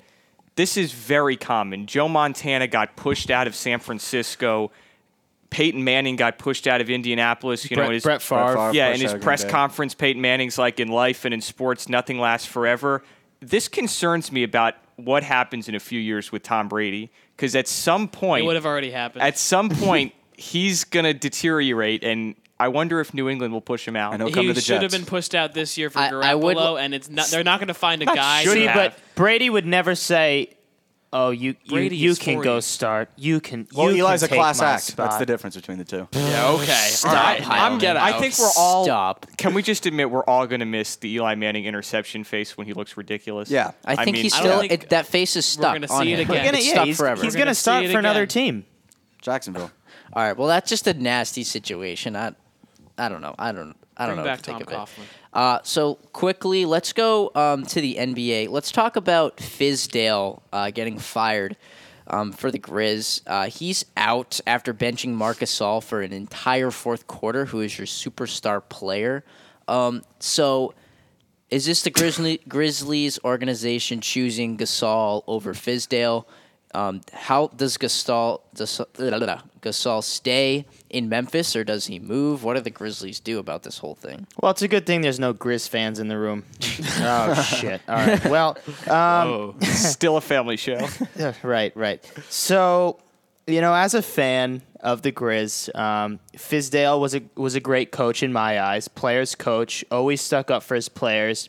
this 0.55 0.77
is 0.77 0.93
very 0.93 1.37
common. 1.37 1.87
Joe 1.87 2.09
Montana 2.09 2.69
got 2.69 2.95
pushed 2.95 3.29
out 3.29 3.49
of 3.49 3.57
San 3.57 3.81
Francisco. 3.81 4.71
Peyton 5.51 5.83
Manning 5.83 6.17
got 6.17 6.39
pushed 6.39 6.67
out 6.67 6.81
of 6.81 6.91
Indianapolis. 6.91 7.71
You 7.71 7.77
know, 7.77 7.91
his, 7.91 8.03
Brett 8.03 8.21
Favre. 8.23 8.49
Favre 8.55 8.71
yeah, 8.75 8.91
pushed 8.91 8.95
in 8.97 9.03
his 9.03 9.11
out 9.11 9.15
of 9.17 9.21
Green 9.21 9.25
press 9.25 9.45
conference, 9.45 9.95
Peyton 9.95 10.21
Manning's 10.21 10.59
like 10.59 10.79
in 10.81 10.89
life 10.89 11.25
and 11.25 11.33
in 11.33 11.41
sports, 11.41 11.89
nothing 11.89 12.19
lasts 12.19 12.47
forever. 12.47 13.03
This 13.41 13.69
concerns 13.69 14.31
me 14.33 14.43
about 14.43 14.75
what 14.97 15.23
happens 15.23 15.69
in 15.69 15.75
a 15.75 15.81
few 15.81 16.01
years 16.01 16.33
with 16.33 16.43
Tom 16.43 16.69
Brady 16.69 17.11
because 17.37 17.55
at 17.55 17.69
some 17.69 18.09
point, 18.09 18.43
it 18.43 18.47
would 18.47 18.57
have 18.57 18.67
already 18.67 18.91
happened. 18.91 19.23
at 19.23 19.39
some 19.39 19.69
point, 19.71 20.13
he's 20.35 20.85
gonna 20.85 21.15
deteriorate, 21.15 22.03
and 22.05 22.35
I 22.61 22.69
wonder 22.69 23.01
if 23.01 23.15
New 23.15 23.29
England 23.29 23.53
will 23.53 23.61
push 23.61 23.87
him 23.87 23.95
out. 23.97 24.13
I 24.13 24.17
know. 24.17 24.31
come 24.31 24.43
he 24.43 24.49
to 24.49 24.55
the 24.55 24.61
should 24.61 24.83
have 24.83 24.91
been 24.91 25.07
pushed 25.07 25.35
out 25.35 25.53
this 25.55 25.79
year 25.79 25.91
for 25.91 26.01
I- 26.01 26.11
Garoppolo, 26.11 26.25
I 26.25 26.35
would- 26.35 26.57
and 26.81 26.95
it's 26.95 27.09
not. 27.09 27.29
They're 27.29 27.45
not 27.45 27.61
going 27.61 27.69
to 27.69 27.75
find 27.75 28.03
a 28.03 28.07
guy. 28.07 28.43
should 28.43 28.53
See, 28.55 28.65
have. 28.65 28.75
but 28.75 28.99
Brady 29.15 29.49
would 29.49 29.65
never 29.67 29.95
say, 29.95 30.51
"Oh, 31.12 31.31
you 31.31 31.57
you, 31.64 31.71
Brady 31.71 31.97
you 31.97 32.11
is 32.11 32.18
can 32.18 32.35
40. 32.35 32.44
go 32.44 32.61
start. 32.61 33.11
You 33.16 33.40
can." 33.40 33.66
Well, 33.75 33.90
you 33.92 34.05
Eli's 34.07 34.21
can 34.21 34.27
a 34.27 34.29
take 34.29 34.38
class 34.38 34.61
my 34.61 34.66
act. 34.73 34.83
Spot. 34.85 35.07
That's 35.07 35.18
the 35.18 35.27
difference 35.27 35.57
between 35.57 35.79
the 35.79 35.85
two. 35.85 36.09
yeah, 36.12 36.49
okay. 36.51 36.64
Stop, 36.64 37.11
All 37.11 37.16
right. 37.16 37.40
Howland. 37.40 37.73
I'm 37.75 37.79
get 37.79 37.97
I 37.97 38.18
think 38.21 38.38
we're 38.38 38.51
all. 38.57 38.85
Stop. 38.85 39.27
Can 39.37 39.55
we 39.55 39.62
just 39.62 39.87
admit 39.87 40.11
we're 40.11 40.25
all 40.25 40.47
going 40.47 40.61
to 40.61 40.66
miss 40.66 40.97
the 40.97 41.09
Eli 41.14 41.35
Manning 41.35 41.64
interception 41.64 42.25
face 42.25 42.57
when 42.57 42.66
he 42.66 42.73
looks 42.73 42.97
ridiculous? 42.97 43.51
Yeah. 43.51 43.73
I 43.85 43.97
think 44.05 44.14
mean, 44.14 44.23
he's 44.25 44.35
I 44.35 44.38
don't 44.38 44.47
still 44.49 44.61
think 44.61 44.73
it, 44.85 44.90
that 44.90 45.07
face 45.07 45.31
is 45.37 45.44
we're 45.57 45.62
stuck 45.62 45.75
gonna 45.75 45.87
on 45.92 46.03
see 46.03 46.12
it 46.12 46.18
him. 46.21 46.31
again. 46.31 46.37
We're 46.37 46.44
gonna, 46.44 46.59
It's 46.59 46.66
yeah, 46.66 46.73
stuck 46.75 46.87
he's, 46.87 46.97
forever. 46.97 47.23
he's 47.23 47.35
We're 47.35 47.38
gonna 47.38 47.44
gonna 47.47 47.55
start 47.55 47.83
see 47.85 47.88
it 47.90 47.92
for 47.92 47.99
another 47.99 48.27
team. 48.27 48.64
Jacksonville. 49.23 49.71
All 50.12 50.23
right. 50.23 50.37
Well, 50.37 50.49
that's 50.49 50.68
just 50.68 50.87
a 50.87 50.94
nasty 50.94 51.42
situation. 51.44 52.16
I, 52.16 52.33
I 52.97 53.09
don't 53.09 53.21
know. 53.21 53.35
I 53.38 53.53
don't. 53.53 53.77
I 53.97 54.07
don't 54.07 54.14
Bring 54.14 54.25
know. 54.27 54.31
back 54.31 54.38
what 54.38 54.44
to 54.44 54.51
think 54.53 54.64
Tom 54.66 54.75
of 54.83 54.88
it. 54.88 54.92
Coughlin. 55.03 55.05
Uh, 55.38 55.61
so 55.62 55.94
quickly, 56.12 56.64
let's 56.64 56.92
go 56.92 57.31
um, 57.37 57.64
to 57.64 57.81
the 57.81 57.94
NBA. 57.94 58.48
Let's 58.48 58.72
talk 58.72 58.96
about 58.96 59.37
Fizdale 59.37 60.42
uh, 60.53 60.72
getting 60.72 60.98
fired 60.98 61.57
um, 62.09 62.33
for 62.33 62.51
the 62.51 62.59
Grizz. 62.59 63.22
Uh, 63.24 63.46
he's 63.48 63.85
out 63.96 64.40
after 64.48 64.74
benching 64.74 65.11
Marcus 65.11 65.57
Gasol 65.57 65.81
for 65.81 66.03
an 66.03 66.12
entire 66.12 66.72
fourth 66.72 67.07
quarter, 67.07 67.44
who 67.44 67.61
is 67.61 67.79
your 67.79 67.87
superstar 67.87 68.68
player. 68.68 69.24
Um, 69.68 70.03
so, 70.18 70.74
is 71.51 71.66
this 71.66 71.83
the 71.83 71.90
Grizzly, 71.90 72.40
Grizzlies 72.48 73.20
organization 73.22 74.01
choosing 74.01 74.59
Gasol 74.59 75.22
over 75.29 75.55
Fizdale? 75.55 76.24
Um, 76.75 77.01
how 77.13 77.49
does 77.49 77.79
Gasol, 77.79 78.43
does, 78.55 78.81
Gasol 78.99 80.05
stay 80.05 80.67
in 80.91 81.09
Memphis 81.09 81.57
or 81.57 81.65
does 81.65 81.87
he 81.87 81.99
move? 81.99 82.45
What 82.45 82.55
do 82.55 82.61
the 82.61 82.71
Grizzlies 82.71 83.21
do 83.21 83.39
about 83.39 83.63
this 83.63 83.79
whole 83.79 83.95
thing? 83.95 84.27
Well, 84.41 84.51
it's 84.51 84.63
a 84.63 84.69
good 84.69 84.85
thing 84.87 85.01
there's 85.01 85.19
no 85.19 85.33
Grizz 85.33 85.69
fans 85.69 85.99
in 85.99 86.09
the 86.09 86.19
room. 86.19 86.45
oh 87.01 87.35
shit! 87.43 87.81
All 87.89 87.97
right. 87.97 88.25
Well, 88.27 88.59
um, 88.89 89.61
Still 89.63 90.17
a 90.17 90.21
family 90.21 90.57
show. 90.57 90.87
Right, 91.43 91.77
right. 91.77 92.05
So, 92.29 92.99
you 93.47 93.61
know, 93.61 93.75
as 93.75 93.95
a 93.95 94.03
fan 94.03 94.63
of 94.81 95.03
the 95.03 95.13
Grizz, 95.13 95.75
um, 95.75 96.21
Fizdale 96.35 97.01
was 97.01 97.15
a 97.15 97.23
was 97.35 97.55
a 97.55 97.61
great 97.61 97.91
coach 97.91 98.23
in 98.23 98.33
my 98.33 98.61
eyes. 98.61 98.89
Players 98.89 99.35
coach, 99.35 99.85
always 99.91 100.21
stuck 100.21 100.51
up 100.51 100.63
for 100.63 100.75
his 100.75 100.89
players. 100.89 101.49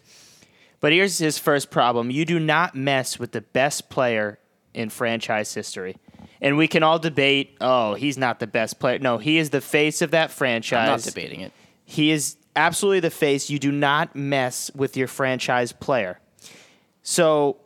But 0.80 0.94
here's 0.94 1.18
his 1.18 1.38
first 1.38 1.72
problem: 1.72 2.10
you 2.10 2.26
do 2.26 2.40
not 2.40 2.74
mess 2.76 3.20
with 3.20 3.32
the 3.34 3.42
best 3.42 3.90
player 3.90 4.40
in 4.74 4.90
franchise 4.90 5.54
history. 5.54 5.98
And 6.42 6.58
we 6.58 6.68
can 6.68 6.84
all 6.84 7.00
debate, 7.00 7.58
oh, 7.60 7.96
he's 7.96 8.18
not 8.18 8.40
the 8.40 8.48
best 8.48 8.80
player. 8.80 9.00
No, 9.00 9.18
he 9.18 9.38
is 9.38 9.50
the 9.50 9.62
face 9.62 10.02
of 10.02 10.12
that 10.12 10.32
franchise. 10.32 10.88
I'm 10.88 10.96
not 10.96 11.02
debating 11.02 11.42
it. 11.42 11.52
He 11.84 12.12
is 12.12 12.38
absolutely 12.56 13.02
the 13.02 13.10
face. 13.10 13.50
You 13.50 13.60
do 13.60 13.72
not 13.72 14.16
mess 14.16 14.72
with 14.74 14.96
your 14.96 15.08
franchise 15.08 15.72
player. 15.72 16.20
So, 17.02 17.58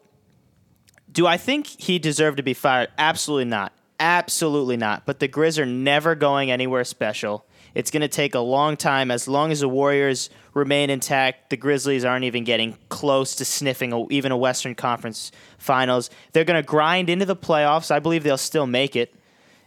do 1.12 1.28
I 1.28 1.38
think 1.38 1.68
he 1.68 2.00
deserved 2.00 2.38
to 2.38 2.44
be 2.44 2.54
fired? 2.54 2.90
Absolutely 2.98 3.46
not. 3.46 3.74
Absolutely 4.00 4.78
not. 4.78 5.06
But 5.06 5.20
the 5.20 5.28
Grizz 5.28 5.60
are 5.60 5.66
never 5.66 6.16
going 6.16 6.50
anywhere 6.50 6.84
special. 6.84 7.46
It's 7.74 7.90
going 7.92 8.02
to 8.02 8.08
take 8.08 8.36
a 8.36 8.40
long 8.40 8.78
time. 8.78 9.10
As 9.10 9.28
long 9.28 9.52
as 9.52 9.62
the 9.62 9.70
Warriors 9.70 10.30
remain 10.54 10.90
intact, 10.90 11.50
the 11.50 11.58
Grizzlies 11.58 12.06
aren't 12.06 12.26
even 12.26 12.44
getting 12.44 12.78
close 12.90 13.36
to 13.36 13.46
sniffing 13.46 13.92
a, 13.94 14.06
even 14.12 14.32
a 14.32 14.38
Western 14.38 14.76
Conference 14.76 15.32
Finals. 15.58 16.10
They're 16.34 16.44
going 16.44 16.62
to 16.62 16.68
grind 16.68 17.10
into 17.10 17.26
the 17.26 17.36
playoffs. 17.36 17.90
I 17.90 18.00
believe 18.00 18.24
they'll 18.24 18.38
still 18.38 18.68
make 18.68 18.96
it. 18.96 19.16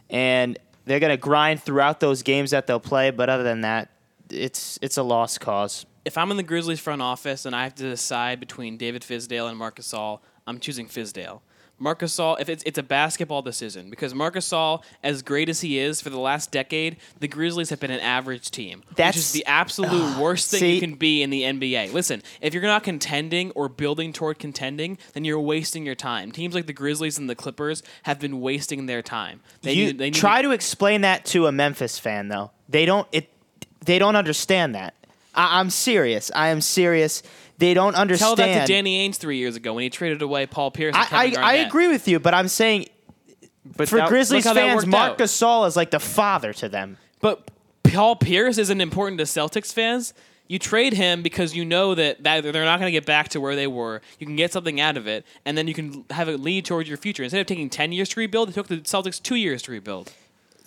And 0.09 0.57
they're 0.85 1.01
going 1.01 1.11
to 1.11 1.17
grind 1.17 1.61
throughout 1.61 1.99
those 1.99 2.23
games 2.23 2.51
that 2.51 2.65
they'll 2.65 2.79
play. 2.79 3.11
But 3.11 3.29
other 3.29 3.43
than 3.43 3.61
that, 3.61 3.89
it's 4.29 4.79
it's 4.81 4.97
a 4.97 5.03
lost 5.03 5.39
cause. 5.39 5.85
if 6.07 6.17
I'm 6.17 6.31
in 6.31 6.37
the 6.37 6.43
Grizzlies 6.43 6.79
front 6.79 7.01
office 7.01 7.45
and 7.45 7.53
I 7.53 7.63
have 7.63 7.75
to 7.75 7.83
decide 7.83 8.39
between 8.39 8.77
David 8.77 9.01
Fizdale 9.01 9.49
and 9.49 9.57
Marc 9.57 9.77
Gasol, 9.77 10.19
I'm 10.47 10.57
choosing 10.59 10.87
Fizdale. 10.87 11.41
Marc 11.79 11.99
Gasol, 11.99 12.39
if 12.39 12.49
it's 12.49 12.63
it's 12.63 12.77
a 12.77 12.83
basketball 12.83 13.41
decision, 13.41 13.89
because 13.89 14.13
Marc 14.15 14.35
Gasol, 14.35 14.83
as 15.03 15.21
great 15.21 15.47
as 15.47 15.61
he 15.61 15.77
is 15.77 16.01
for 16.01 16.09
the 16.09 16.19
last 16.19 16.51
decade, 16.51 16.97
the 17.19 17.27
Grizzlies 17.27 17.69
have 17.69 17.79
been 17.79 17.91
an 17.91 17.99
average 17.99 18.49
team, 18.49 18.83
which 18.87 18.97
That's- 18.97 19.17
is 19.17 19.31
the 19.31 19.45
absolute 19.45 20.17
worst 20.17 20.49
thing 20.49 20.73
you 20.75 20.79
can 20.79 20.95
be 20.95 21.21
in 21.21 21.29
the 21.29 21.43
NBA. 21.43 21.93
Listen, 21.93 22.23
if 22.41 22.53
you're 22.53 22.63
not 22.63 22.83
contending 22.83 23.51
or 23.51 23.69
building 23.69 24.11
toward 24.11 24.39
contending, 24.39 24.97
then 25.13 25.23
you're 25.23 25.39
wasting 25.39 25.85
your 25.85 25.95
time. 25.95 26.31
Teams 26.31 26.55
like 26.55 26.65
the 26.65 26.73
Grizzlies 26.73 27.17
and 27.19 27.29
the 27.29 27.35
Clippers 27.35 27.83
have 28.03 28.19
been 28.19 28.41
wasting 28.41 28.87
their 28.87 29.03
time. 29.03 29.41
They 29.61 29.73
you 29.73 29.85
need, 29.87 29.97
they 29.99 30.05
need 30.05 30.15
try 30.15 30.41
to 30.41 30.51
explain 30.51 31.01
that 31.01 31.25
to 31.25 31.45
a 31.45 31.51
Memphis 31.51 31.99
fan 31.99 32.29
though. 32.29 32.51
They 32.67 32.85
don't 32.85 33.07
it. 33.11 33.29
They 33.85 33.99
don't 33.99 34.15
understand 34.15 34.73
that. 34.75 34.95
I, 35.35 35.59
I'm 35.59 35.69
serious. 35.69 36.31
I 36.35 36.49
am 36.49 36.59
serious. 36.59 37.21
They 37.57 37.73
don't 37.73 37.95
understand. 37.95 38.37
tell 38.37 38.45
that 38.47 38.67
to 38.67 38.71
Danny 38.71 39.07
Ainge 39.07 39.15
three 39.15 39.37
years 39.37 39.55
ago 39.55 39.73
when 39.73 39.83
he 39.83 39.89
traded 39.89 40.21
away 40.21 40.45
Paul 40.45 40.71
Pierce. 40.71 40.95
And 40.95 41.03
I, 41.03 41.29
Kevin 41.29 41.43
I, 41.43 41.47
I 41.47 41.53
agree 41.55 41.87
with 41.87 42.07
you, 42.07 42.19
but 42.19 42.33
I'm 42.33 42.47
saying 42.47 42.87
But 43.75 43.89
for 43.89 43.97
that- 43.97 44.09
Grizzlies 44.09 44.45
look 44.45 44.49
how 44.49 44.53
that 44.53 44.67
fans, 44.67 44.75
worked 44.77 44.87
Marc 44.87 45.11
out. 45.13 45.17
Gasol 45.17 45.67
is 45.67 45.75
like 45.75 45.91
the 45.91 45.99
father 45.99 46.53
to 46.53 46.69
them. 46.69 46.97
But 47.19 47.49
Paul 47.83 48.15
Pierce 48.15 48.57
isn't 48.57 48.81
important 48.81 49.17
to 49.19 49.25
Celtics 49.25 49.73
fans. 49.73 50.13
You 50.47 50.59
trade 50.59 50.93
him 50.93 51.23
because 51.23 51.55
you 51.55 51.65
know 51.65 51.93
that, 51.95 52.23
that 52.23 52.41
they're 52.41 52.63
not 52.63 52.79
going 52.79 52.87
to 52.87 52.91
get 52.91 53.05
back 53.05 53.29
to 53.29 53.41
where 53.41 53.55
they 53.55 53.67
were. 53.67 54.01
You 54.17 54.25
can 54.25 54.37
get 54.37 54.53
something 54.53 54.79
out 54.79 54.95
of 54.95 55.05
it, 55.07 55.25
and 55.45 55.57
then 55.57 55.67
you 55.67 55.73
can 55.73 56.05
have 56.11 56.29
it 56.29 56.39
lead 56.39 56.63
towards 56.63 56.87
your 56.87 56.97
future. 56.97 57.23
Instead 57.23 57.41
of 57.41 57.47
taking 57.47 57.69
10 57.69 57.91
years 57.91 58.07
to 58.09 58.19
rebuild, 58.19 58.49
it 58.49 58.53
took 58.53 58.67
the 58.67 58.77
Celtics 58.77 59.21
two 59.21 59.35
years 59.35 59.61
to 59.63 59.71
rebuild. 59.71 60.13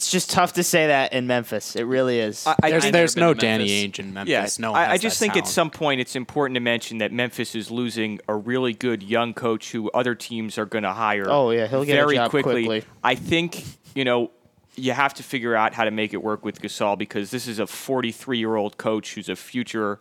It's 0.01 0.11
just 0.11 0.31
tough 0.31 0.55
to 0.55 0.63
say 0.63 0.87
that 0.87 1.13
in 1.13 1.27
Memphis. 1.27 1.77
It 1.77 1.83
really 1.83 2.21
is. 2.21 2.47
I- 2.47 2.71
There's, 2.71 2.87
I've 2.87 2.93
there's 2.93 3.17
no 3.17 3.35
Danny 3.35 3.87
Ainge 3.87 3.99
in 3.99 4.15
Memphis. 4.15 4.31
Yeah, 4.31 4.63
no 4.63 4.73
one 4.73 4.81
I, 4.81 4.93
I 4.93 4.97
just 4.97 5.21
that 5.21 5.27
think 5.27 5.37
at 5.37 5.47
some 5.47 5.69
point 5.69 6.01
it's 6.01 6.17
important 6.17 6.55
to 6.55 6.61
mention 6.61 6.97
that 6.99 7.13
Memphis 7.13 7.55
is 7.55 7.71
losing 7.71 8.19
a 8.27 8.35
really 8.35 8.73
good 8.73 9.03
young 9.03 9.35
coach 9.35 9.73
who 9.73 9.91
other 9.91 10.15
teams 10.15 10.57
are 10.57 10.65
going 10.65 10.85
to 10.85 10.95
hire. 10.95 11.27
Oh, 11.29 11.51
yeah, 11.51 11.67
he'll 11.67 11.85
get 11.85 11.93
a 11.93 11.97
very 12.07 12.17
job 12.17 12.31
quickly. 12.31 12.65
quickly. 12.65 12.91
I 13.05 13.15
think 13.15 13.63
you 13.95 14.07
know 14.07 14.31
you 14.75 14.93
have 14.93 15.13
to 15.15 15.23
figure 15.23 15.55
out 15.55 15.75
how 15.75 15.85
to 15.85 15.91
make 15.91 16.15
it 16.15 16.23
work 16.23 16.47
with 16.47 16.63
Gasol 16.63 16.97
because 16.97 17.31
this 17.31 17.47
is 17.47 17.59
a 17.59 17.67
43 17.67 18.39
year 18.39 18.57
old 18.57 18.79
coach 18.79 19.13
who's 19.17 19.29
a 19.29 19.37
future 19.37 20.01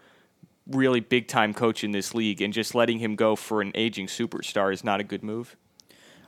really 0.65 1.01
big 1.01 1.27
time 1.27 1.53
coach 1.53 1.83
in 1.83 1.91
this 1.91 2.15
league, 2.15 2.41
and 2.41 2.53
just 2.53 2.73
letting 2.73 2.99
him 2.99 3.17
go 3.17 3.35
for 3.35 3.61
an 3.61 3.73
aging 3.75 4.07
superstar 4.07 4.71
is 4.71 4.81
not 4.81 5.01
a 5.01 5.03
good 5.03 5.23
move. 5.23 5.57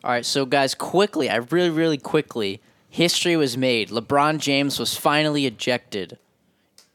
All 0.03 0.11
right, 0.11 0.25
so 0.25 0.45
guys, 0.45 0.75
quickly, 0.75 1.29
I 1.29 1.37
really, 1.37 1.69
really 1.69 1.97
quickly, 1.97 2.59
history 2.91 3.35
was 3.35 3.57
made. 3.57 3.89
LeBron 3.89 4.37
James 4.37 4.77
was 4.77 4.95
finally 4.95 5.47
ejected 5.47 6.19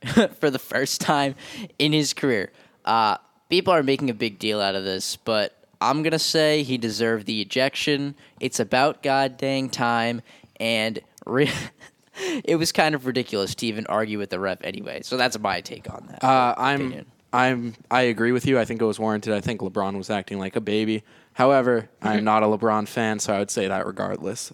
for 0.38 0.50
the 0.50 0.58
first 0.58 1.00
time 1.00 1.34
in 1.78 1.92
his 1.92 2.12
career. 2.12 2.52
Uh, 2.84 3.16
people 3.48 3.72
are 3.72 3.82
making 3.82 4.10
a 4.10 4.14
big 4.14 4.38
deal 4.38 4.60
out 4.60 4.76
of 4.76 4.84
this, 4.84 5.16
but 5.16 5.56
I'm 5.80 6.02
gonna 6.02 6.18
say 6.18 6.62
he 6.62 6.78
deserved 6.78 7.26
the 7.26 7.40
ejection. 7.40 8.14
It's 8.38 8.60
about 8.60 9.02
god 9.02 9.36
dang 9.38 9.70
time, 9.70 10.22
and 10.60 11.00
re- 11.24 11.50
it 12.44 12.56
was 12.56 12.72
kind 12.72 12.94
of 12.94 13.06
ridiculous 13.06 13.54
to 13.56 13.66
even 13.66 13.86
argue 13.86 14.18
with 14.18 14.30
the 14.30 14.38
ref 14.38 14.58
anyway. 14.62 15.00
So 15.02 15.16
that's 15.16 15.38
my 15.38 15.60
take 15.62 15.90
on 15.90 16.06
that. 16.10 16.22
Uh, 16.22 16.54
I'm 16.56 16.80
opinion. 16.82 17.06
I'm 17.32 17.74
I 17.90 18.02
agree 18.02 18.32
with 18.32 18.46
you. 18.46 18.58
I 18.58 18.64
think 18.64 18.80
it 18.80 18.84
was 18.84 19.00
warranted. 19.00 19.32
I 19.32 19.40
think 19.40 19.60
LeBron 19.60 19.96
was 19.96 20.10
acting 20.10 20.38
like 20.38 20.56
a 20.56 20.60
baby. 20.60 21.02
However, 21.32 21.88
I'm 22.02 22.22
not 22.32 22.42
a 22.42 22.46
LeBron 22.46 22.86
fan, 22.86 23.18
so 23.18 23.32
I 23.32 23.38
would 23.38 23.50
say 23.50 23.66
that 23.66 23.86
regardless. 23.86 24.52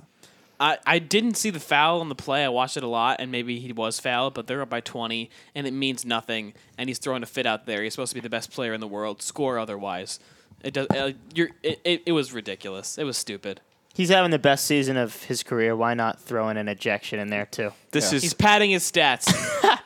I, 0.60 0.78
I 0.86 0.98
didn't 0.98 1.34
see 1.36 1.50
the 1.50 1.58
foul 1.60 2.00
on 2.00 2.08
the 2.08 2.14
play. 2.14 2.44
I 2.44 2.48
watched 2.48 2.76
it 2.76 2.82
a 2.82 2.88
lot, 2.88 3.16
and 3.20 3.32
maybe 3.32 3.58
he 3.58 3.72
was 3.72 3.98
fouled, 3.98 4.34
but 4.34 4.46
they're 4.46 4.62
up 4.62 4.70
by 4.70 4.80
20, 4.80 5.28
and 5.54 5.66
it 5.66 5.72
means 5.72 6.04
nothing. 6.04 6.54
And 6.78 6.88
he's 6.88 6.98
throwing 6.98 7.22
a 7.22 7.26
fit 7.26 7.46
out 7.46 7.66
there. 7.66 7.82
He's 7.82 7.94
supposed 7.94 8.10
to 8.10 8.14
be 8.14 8.20
the 8.20 8.30
best 8.30 8.50
player 8.52 8.72
in 8.72 8.80
the 8.80 8.86
world, 8.88 9.22
score 9.22 9.58
otherwise. 9.58 10.20
It 10.62 10.74
does. 10.74 10.86
Uh, 10.88 11.12
you're. 11.34 11.48
It, 11.62 11.80
it, 11.84 12.02
it 12.06 12.12
was 12.12 12.32
ridiculous. 12.32 12.96
It 12.96 13.04
was 13.04 13.16
stupid. 13.16 13.60
He's 13.94 14.08
having 14.08 14.30
the 14.30 14.38
best 14.38 14.64
season 14.64 14.96
of 14.96 15.24
his 15.24 15.42
career. 15.42 15.76
Why 15.76 15.92
not 15.94 16.18
throw 16.20 16.48
in 16.48 16.56
an 16.56 16.68
ejection 16.68 17.18
in 17.18 17.28
there 17.28 17.44
too? 17.46 17.72
This 17.90 18.10
Yeah. 18.12 18.16
is 18.16 18.22
He's 18.22 18.32
padding 18.32 18.70
his 18.70 18.90
stats. 18.90 19.30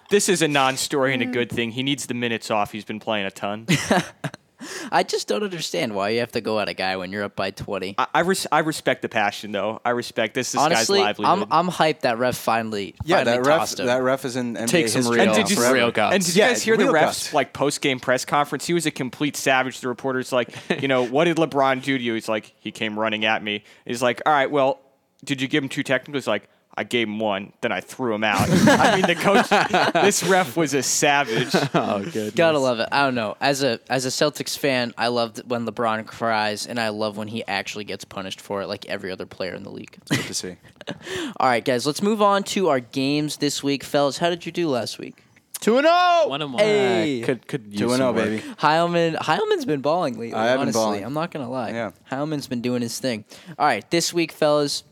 this 0.10 0.28
is 0.28 0.42
a 0.42 0.48
non-story 0.48 1.12
and 1.14 1.22
a 1.22 1.26
good 1.32 1.50
thing. 1.50 1.70
He 1.72 1.82
needs 1.82 2.06
the 2.06 2.14
minutes 2.14 2.50
off. 2.50 2.70
He's 2.72 2.84
been 2.84 3.00
playing 3.00 3.26
a 3.26 3.30
ton. 3.32 3.66
I 4.92 5.02
just 5.02 5.28
don't 5.28 5.42
understand 5.42 5.94
why 5.94 6.10
you 6.10 6.20
have 6.20 6.32
to 6.32 6.40
go 6.40 6.58
at 6.60 6.68
a 6.68 6.74
guy 6.74 6.96
when 6.96 7.12
you're 7.12 7.24
up 7.24 7.36
by 7.36 7.50
20. 7.50 7.94
I 7.98 8.06
I, 8.14 8.20
res- 8.20 8.46
I 8.50 8.60
respect 8.60 9.02
the 9.02 9.08
passion 9.08 9.52
though. 9.52 9.80
I 9.84 9.90
respect 9.90 10.34
this. 10.34 10.52
This 10.52 10.60
Honestly, 10.60 10.98
guy's 11.00 11.18
livelihood. 11.18 11.48
I'm 11.50 11.68
I'm 11.68 11.72
hyped 11.74 12.00
that 12.00 12.18
ref 12.18 12.36
finally 12.36 12.94
Yeah, 13.04 13.18
finally 13.18 13.36
that 13.38 13.46
ref, 13.46 13.58
tossed 13.60 13.80
him. 13.80 13.86
that 13.86 14.02
ref 14.02 14.24
is 14.24 14.36
in 14.36 14.54
NBA 14.54 14.66
Take 14.68 14.88
some 14.88 15.00
history 15.00 15.16
real- 15.20 15.26
And 15.26 15.34
did 15.34 15.50
you 15.50 15.56
forever. 15.56 15.74
real 15.74 15.90
guts. 15.90 16.14
And 16.14 16.24
did 16.24 16.36
Yeah, 16.36 16.46
you 16.46 16.50
guys 16.52 16.62
hear 16.62 16.76
the 16.76 16.84
real 16.84 16.92
refs 16.94 17.00
guts. 17.02 17.34
like 17.34 17.52
post 17.52 17.80
game 17.80 18.00
press 18.00 18.24
conference? 18.24 18.66
He 18.66 18.74
was 18.74 18.86
a 18.86 18.90
complete 18.90 19.36
savage. 19.36 19.80
The 19.80 19.88
reporter's 19.88 20.32
like, 20.32 20.54
you 20.80 20.88
know, 20.88 21.02
what 21.06 21.24
did 21.24 21.36
LeBron 21.36 21.82
do 21.82 21.96
to 21.98 22.02
you? 22.04 22.14
He's 22.14 22.28
like, 22.28 22.54
he 22.58 22.70
came 22.70 22.98
running 22.98 23.24
at 23.24 23.42
me. 23.42 23.64
He's 23.84 24.02
like, 24.02 24.22
all 24.26 24.32
right, 24.32 24.50
well, 24.50 24.80
did 25.24 25.40
you 25.40 25.48
give 25.48 25.62
him 25.62 25.68
two 25.68 25.82
technicals? 25.82 26.24
He's 26.24 26.28
like, 26.28 26.48
I 26.78 26.84
gave 26.84 27.08
him 27.08 27.18
one, 27.18 27.54
then 27.62 27.72
I 27.72 27.80
threw 27.80 28.14
him 28.14 28.22
out. 28.22 28.48
I 28.50 28.96
mean, 28.96 29.06
the 29.06 29.14
coach, 29.14 29.48
this 29.94 30.22
ref 30.22 30.56
was 30.56 30.74
a 30.74 30.82
savage. 30.82 31.54
Oh, 31.74 32.02
good. 32.02 32.34
Gotta 32.34 32.58
love 32.58 32.80
it. 32.80 32.88
I 32.90 33.04
don't 33.04 33.14
know. 33.14 33.36
As 33.40 33.62
a 33.62 33.80
as 33.88 34.06
a 34.06 34.08
Celtics 34.08 34.56
fan, 34.56 34.94
I 34.96 35.08
loved 35.08 35.42
when 35.48 35.66
LeBron 35.66 36.06
cries, 36.06 36.66
and 36.66 36.80
I 36.80 36.88
love 36.88 37.16
when 37.16 37.28
he 37.28 37.46
actually 37.46 37.84
gets 37.84 38.04
punished 38.04 38.40
for 38.40 38.62
it, 38.62 38.66
like 38.66 38.86
every 38.86 39.10
other 39.10 39.26
player 39.26 39.54
in 39.54 39.62
the 39.62 39.70
league. 39.70 39.96
Good 40.08 40.20
to 40.20 40.34
see. 40.34 40.56
All 41.38 41.48
right, 41.48 41.64
guys, 41.64 41.86
let's 41.86 42.02
move 42.02 42.22
on 42.22 42.44
to 42.44 42.68
our 42.68 42.80
games 42.80 43.38
this 43.38 43.62
week, 43.62 43.84
fellas. 43.84 44.18
How 44.18 44.30
did 44.30 44.46
you 44.46 44.52
do 44.52 44.68
last 44.68 44.98
week? 44.98 45.22
Two 45.60 45.78
and 45.78 45.86
zero. 45.86 46.28
One 46.28 46.42
and 46.42 46.52
one. 46.52 46.62
Hey, 46.62 47.22
Could 47.24 47.46
could 47.46 47.66
use 47.66 47.78
Two 47.78 47.92
and 47.92 48.02
oh, 48.02 48.14
some 48.14 48.16
zero, 48.16 48.28
baby. 48.28 48.42
Heilman. 48.58 49.16
Heilman's 49.16 49.64
been 49.64 49.80
balling 49.80 50.14
lately. 50.18 50.34
I 50.34 50.46
have 50.46 50.54
been 50.54 50.60
honestly, 50.62 50.80
balling. 50.80 51.04
I'm 51.04 51.14
not 51.14 51.30
gonna 51.30 51.50
lie. 51.50 51.70
Yeah. 51.70 51.90
Heilman's 52.10 52.46
been 52.46 52.60
doing 52.60 52.82
his 52.82 52.98
thing. 52.98 53.24
All 53.58 53.66
right, 53.66 53.88
this 53.90 54.12
week, 54.12 54.32
fellas, 54.32 54.84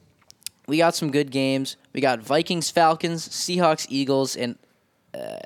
we 0.67 0.79
got 0.79 0.95
some 0.95 1.11
good 1.11 1.31
games. 1.31 1.77
We 1.93 2.01
got 2.01 2.21
Vikings, 2.21 2.71
Falcons, 2.71 3.29
Seahawks, 3.29 3.87
Eagles, 3.89 4.37
and 4.37 4.57
uh, 5.13 5.39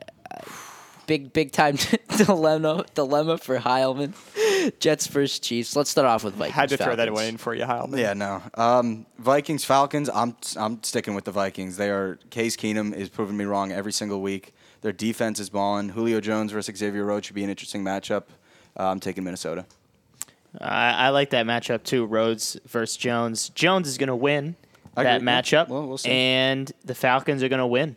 big 1.07 1.33
big 1.33 1.53
time 1.53 1.77
dilemma 2.17 2.85
dilemma 2.95 3.39
for 3.39 3.59
Heilman. 3.59 4.15
Jets 4.81 5.07
versus 5.07 5.39
Chiefs. 5.39 5.75
Let's 5.75 5.91
start 5.91 6.07
off 6.07 6.25
with 6.25 6.35
Vikings. 6.35 6.55
Had 6.55 6.69
to 6.71 6.77
throw 6.77 6.97
that 6.97 7.09
Falcons. 7.09 7.15
one 7.15 7.25
in 7.25 7.37
for 7.37 7.55
you, 7.55 7.65
Heilman. 7.65 7.99
Yeah, 7.99 8.13
no. 8.13 8.43
Um, 8.55 9.07
Vikings, 9.19 9.65
Falcons. 9.65 10.11
I'm 10.15 10.37
I'm 10.57 10.83
sticking 10.83 11.15
with 11.15 11.25
the 11.25 11.33
Vikings. 11.33 11.77
They 11.77 11.91
are. 11.91 12.19
Case 12.31 12.57
Keenum 12.57 12.95
is 12.95 13.09
proving 13.09 13.37
me 13.37 13.45
wrong 13.45 13.73
every 13.73 13.93
single 13.93 14.21
week. 14.21 14.55
Their 14.81 14.93
defense 14.93 15.41
is 15.41 15.51
balling. 15.51 15.89
Julio 15.89 16.21
Jones 16.21 16.53
versus 16.53 16.77
Xavier 16.77 17.05
Rhodes 17.05 17.27
should 17.27 17.35
be 17.35 17.43
an 17.43 17.51
interesting 17.51 17.83
matchup. 17.83 18.25
Uh, 18.79 18.85
I'm 18.85 19.01
taking 19.01 19.25
Minnesota. 19.25 19.67
I, 20.61 20.91
I 20.91 21.09
like 21.09 21.31
that 21.31 21.47
matchup 21.47 21.83
too. 21.83 22.07
Rhodes 22.07 22.59
versus 22.67 22.97
Jones. 22.97 23.49
Jones 23.51 23.89
is 23.89 23.99
going 23.99 24.09
to 24.09 24.17
win 24.17 24.57
I 24.99 25.05
that 25.05 25.17
agree. 25.17 25.29
Matchup, 25.29 25.69
Well, 25.69 25.87
we'll 25.87 25.99
see. 25.99 26.11
and 26.11 26.71
the 26.85 26.95
Falcons 26.95 27.43
are 27.43 27.49
going 27.49 27.61
to 27.61 27.67
win. 27.67 27.97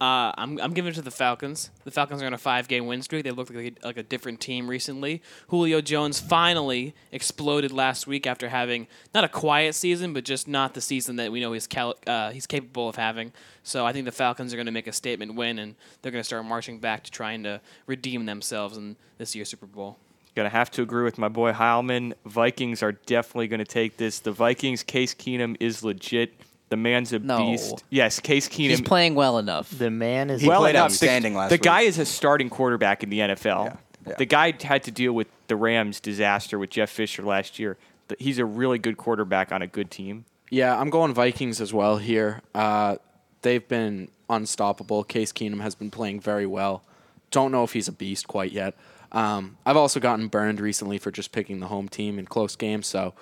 Uh, 0.00 0.30
I'm, 0.38 0.60
I'm 0.60 0.74
giving 0.74 0.92
it 0.92 0.94
to 0.94 1.02
the 1.02 1.10
Falcons. 1.10 1.70
The 1.82 1.90
Falcons 1.90 2.22
are 2.22 2.26
on 2.26 2.32
a 2.32 2.38
five 2.38 2.68
game 2.68 2.86
win 2.86 3.02
streak. 3.02 3.24
They 3.24 3.32
look 3.32 3.50
like 3.52 3.76
a, 3.82 3.86
like 3.86 3.96
a 3.96 4.04
different 4.04 4.40
team 4.40 4.70
recently. 4.70 5.22
Julio 5.48 5.80
Jones 5.80 6.20
finally 6.20 6.94
exploded 7.10 7.72
last 7.72 8.06
week 8.06 8.24
after 8.24 8.48
having 8.48 8.86
not 9.12 9.24
a 9.24 9.28
quiet 9.28 9.74
season, 9.74 10.12
but 10.12 10.24
just 10.24 10.46
not 10.46 10.74
the 10.74 10.80
season 10.80 11.16
that 11.16 11.32
we 11.32 11.40
know 11.40 11.52
he's 11.52 11.66
cal- 11.66 11.96
uh, 12.06 12.30
he's 12.30 12.46
capable 12.46 12.88
of 12.88 12.94
having. 12.94 13.32
So 13.64 13.84
I 13.84 13.92
think 13.92 14.04
the 14.04 14.12
Falcons 14.12 14.52
are 14.52 14.56
going 14.56 14.66
to 14.66 14.72
make 14.72 14.86
a 14.86 14.92
statement 14.92 15.34
win, 15.34 15.58
and 15.58 15.74
they're 16.00 16.12
going 16.12 16.20
to 16.22 16.26
start 16.26 16.44
marching 16.44 16.78
back 16.78 17.02
to 17.02 17.10
trying 17.10 17.42
to 17.42 17.60
redeem 17.86 18.24
themselves 18.26 18.76
in 18.76 18.94
this 19.16 19.34
year's 19.34 19.48
Super 19.48 19.66
Bowl. 19.66 19.98
Gonna 20.38 20.48
have 20.50 20.70
to 20.70 20.82
agree 20.82 21.02
with 21.02 21.18
my 21.18 21.26
boy 21.26 21.50
Heilman. 21.52 22.12
Vikings 22.24 22.80
are 22.80 22.92
definitely 22.92 23.48
gonna 23.48 23.64
take 23.64 23.96
this. 23.96 24.20
The 24.20 24.30
Vikings, 24.30 24.84
Case 24.84 25.12
Keenum 25.12 25.56
is 25.58 25.82
legit. 25.82 26.32
The 26.68 26.76
man's 26.76 27.12
a 27.12 27.18
No. 27.18 27.38
beast. 27.38 27.82
Yes, 27.90 28.20
Case 28.20 28.48
Keenum. 28.48 28.68
He's 28.68 28.80
playing 28.80 29.16
well 29.16 29.38
enough. 29.38 29.68
The 29.76 29.90
man 29.90 30.30
is 30.30 30.40
He 30.42 30.46
played 30.48 30.76
enough. 30.76 30.92
outstanding 30.92 31.32
the, 31.32 31.38
last 31.40 31.48
The 31.48 31.54
week. 31.54 31.62
guy 31.62 31.80
is 31.80 31.98
a 31.98 32.04
starting 32.04 32.48
quarterback 32.50 33.02
in 33.02 33.10
the 33.10 33.18
NFL. 33.20 33.64
Yeah, 33.64 33.76
yeah. 34.06 34.14
The 34.16 34.26
guy 34.26 34.54
had 34.62 34.84
to 34.84 34.92
deal 34.92 35.12
with 35.12 35.26
the 35.48 35.56
Rams' 35.56 35.98
disaster 35.98 36.56
with 36.56 36.70
Jeff 36.70 36.88
Fisher 36.90 37.24
last 37.24 37.58
year. 37.58 37.76
He's 38.20 38.38
a 38.38 38.44
really 38.44 38.78
good 38.78 38.96
quarterback 38.96 39.50
on 39.50 39.60
a 39.60 39.66
good 39.66 39.90
team. 39.90 40.24
Yeah, 40.50 40.78
I'm 40.78 40.88
going 40.88 41.12
Vikings 41.14 41.60
as 41.60 41.74
well 41.74 41.96
here. 41.96 42.42
Uh, 42.54 42.98
they've 43.42 43.66
been 43.66 44.06
unstoppable. 44.30 45.02
Case 45.02 45.32
Keenum 45.32 45.62
has 45.62 45.74
been 45.74 45.90
playing 45.90 46.20
very 46.20 46.46
well. 46.46 46.84
Don't 47.32 47.50
know 47.50 47.64
if 47.64 47.72
he's 47.72 47.88
a 47.88 47.92
beast 47.92 48.28
quite 48.28 48.52
yet. 48.52 48.74
Um, 49.12 49.56
I've 49.64 49.76
also 49.76 50.00
gotten 50.00 50.28
burned 50.28 50.60
recently 50.60 50.98
for 50.98 51.10
just 51.10 51.32
picking 51.32 51.60
the 51.60 51.66
home 51.66 51.88
team 51.88 52.18
in 52.18 52.26
close 52.26 52.56
games. 52.56 52.86
So 52.86 53.14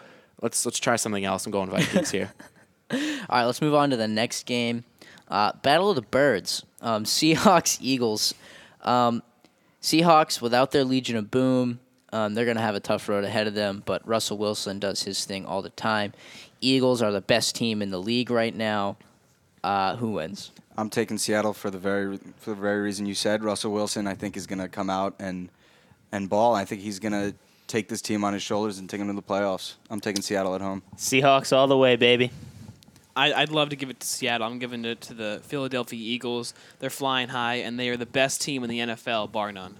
let's 0.42 0.64
let's 0.66 0.78
try 0.78 0.96
something 0.96 1.24
else. 1.24 1.46
I'm 1.46 1.52
going 1.52 1.70
Vikings 1.70 2.10
here. 2.10 2.32
All 2.90 2.98
right, 3.30 3.44
let's 3.44 3.60
move 3.60 3.74
on 3.74 3.90
to 3.90 3.96
the 3.96 4.08
next 4.08 4.46
game. 4.46 4.84
Uh, 5.28 5.52
Battle 5.62 5.90
of 5.90 5.96
the 5.96 6.02
Birds. 6.02 6.64
Um, 6.80 7.04
Seahawks, 7.04 7.78
Eagles. 7.80 8.34
Um, 8.82 9.22
Seahawks, 9.82 10.40
without 10.40 10.70
their 10.70 10.84
Legion 10.84 11.16
of 11.16 11.30
Boom, 11.30 11.80
um, 12.12 12.34
they're 12.34 12.44
going 12.44 12.56
to 12.56 12.62
have 12.62 12.74
a 12.74 12.80
tough 12.80 13.08
road 13.08 13.24
ahead 13.24 13.46
of 13.46 13.54
them, 13.54 13.82
but 13.84 14.06
Russell 14.06 14.38
Wilson 14.38 14.78
does 14.78 15.02
his 15.02 15.24
thing 15.24 15.44
all 15.44 15.62
the 15.62 15.70
time. 15.70 16.12
Eagles 16.60 17.02
are 17.02 17.12
the 17.12 17.20
best 17.20 17.54
team 17.56 17.82
in 17.82 17.90
the 17.90 18.00
league 18.00 18.30
right 18.30 18.54
now. 18.54 18.96
Uh, 19.64 19.96
who 19.96 20.12
wins? 20.12 20.52
I'm 20.78 20.90
taking 20.90 21.18
Seattle 21.18 21.52
for 21.52 21.70
the 21.70 21.78
very 21.78 22.18
for 22.36 22.50
the 22.50 22.56
very 22.56 22.80
reason 22.80 23.06
you 23.06 23.14
said. 23.14 23.42
Russell 23.42 23.72
Wilson, 23.72 24.06
I 24.06 24.14
think, 24.14 24.36
is 24.36 24.46
going 24.46 24.60
to 24.60 24.68
come 24.68 24.90
out 24.90 25.14
and 25.18 25.48
and 26.16 26.28
ball. 26.28 26.54
I 26.54 26.64
think 26.64 26.82
he's 26.82 26.98
going 26.98 27.12
to 27.12 27.34
take 27.66 27.88
this 27.88 28.00
team 28.00 28.24
on 28.24 28.32
his 28.32 28.42
shoulders 28.42 28.78
and 28.78 28.88
take 28.88 29.00
them 29.00 29.08
to 29.08 29.14
the 29.14 29.22
playoffs. 29.22 29.74
I'm 29.90 30.00
taking 30.00 30.22
Seattle 30.22 30.54
at 30.54 30.60
home. 30.60 30.82
Seahawks 30.96 31.54
all 31.54 31.66
the 31.66 31.76
way, 31.76 31.96
baby. 31.96 32.30
I, 33.14 33.32
I'd 33.32 33.50
love 33.50 33.70
to 33.70 33.76
give 33.76 33.88
it 33.88 34.00
to 34.00 34.06
Seattle. 34.06 34.46
I'm 34.46 34.58
giving 34.58 34.84
it 34.84 35.00
to 35.02 35.14
the 35.14 35.40
Philadelphia 35.44 35.98
Eagles. 35.98 36.52
They're 36.80 36.90
flying 36.90 37.28
high, 37.28 37.56
and 37.56 37.78
they 37.78 37.88
are 37.88 37.96
the 37.96 38.06
best 38.06 38.42
team 38.42 38.62
in 38.62 38.68
the 38.70 38.80
NFL, 38.80 39.32
bar 39.32 39.52
none. 39.52 39.76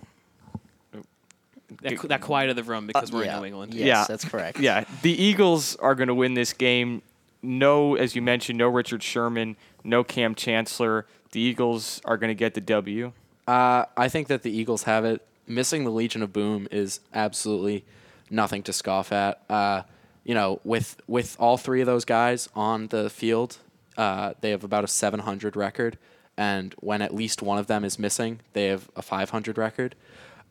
That, 1.82 2.00
that 2.08 2.20
quiet 2.20 2.48
of 2.48 2.56
the 2.56 2.62
room 2.62 2.86
because 2.86 3.12
we're 3.12 3.24
yeah. 3.24 3.34
in 3.34 3.40
New 3.40 3.46
England. 3.46 3.74
Yes, 3.74 3.86
Yeah. 3.86 4.04
that's 4.08 4.24
correct. 4.24 4.60
Yeah, 4.60 4.84
the 5.02 5.10
Eagles 5.10 5.76
are 5.76 5.94
going 5.94 6.08
to 6.08 6.14
win 6.14 6.34
this 6.34 6.52
game. 6.52 7.02
No, 7.42 7.96
as 7.96 8.16
you 8.16 8.22
mentioned, 8.22 8.58
no 8.58 8.68
Richard 8.68 9.02
Sherman, 9.02 9.56
no 9.84 10.02
Kam 10.02 10.34
Chancellor. 10.34 11.06
The 11.32 11.40
Eagles 11.40 12.00
are 12.04 12.16
going 12.16 12.30
to 12.30 12.34
get 12.34 12.54
the 12.54 12.60
W. 12.60 13.12
Uh, 13.46 13.84
I 13.96 14.08
think 14.08 14.28
that 14.28 14.42
the 14.42 14.50
Eagles 14.50 14.84
have 14.84 15.04
it. 15.04 15.22
Missing 15.46 15.84
the 15.84 15.90
Legion 15.90 16.22
of 16.22 16.32
Boom 16.32 16.66
is 16.70 17.00
absolutely 17.14 17.84
nothing 18.30 18.62
to 18.64 18.72
scoff 18.72 19.12
at. 19.12 19.42
Uh, 19.48 19.82
you 20.24 20.34
know, 20.34 20.60
with 20.64 20.96
with 21.06 21.36
all 21.38 21.56
three 21.56 21.80
of 21.80 21.86
those 21.86 22.04
guys 22.04 22.48
on 22.54 22.88
the 22.88 23.08
field, 23.08 23.58
uh, 23.96 24.34
they 24.40 24.50
have 24.50 24.64
about 24.64 24.84
a 24.84 24.88
700 24.88 25.54
record, 25.54 25.98
and 26.36 26.74
when 26.80 27.00
at 27.00 27.14
least 27.14 27.42
one 27.42 27.58
of 27.58 27.68
them 27.68 27.84
is 27.84 27.98
missing, 27.98 28.40
they 28.52 28.66
have 28.66 28.90
a 28.96 29.02
500 29.02 29.56
record. 29.56 29.94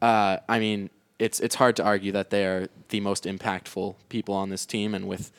Uh, 0.02 0.38
I 0.48 0.60
mean, 0.60 0.90
it's 1.20 1.40
it's 1.40 1.56
hard 1.56 1.76
to 1.78 1.84
argue 1.84 2.12
that 2.14 2.30
they 2.30 2.46
are 2.46 2.70
the 2.90 3.02
most 3.02 3.26
impactful 3.26 3.96
people 4.08 4.34
on 4.34 4.50
this 4.50 4.66
team, 4.66 4.94
and 4.94 5.08
with 5.08 5.32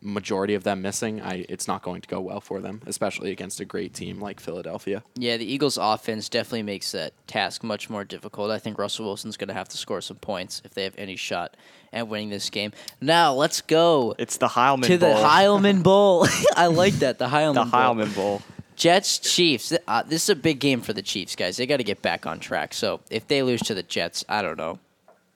majority 0.00 0.54
of 0.54 0.64
them 0.64 0.82
missing, 0.82 1.20
I 1.20 1.44
it's 1.48 1.66
not 1.66 1.82
going 1.82 2.00
to 2.00 2.08
go 2.08 2.20
well 2.20 2.40
for 2.40 2.60
them, 2.60 2.82
especially 2.86 3.30
against 3.30 3.60
a 3.60 3.64
great 3.64 3.94
team 3.94 4.20
like 4.20 4.40
Philadelphia. 4.40 5.02
Yeah, 5.16 5.36
the 5.36 5.50
Eagles' 5.50 5.78
offense 5.78 6.28
definitely 6.28 6.62
makes 6.62 6.92
that 6.92 7.12
task 7.26 7.62
much 7.62 7.90
more 7.90 8.04
difficult. 8.04 8.50
I 8.50 8.58
think 8.58 8.78
Russell 8.78 9.06
Wilson's 9.06 9.36
going 9.36 9.48
to 9.48 9.54
have 9.54 9.68
to 9.68 9.76
score 9.76 10.00
some 10.00 10.18
points 10.18 10.62
if 10.64 10.74
they 10.74 10.84
have 10.84 10.94
any 10.98 11.16
shot 11.16 11.56
at 11.92 12.08
winning 12.08 12.30
this 12.30 12.50
game. 12.50 12.72
Now, 13.00 13.32
let's 13.32 13.60
go 13.60 14.14
It's 14.18 14.36
the 14.36 14.48
Heilman 14.48 14.84
to 14.84 14.98
the 14.98 15.06
Bowl. 15.06 15.24
Heilman 15.24 15.82
Bowl. 15.82 16.26
I 16.56 16.66
like 16.66 16.94
that, 16.94 17.18
the 17.18 17.26
Heilman 17.26 17.54
the 17.54 17.64
Bowl. 17.64 17.80
Heilman 17.80 18.14
Bowl. 18.14 18.42
Jets, 18.76 19.18
Chiefs. 19.18 19.72
Uh, 19.88 20.04
this 20.04 20.22
is 20.24 20.28
a 20.28 20.36
big 20.36 20.60
game 20.60 20.80
for 20.82 20.92
the 20.92 21.02
Chiefs, 21.02 21.34
guys. 21.34 21.56
They 21.56 21.66
got 21.66 21.78
to 21.78 21.84
get 21.84 22.00
back 22.00 22.26
on 22.26 22.38
track. 22.38 22.72
So 22.72 23.00
if 23.10 23.26
they 23.26 23.42
lose 23.42 23.60
to 23.62 23.74
the 23.74 23.82
Jets, 23.82 24.24
I 24.28 24.40
don't 24.40 24.56
know. 24.56 24.78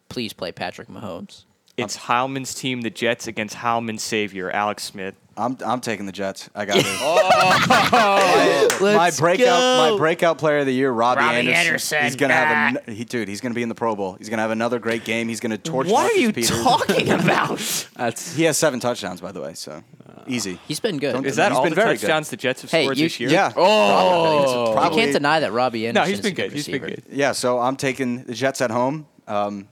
Please 0.08 0.32
play 0.32 0.52
Patrick 0.52 0.88
Mahomes. 0.88 1.44
It's 1.76 1.96
Heilman's 1.96 2.54
team, 2.54 2.82
the 2.82 2.90
Jets, 2.90 3.26
against 3.26 3.56
Heilman's 3.56 4.02
savior, 4.02 4.50
Alex 4.50 4.84
Smith. 4.84 5.14
I'm 5.36 5.56
I'm 5.64 5.80
taking 5.80 6.04
the 6.04 6.12
Jets. 6.12 6.50
I 6.54 6.66
got 6.66 6.76
it. 6.80 6.84
Let's 8.80 9.18
my 9.18 9.24
breakout 9.24 9.46
go. 9.46 9.90
my 9.92 9.96
breakout 9.98 10.36
player 10.38 10.58
of 10.58 10.66
the 10.66 10.72
year, 10.74 10.90
Robbie, 10.90 11.20
Robbie 11.22 11.36
Anderson. 11.38 11.66
Anderson. 11.66 12.04
He's 12.04 12.16
gonna 12.16 12.34
have 12.34 12.76
a 12.86 12.90
he, 12.92 13.04
dude. 13.04 13.28
He's 13.28 13.40
gonna 13.40 13.54
be 13.54 13.62
in 13.62 13.70
the 13.70 13.74
Pro 13.74 13.96
Bowl. 13.96 14.14
He's 14.14 14.28
gonna 14.28 14.42
have 14.42 14.50
another 14.50 14.78
great 14.78 15.04
game. 15.04 15.28
He's 15.28 15.40
gonna 15.40 15.56
torch. 15.56 15.86
What 15.86 16.02
Marcus 16.02 16.16
are 16.16 16.20
you 16.20 16.32
Peters. 16.34 16.50
talking 16.62 17.10
about? 17.10 17.88
That's 17.96 18.34
He 18.34 18.42
has 18.44 18.58
seven 18.58 18.78
touchdowns, 18.80 19.22
by 19.22 19.32
the 19.32 19.40
way. 19.40 19.54
So 19.54 19.82
easy. 20.26 20.58
He's 20.68 20.80
been 20.80 20.98
good. 20.98 21.12
Don't- 21.14 21.26
Is 21.26 21.36
that 21.36 21.52
He's 21.52 21.56
all 21.56 21.64
been 21.64 21.70
the 21.70 21.76
very 21.76 21.94
good. 21.94 22.00
touchdowns 22.02 22.28
the 22.30 22.36
Jets 22.36 22.62
have 22.62 22.70
Hey, 22.70 22.84
scored 22.84 22.98
you- 22.98 23.06
this 23.06 23.18
year? 23.18 23.30
Yeah. 23.30 23.52
oh, 23.56 24.66
you 24.68 24.72
Probably- 24.74 24.98
can't 25.00 25.12
deny 25.12 25.40
that 25.40 25.52
Robbie 25.52 25.86
Anderson 25.86 26.04
No, 26.04 26.08
he's 26.08 26.18
is 26.18 26.22
been 26.22 26.32
a 26.32 26.34
good 26.34 26.42
good. 26.50 26.52
He's 26.52 26.66
been 26.66 26.82
receiver. 26.82 27.00
good. 27.02 27.16
Yeah. 27.16 27.32
So 27.32 27.58
I'm 27.58 27.76
taking 27.76 28.24
the 28.24 28.34
Jets 28.34 28.60
at 28.60 28.70
home. 28.70 29.06
Um, 29.26 29.68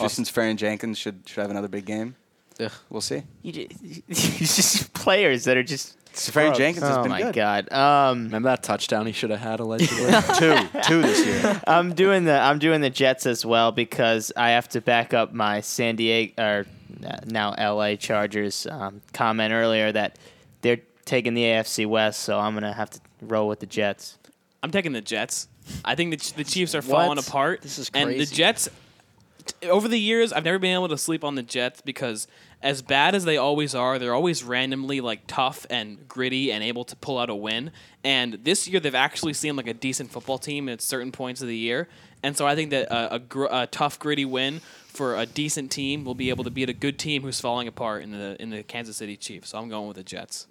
Justin 0.00 0.24
Seferian 0.24 0.56
Jenkins 0.56 0.98
should 0.98 1.22
should 1.26 1.40
have 1.40 1.50
another 1.50 1.68
big 1.68 1.84
game. 1.84 2.14
Ugh. 2.60 2.72
We'll 2.90 3.00
see. 3.00 3.22
You 3.42 3.52
ju- 3.52 3.68
It's 4.08 4.56
just 4.56 4.92
players 4.94 5.44
that 5.44 5.56
are 5.56 5.62
just. 5.62 5.94
Seferian 6.14 6.56
Jenkins 6.56 6.84
has 6.84 6.96
oh 6.96 7.02
been 7.02 7.10
my 7.12 7.22
good. 7.22 7.34
god. 7.34 7.72
Um, 7.72 8.24
Remember 8.24 8.48
that 8.48 8.62
touchdown 8.64 9.06
he 9.06 9.12
should 9.12 9.30
have 9.30 9.38
had 9.38 9.60
allegedly? 9.60 10.10
two, 10.38 10.56
two 10.82 11.02
this 11.02 11.24
year. 11.24 11.60
I'm 11.66 11.94
doing 11.94 12.24
the 12.24 12.38
I'm 12.40 12.58
doing 12.58 12.80
the 12.80 12.90
Jets 12.90 13.24
as 13.26 13.46
well 13.46 13.70
because 13.70 14.32
I 14.36 14.50
have 14.50 14.68
to 14.70 14.80
back 14.80 15.14
up 15.14 15.32
my 15.32 15.60
San 15.60 15.94
Diego 15.94 16.32
or 16.42 16.66
now 17.26 17.54
LA 17.56 17.94
Chargers 17.94 18.66
um, 18.68 19.00
comment 19.12 19.52
earlier 19.52 19.92
that 19.92 20.18
they're 20.62 20.80
taking 21.04 21.34
the 21.34 21.42
AFC 21.42 21.86
West, 21.86 22.20
so 22.20 22.38
I'm 22.40 22.54
gonna 22.54 22.72
have 22.72 22.90
to 22.90 23.00
roll 23.22 23.46
with 23.46 23.60
the 23.60 23.66
Jets. 23.66 24.18
I'm 24.62 24.72
taking 24.72 24.92
the 24.92 25.00
Jets. 25.02 25.46
I 25.84 25.94
think 25.94 26.18
the, 26.18 26.32
the 26.38 26.44
Chiefs 26.44 26.74
are 26.74 26.78
What? 26.78 26.86
falling 26.88 27.18
apart. 27.18 27.60
This 27.62 27.78
is 27.78 27.90
crazy. 27.90 28.10
And 28.12 28.20
the. 28.20 28.26
Jets, 28.26 28.64
t- 28.64 28.72
over 29.64 29.88
the 29.88 29.98
years, 29.98 30.32
I've 30.32 30.44
never 30.44 30.58
been 30.58 30.74
able 30.74 30.88
to 30.88 30.98
sleep 30.98 31.24
on 31.24 31.34
the 31.34 31.42
Jets 31.42 31.80
because 31.80 32.26
as 32.62 32.82
bad 32.82 33.14
as 33.14 33.24
they 33.24 33.36
always 33.36 33.74
are, 33.74 33.98
they're 33.98 34.14
always 34.14 34.42
randomly 34.42 35.00
like 35.00 35.20
tough 35.26 35.66
and 35.70 36.08
gritty 36.08 36.50
and 36.52 36.64
able 36.64 36.84
to 36.84 36.96
pull 36.96 37.18
out 37.18 37.30
a 37.30 37.34
win. 37.34 37.70
And 38.02 38.34
this 38.44 38.66
year, 38.68 38.80
they've 38.80 38.94
actually 38.94 39.34
seemed 39.34 39.56
like 39.56 39.68
a 39.68 39.74
decent 39.74 40.10
football 40.10 40.38
team 40.38 40.68
at 40.68 40.80
certain 40.80 41.12
points 41.12 41.40
of 41.42 41.48
the 41.48 41.56
year. 41.56 41.88
And 42.22 42.36
so 42.36 42.46
I 42.46 42.54
think 42.54 42.70
that 42.70 42.88
a, 42.90 43.14
a, 43.14 43.18
gr- 43.18 43.46
a 43.50 43.66
tough, 43.66 43.98
gritty 43.98 44.24
win 44.24 44.60
for 44.88 45.16
a 45.16 45.26
decent 45.26 45.70
team 45.70 46.04
will 46.04 46.16
be 46.16 46.30
able 46.30 46.42
to 46.44 46.50
beat 46.50 46.68
a 46.68 46.72
good 46.72 46.98
team 46.98 47.22
who's 47.22 47.40
falling 47.40 47.68
apart 47.68 48.02
in 48.02 48.10
the 48.10 48.40
in 48.42 48.50
the 48.50 48.64
Kansas 48.64 48.96
City 48.96 49.16
Chiefs. 49.16 49.50
So 49.50 49.58
I'm 49.58 49.68
going 49.68 49.86
with 49.86 49.96
the 49.96 50.02
Jets. 50.02 50.48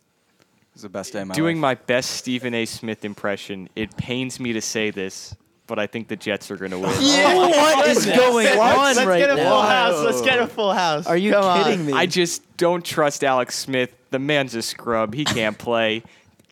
It's 0.74 0.84
the 0.84 0.90
best 0.90 1.12
day 1.12 1.22
of 1.22 1.28
my 1.28 1.34
Doing 1.34 1.58
life. 1.58 1.80
my 1.80 1.86
best 1.86 2.12
Stephen 2.12 2.54
A. 2.54 2.66
Smith 2.66 3.04
impression, 3.04 3.68
it 3.76 3.98
pains 3.98 4.40
me 4.40 4.54
to 4.54 4.62
say 4.62 4.92
this, 4.92 5.36
but 5.68 5.78
I 5.80 5.88
think 5.88 6.08
the 6.08 6.16
Jets 6.16 6.50
are 6.50 6.56
going 6.58 6.72
to 6.72 6.80
win. 6.80 6.90
what 6.90 7.88
is 7.88 8.06
going 8.06 8.48
on 8.48 8.96
Let's 8.96 9.06
right 9.06 9.20
get 9.20 9.30
a 9.32 9.36
now? 9.36 9.50
full 9.50 9.62
house. 9.62 10.04
Let's 10.06 10.22
get 10.22 10.40
a 10.40 10.48
full 10.48 10.74
house. 10.74 11.06
Are 11.08 11.18
you 11.18 11.34
Come 11.34 11.44
on. 11.44 11.64
kidding 11.64 11.86
me? 11.86 11.94
I 11.94 12.06
just 12.06 12.58
don't 12.58 12.84
trust 12.84 13.24
Alex 13.24 13.58
Smith. 13.58 13.94
The 14.12 14.20
man's 14.20 14.56
a 14.56 14.62
scrub. 14.62 15.14
He 15.14 15.26
can't 15.26 15.58
play. 15.60 16.04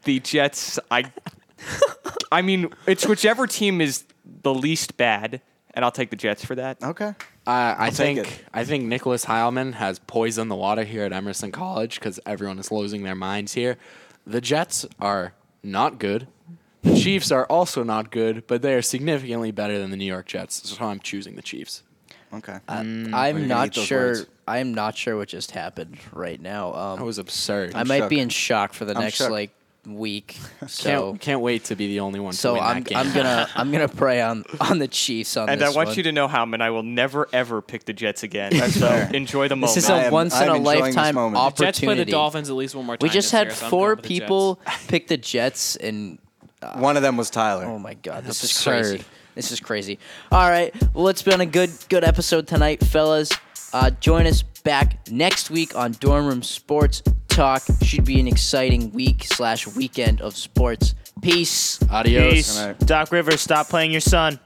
The 0.03 0.19
Jets, 0.19 0.77
I, 0.91 1.05
I 2.31 2.41
mean, 2.41 2.69
it's 2.85 3.07
whichever 3.07 3.47
team 3.47 3.81
is 3.81 4.03
the 4.43 4.53
least 4.53 4.97
bad, 4.97 5.41
and 5.73 5.83
I'll 5.83 5.91
take 5.91 6.09
the 6.11 6.15
Jets 6.15 6.45
for 6.45 6.53
that. 6.55 6.77
Okay. 6.83 7.13
Uh, 7.47 7.75
I 7.77 7.89
take 7.89 7.95
think 8.17 8.27
it. 8.27 8.43
I 8.53 8.65
think 8.65 8.85
Nicholas 8.85 9.25
Heilman 9.25 9.73
has 9.73 9.99
poisoned 9.99 10.51
the 10.51 10.55
water 10.55 10.83
here 10.83 11.03
at 11.03 11.13
Emerson 11.13 11.51
College 11.51 11.95
because 11.99 12.19
everyone 12.25 12.59
is 12.59 12.71
losing 12.71 13.03
their 13.03 13.15
minds 13.15 13.53
here. 13.53 13.77
The 14.27 14.41
Jets 14.41 14.85
are 14.99 15.33
not 15.63 15.97
good. 15.99 16.27
The 16.85 16.95
Chiefs 16.95 17.31
are 17.31 17.45
also 17.45 17.83
not 17.83 18.11
good, 18.11 18.45
but 18.47 18.61
they 18.61 18.73
are 18.73 18.81
significantly 18.81 19.51
better 19.51 19.79
than 19.79 19.91
the 19.91 19.97
New 19.97 20.05
York 20.05 20.27
Jets. 20.27 20.69
So 20.69 20.85
I'm 20.85 20.99
choosing 20.99 21.35
the 21.35 21.41
Chiefs. 21.41 21.83
Okay. 22.33 22.57
I'm 22.67 23.13
Are 23.13 23.27
you 23.29 23.33
gonna 23.33 23.47
not 23.47 23.73
sure. 23.73 24.07
words? 24.07 24.25
I'm 24.47 24.73
not 24.73 24.95
sure 24.97 25.17
what 25.17 25.27
just 25.29 25.51
happened 25.51 25.97
right 26.11 26.39
now. 26.39 26.73
Um, 26.73 26.99
That 26.99 27.05
was 27.05 27.17
absurd. 27.17 27.73
I 27.75 27.83
might 27.83 27.99
shook. 27.99 28.09
be 28.09 28.19
in 28.19 28.29
shock 28.29 28.73
for 28.73 28.85
the 28.85 28.93
I'm 28.95 29.01
next 29.01 29.15
shook. 29.15 29.29
like 29.31 29.51
week. 29.87 30.37
So 30.67 31.11
can't 31.11 31.21
can't 31.21 31.41
wait 31.41 31.65
to 31.65 31.75
be 31.75 31.87
the 31.87 31.99
only 32.01 32.19
one 32.19 32.31
to 32.33 32.37
so 32.37 32.53
win 32.53 32.63
I'm 32.63 32.83
that 32.83 32.89
game. 32.89 32.97
I'm 32.97 33.13
gonna 33.13 33.47
I'm 33.55 33.71
gonna 33.71 33.87
pray 33.87 34.19
on 34.21 34.43
on 34.59 34.79
the 34.79 34.87
Chiefs 34.87 35.37
on 35.37 35.45
this. 35.45 35.53
And 35.53 35.63
I 35.63 35.69
want 35.69 35.89
one. 35.89 35.97
you 35.97 36.03
to 36.03 36.11
know, 36.11 36.27
Howman, 36.27 36.61
I 36.61 36.71
will 36.71 36.83
never 36.83 37.27
ever 37.31 37.61
pick 37.61 37.85
the 37.85 37.93
Jets 37.93 38.23
again. 38.23 38.51
so 38.71 38.89
enjoy 39.13 39.47
the 39.47 39.55
moment. 39.55 39.73
This 39.75 39.83
is 39.85 39.89
a 39.89 40.07
am- 40.07 40.11
once 40.11 40.39
in 40.39 40.49
a 40.49 40.57
lifetime 40.57 41.15
moment. 41.15 41.37
opportunity. 41.41 41.65
Jets 41.71 41.79
play 41.85 42.03
the 42.03 42.11
Dolphins 42.11 42.49
at 42.49 42.55
least 42.55 42.75
one 42.75 42.85
more 42.85 42.97
time. 42.97 43.07
We 43.07 43.11
just 43.13 43.31
had 43.31 43.47
year, 43.47 43.55
so 43.55 43.69
four 43.69 43.87
going 43.89 43.97
with 43.97 44.03
the 44.03 44.07
people 44.19 44.59
pick 44.87 45.07
the 45.07 45.17
Jets, 45.17 45.75
and 45.77 46.17
One 46.75 46.97
of 46.97 47.03
them 47.03 47.17
was 47.17 47.29
Tyler. 47.29 47.65
oh 47.65 47.79
my 47.79 47.93
god, 47.95 48.23
this 48.23 48.43
is 48.43 48.51
Absurd. 48.51 48.83
crazy. 48.85 49.03
This 49.35 49.51
is 49.51 49.59
crazy. 49.59 49.99
All 50.31 50.49
right, 50.49 50.73
well, 50.93 51.07
it's 51.09 51.21
been 51.23 51.41
a 51.41 51.45
good 51.45 51.69
good 51.89 52.03
episode 52.03 52.47
tonight, 52.47 52.83
fellas. 52.83 53.31
Uh, 53.73 53.89
join 53.89 54.25
us 54.25 54.41
back 54.63 55.09
next 55.09 55.49
week 55.49 55.75
on 55.75 55.91
Dorm 55.99 56.25
Room 56.25 56.41
Sports 56.43 57.03
Talk. 57.27 57.63
Should 57.81 58.05
be 58.05 58.19
an 58.19 58.27
exciting 58.27 58.91
week 58.91 59.23
slash 59.25 59.67
weekend 59.67 60.21
of 60.21 60.35
sports. 60.37 60.95
Peace. 61.21 61.79
Adios. 61.89 62.33
Peace. 62.33 62.73
Doc 62.85 63.11
Rivers, 63.11 63.41
stop 63.41 63.67
playing 63.67 63.91
your 63.91 64.01
son. 64.01 64.39